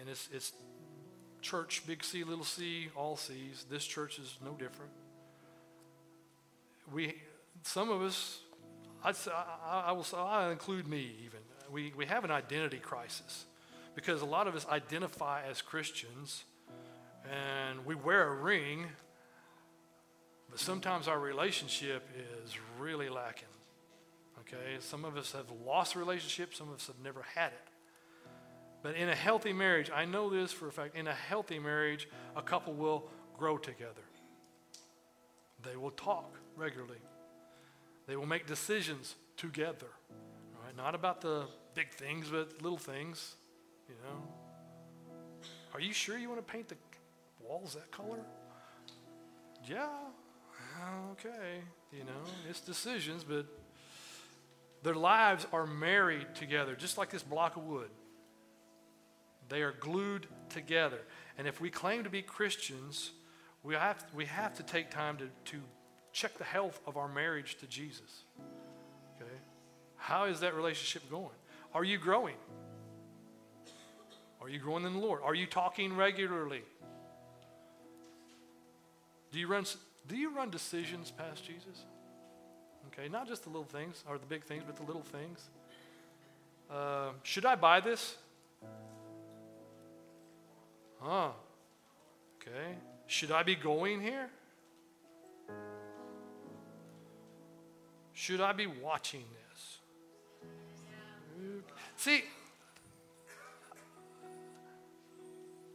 And 0.00 0.08
it's, 0.08 0.28
it's 0.32 0.52
church, 1.42 1.82
big 1.86 2.02
C, 2.02 2.24
little 2.24 2.44
c, 2.44 2.88
all 2.96 3.16
C's. 3.16 3.66
This 3.70 3.84
church 3.84 4.18
is 4.18 4.36
no 4.44 4.52
different. 4.52 4.90
We, 6.92 7.16
some 7.62 7.90
of 7.90 8.02
us, 8.02 8.40
I'd 9.04 9.16
say, 9.16 9.32
I, 9.32 9.84
I 9.88 9.92
will 9.92 10.04
say, 10.04 10.16
I 10.16 10.50
include 10.50 10.86
me 10.86 11.12
even. 11.24 11.40
We, 11.70 11.92
we 11.96 12.06
have 12.06 12.24
an 12.24 12.30
identity 12.30 12.78
crisis 12.78 13.44
because 13.96 14.20
a 14.20 14.26
lot 14.26 14.46
of 14.46 14.54
us 14.54 14.64
identify 14.68 15.42
as 15.50 15.62
Christians 15.62 16.44
and 17.24 17.84
we 17.84 17.96
wear 17.96 18.28
a 18.28 18.34
ring, 18.34 18.86
but 20.48 20.60
sometimes 20.60 21.08
our 21.08 21.18
relationship 21.18 22.08
is 22.44 22.54
really 22.78 23.08
lacking. 23.08 23.48
Okay, 24.40 24.76
some 24.78 25.04
of 25.04 25.16
us 25.16 25.32
have 25.32 25.46
lost 25.66 25.96
relationships, 25.96 26.58
some 26.58 26.68
of 26.68 26.76
us 26.76 26.86
have 26.86 27.00
never 27.02 27.24
had 27.34 27.48
it. 27.48 27.68
But 28.82 28.94
in 28.94 29.08
a 29.08 29.14
healthy 29.14 29.52
marriage, 29.52 29.90
I 29.92 30.04
know 30.04 30.30
this 30.30 30.52
for 30.52 30.68
a 30.68 30.72
fact, 30.72 30.94
in 30.94 31.08
a 31.08 31.14
healthy 31.14 31.58
marriage, 31.58 32.06
a 32.36 32.42
couple 32.42 32.74
will 32.74 33.08
grow 33.36 33.58
together. 33.58 34.04
They 35.64 35.76
will 35.76 35.90
talk 35.90 36.36
regularly. 36.54 37.00
They 38.06 38.14
will 38.14 38.26
make 38.26 38.46
decisions 38.46 39.16
together. 39.36 39.88
Not 40.76 40.94
about 40.94 41.22
the 41.22 41.46
big 41.74 41.90
things, 41.90 42.28
but 42.28 42.62
little 42.62 42.78
things, 42.78 43.36
you 43.88 43.94
know. 44.04 44.22
Are 45.74 45.80
you 45.80 45.92
sure 45.92 46.16
you 46.16 46.28
want 46.28 46.46
to 46.46 46.52
paint 46.52 46.68
the 46.68 46.76
walls 47.40 47.74
that 47.74 47.90
color? 47.90 48.20
Yeah. 49.68 49.88
Okay. 51.12 51.60
You 51.92 52.04
know, 52.04 52.30
it's 52.48 52.60
decisions, 52.60 53.24
but 53.24 53.46
their 54.82 54.94
lives 54.94 55.46
are 55.52 55.66
married 55.66 56.34
together, 56.34 56.74
just 56.74 56.98
like 56.98 57.10
this 57.10 57.22
block 57.22 57.56
of 57.56 57.64
wood. 57.64 57.90
They 59.48 59.62
are 59.62 59.72
glued 59.72 60.26
together. 60.48 61.00
And 61.38 61.46
if 61.46 61.60
we 61.60 61.70
claim 61.70 62.04
to 62.04 62.10
be 62.10 62.22
Christians, 62.22 63.12
we 63.62 63.74
have, 63.74 64.04
we 64.14 64.24
have 64.26 64.54
to 64.56 64.62
take 64.62 64.90
time 64.90 65.16
to, 65.18 65.28
to 65.52 65.58
check 66.12 66.36
the 66.38 66.44
health 66.44 66.80
of 66.86 66.96
our 66.96 67.08
marriage 67.08 67.56
to 67.58 67.66
Jesus. 67.66 68.24
Okay? 69.16 69.30
How 69.96 70.24
is 70.24 70.40
that 70.40 70.54
relationship 70.54 71.10
going? 71.10 71.34
Are 71.74 71.84
you 71.84 71.98
growing? 71.98 72.36
Are 74.46 74.48
you 74.48 74.60
growing 74.60 74.84
in 74.84 74.92
the 74.92 75.00
Lord? 75.00 75.22
Are 75.24 75.34
you 75.34 75.44
talking 75.44 75.96
regularly? 75.96 76.62
Do 79.32 79.40
you 79.40 79.48
run, 79.48 79.64
do 80.06 80.16
you 80.16 80.30
run 80.30 80.50
decisions 80.50 81.10
past 81.10 81.44
Jesus? 81.44 81.84
Okay, 82.86 83.08
not 83.08 83.26
just 83.26 83.42
the 83.42 83.48
little 83.48 83.64
things 83.64 84.04
or 84.08 84.18
the 84.18 84.26
big 84.26 84.44
things, 84.44 84.62
but 84.64 84.76
the 84.76 84.84
little 84.84 85.02
things. 85.02 85.50
Uh, 86.70 87.08
should 87.24 87.44
I 87.44 87.56
buy 87.56 87.80
this? 87.80 88.18
Huh. 91.00 91.30
Okay. 92.40 92.76
Should 93.08 93.32
I 93.32 93.42
be 93.42 93.56
going 93.56 94.00
here? 94.00 94.30
Should 98.12 98.40
I 98.40 98.52
be 98.52 98.68
watching 98.68 99.24
this? 99.50 99.78
See, 101.96 102.22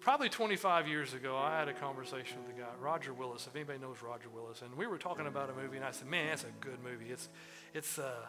probably 0.01 0.29
25 0.29 0.87
years 0.87 1.13
ago, 1.13 1.37
I 1.37 1.57
had 1.57 1.69
a 1.69 1.73
conversation 1.73 2.37
with 2.43 2.57
a 2.57 2.59
guy, 2.59 2.67
Roger 2.79 3.13
Willis. 3.13 3.47
If 3.47 3.55
anybody 3.55 3.79
knows 3.79 3.97
Roger 4.01 4.29
Willis, 4.33 4.61
and 4.63 4.75
we 4.75 4.87
were 4.87 4.97
talking 4.97 5.27
about 5.27 5.49
a 5.49 5.53
movie, 5.53 5.77
and 5.77 5.85
I 5.85 5.91
said, 5.91 6.07
"Man, 6.07 6.27
that's 6.27 6.43
a 6.43 6.47
good 6.59 6.83
movie. 6.83 7.11
It's, 7.11 7.29
it's, 7.73 7.99
uh, 7.99 8.25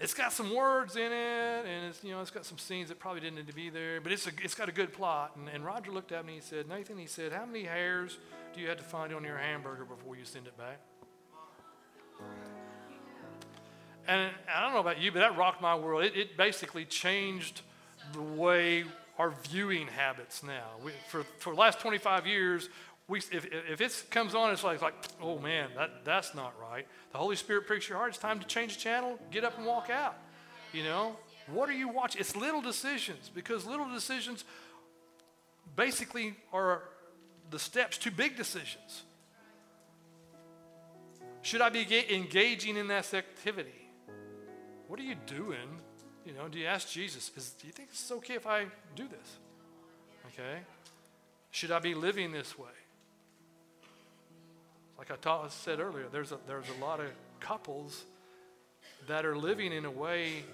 it's 0.00 0.14
got 0.14 0.32
some 0.32 0.54
words 0.54 0.96
in 0.96 1.12
it, 1.12 1.66
and 1.66 1.86
it's, 1.86 2.02
you 2.02 2.10
know, 2.10 2.20
it's 2.20 2.30
got 2.30 2.44
some 2.44 2.58
scenes 2.58 2.88
that 2.88 2.98
probably 2.98 3.20
didn't 3.20 3.36
need 3.36 3.46
to 3.46 3.54
be 3.54 3.70
there, 3.70 4.00
but 4.00 4.10
it's, 4.10 4.26
a, 4.26 4.30
it's 4.42 4.54
got 4.54 4.68
a 4.68 4.72
good 4.72 4.92
plot." 4.92 5.36
And, 5.36 5.48
and 5.48 5.64
Roger 5.64 5.92
looked 5.92 6.12
at 6.12 6.24
me 6.24 6.34
and 6.34 6.42
he 6.42 6.48
said, 6.48 6.68
"Nathan," 6.68 6.98
he 6.98 7.06
said, 7.06 7.32
"how 7.32 7.44
many 7.44 7.64
hairs 7.64 8.18
do 8.54 8.60
you 8.60 8.68
have 8.68 8.78
to 8.78 8.84
find 8.84 9.12
on 9.12 9.22
your 9.22 9.38
hamburger 9.38 9.84
before 9.84 10.16
you 10.16 10.24
send 10.24 10.46
it 10.46 10.56
back?" 10.56 10.80
And 14.08 14.30
I 14.54 14.62
don't 14.62 14.72
know 14.72 14.80
about 14.80 15.00
you, 15.00 15.10
but 15.12 15.18
that 15.18 15.36
rocked 15.36 15.60
my 15.60 15.74
world. 15.74 16.04
It, 16.04 16.16
it 16.16 16.36
basically 16.36 16.84
changed 16.84 17.62
the 18.12 18.22
way 18.22 18.84
our 19.18 19.32
viewing 19.48 19.86
habits 19.88 20.42
now. 20.42 20.72
We, 20.84 20.92
for, 21.08 21.24
for 21.38 21.54
the 21.54 21.60
last 21.60 21.80
25 21.80 22.26
years, 22.26 22.68
we, 23.08 23.18
if, 23.18 23.46
if 23.46 23.80
it 23.80 24.04
comes 24.10 24.34
on, 24.34 24.50
it's 24.52 24.64
like, 24.64 24.82
like, 24.82 24.94
oh 25.22 25.38
man, 25.38 25.70
that, 25.76 26.04
that's 26.04 26.34
not 26.34 26.54
right. 26.60 26.86
The 27.12 27.18
Holy 27.18 27.36
Spirit 27.36 27.66
pricks 27.66 27.88
your 27.88 27.98
heart. 27.98 28.10
It's 28.10 28.18
time 28.18 28.40
to 28.40 28.46
change 28.46 28.74
the 28.76 28.80
channel, 28.80 29.18
get 29.30 29.44
up 29.44 29.56
and 29.56 29.66
walk 29.66 29.90
out. 29.90 30.16
You 30.72 30.82
know, 30.82 31.16
what 31.46 31.68
are 31.68 31.74
you 31.74 31.88
watching? 31.88 32.20
It's 32.20 32.34
little 32.34 32.60
decisions 32.60 33.30
because 33.32 33.64
little 33.64 33.88
decisions 33.88 34.44
basically 35.76 36.34
are 36.52 36.82
the 37.50 37.58
steps 37.58 37.98
to 37.98 38.10
big 38.10 38.36
decisions. 38.36 39.04
Should 41.42 41.60
I 41.60 41.68
be 41.68 41.86
engaging 42.10 42.76
in 42.76 42.88
that 42.88 43.14
activity? 43.14 43.88
What 44.88 44.98
are 44.98 45.04
you 45.04 45.14
doing 45.26 45.80
you 46.26 46.32
know, 46.32 46.48
do 46.48 46.58
you 46.58 46.66
ask 46.66 46.90
Jesus, 46.90 47.30
is, 47.36 47.50
do 47.50 47.66
you 47.66 47.72
think 47.72 47.90
it's 47.92 48.10
okay 48.10 48.34
if 48.34 48.46
I 48.46 48.64
do 48.96 49.06
this? 49.06 49.36
Okay? 50.34 50.58
Should 51.52 51.70
I 51.70 51.78
be 51.78 51.94
living 51.94 52.32
this 52.32 52.58
way? 52.58 52.66
Like 54.98 55.10
I 55.10 55.16
taught, 55.16 55.52
said 55.52 55.78
earlier, 55.78 56.06
there's 56.10 56.32
a, 56.32 56.38
there's 56.48 56.66
a 56.78 56.84
lot 56.84 57.00
of 57.00 57.06
couples 57.38 58.04
that 59.06 59.24
are 59.24 59.36
living 59.36 59.72
in 59.72 59.84
a 59.84 59.90
way 59.90 60.44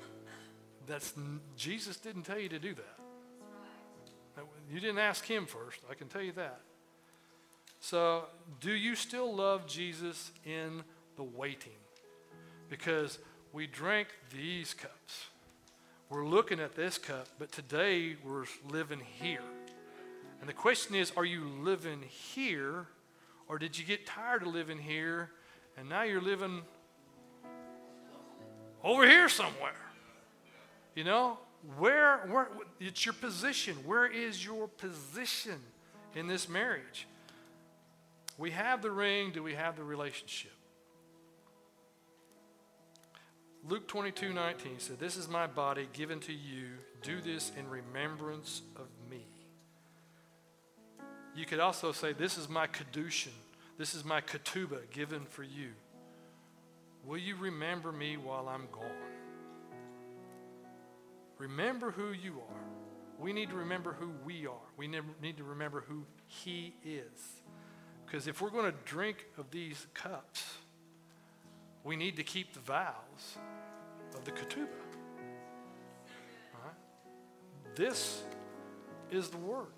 that's 0.87 1.15
Jesus 1.57 1.97
didn't 1.97 2.25
tell 2.25 2.39
you 2.39 2.49
to 2.51 2.59
do 2.59 2.75
that. 2.75 4.45
You 4.71 4.81
didn't 4.81 4.99
ask 4.99 5.25
him 5.25 5.47
first, 5.47 5.81
I 5.91 5.95
can 5.95 6.09
tell 6.09 6.23
you 6.23 6.33
that. 6.33 6.61
So, 7.81 8.25
do 8.61 8.73
you 8.73 8.95
still 8.95 9.35
love 9.35 9.67
Jesus 9.67 10.31
in 10.45 10.83
the 11.17 11.23
waiting? 11.23 11.73
Because 12.71 13.19
we 13.53 13.67
drink 13.67 14.09
these 14.33 14.73
cups. 14.73 15.27
We're 16.13 16.27
looking 16.27 16.61
at 16.61 16.75
this 16.75 16.99
cup, 16.99 17.27
but 17.39 17.53
today 17.53 18.17
we're 18.23 18.45
living 18.69 19.01
here. 19.01 19.41
And 20.41 20.49
the 20.49 20.53
question 20.53 20.95
is 20.95 21.11
are 21.17 21.25
you 21.25 21.43
living 21.43 22.03
here, 22.03 22.87
or 23.49 23.59
did 23.59 23.79
you 23.79 23.87
get 23.87 24.05
tired 24.05 24.43
of 24.43 24.49
living 24.49 24.77
here 24.77 25.31
and 25.79 25.89
now 25.89 26.03
you're 26.03 26.21
living 26.21 26.61
over 28.85 29.09
here 29.09 29.31
somewhere? 29.31 29.73
You 30.95 31.05
know, 31.05 31.39
where, 31.79 32.19
where, 32.27 32.49
it's 32.79 33.07
your 33.07 33.15
position. 33.15 33.77
Where 33.87 34.05
is 34.05 34.45
your 34.45 34.69
position 34.69 35.61
in 36.15 36.27
this 36.27 36.47
marriage? 36.47 37.07
We 38.37 38.51
have 38.51 38.83
the 38.83 38.91
ring, 38.91 39.33
do 39.33 39.43
we 39.43 39.55
have 39.55 39.77
the 39.77 39.85
relationship? 39.85 40.53
Luke 43.69 43.87
22 43.87 44.33
19 44.33 44.79
said, 44.79 44.99
This 44.99 45.17
is 45.17 45.29
my 45.29 45.47
body 45.47 45.89
given 45.93 46.19
to 46.21 46.33
you. 46.33 46.67
Do 47.03 47.21
this 47.21 47.53
in 47.57 47.69
remembrance 47.69 48.63
of 48.77 48.87
me. 49.11 49.25
You 51.35 51.47
could 51.47 51.61
also 51.61 51.93
say, 51.93 52.13
This 52.13 52.39
is 52.39 52.49
my 52.49 52.67
kiddushin. 52.67 53.33
This 53.79 53.95
is 53.95 54.05
my 54.05 54.21
ketubah 54.21 54.91
given 54.91 55.25
for 55.25 55.43
you. 55.43 55.71
Will 57.05 57.19
you 57.19 57.37
remember 57.37 57.91
me 57.91 58.17
while 58.17 58.49
I'm 58.49 58.69
gone? 58.73 58.85
Remember 61.39 61.91
who 61.91 62.13
you 62.13 62.35
are. 62.35 62.65
We 63.19 63.33
need 63.33 63.51
to 63.51 63.57
remember 63.57 63.93
who 63.93 64.11
we 64.25 64.47
are. 64.47 64.69
We 64.77 64.89
need 64.89 65.37
to 65.37 65.45
remember 65.45 65.85
who 65.89 66.05
He 66.27 66.75
is. 66.85 67.41
Because 68.05 68.27
if 68.27 68.41
we're 68.41 68.51
going 68.51 68.71
to 68.71 68.79
drink 68.85 69.27
of 69.39 69.51
these 69.51 69.87
cups, 69.95 70.45
we 71.85 71.97
need 71.97 72.17
to 72.17 72.23
keep 72.23 72.55
the 72.55 72.61
vows 72.61 73.37
of 74.15 74.25
the 74.25 74.33
ketubah. 74.33 74.67
This 77.75 78.23
is 79.11 79.29
the 79.29 79.39
word. 79.39 79.73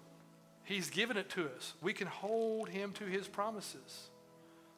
He's 0.64 0.90
given 0.90 1.16
it 1.16 1.30
to 1.30 1.48
us. 1.56 1.74
We 1.80 1.92
can 1.92 2.06
hold 2.06 2.68
him 2.68 2.92
to 2.94 3.04
his 3.04 3.28
promises. 3.28 4.10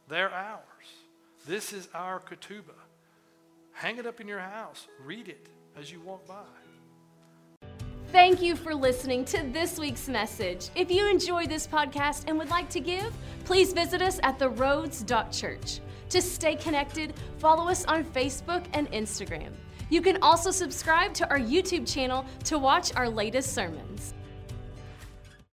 They're 0.09 0.33
ours. 0.33 0.61
This 1.47 1.73
is 1.73 1.89
our 1.95 2.21
ketubah. 2.21 2.75
Hang 3.73 3.99
it 3.99 4.07
up 4.07 4.21
in 4.21 4.29
your 4.29 4.41
house. 4.41 4.87
Read 5.05 5.29
it 5.29 5.49
as 5.79 5.91
you 5.91 6.01
walk 6.01 6.27
by. 6.27 6.43
Thank 8.13 8.41
you 8.41 8.57
for 8.57 8.75
listening 8.75 9.25
to 9.27 9.43
this 9.53 9.79
week's 9.79 10.09
message. 10.09 10.71
If 10.75 10.91
you 10.91 11.09
enjoy 11.09 11.47
this 11.47 11.67
podcast 11.67 12.25
and 12.27 12.39
would 12.39 12.51
like 12.51 12.69
to 12.71 12.81
give, 12.81 13.13
please 13.45 13.73
visit 13.73 14.01
us 14.01 14.19
at 14.23 14.39
theroads.church. 14.39 15.81
To 16.11 16.23
stay 16.23 16.55
connected, 16.55 17.15
follow 17.39 17.69
us 17.69 17.85
on 17.87 18.05
Facebook 18.05 18.65
and 18.75 18.91
Instagram. 18.93 19.53
You 19.91 20.03
can 20.03 20.19
also 20.23 20.51
subscribe 20.51 21.15
to 21.15 21.29
our 21.31 21.39
YouTube 21.39 21.93
channel 21.93 22.25
to 22.45 22.59
watch 22.59 22.95
our 22.95 23.09
latest 23.09 23.55
sermons. 23.55 24.15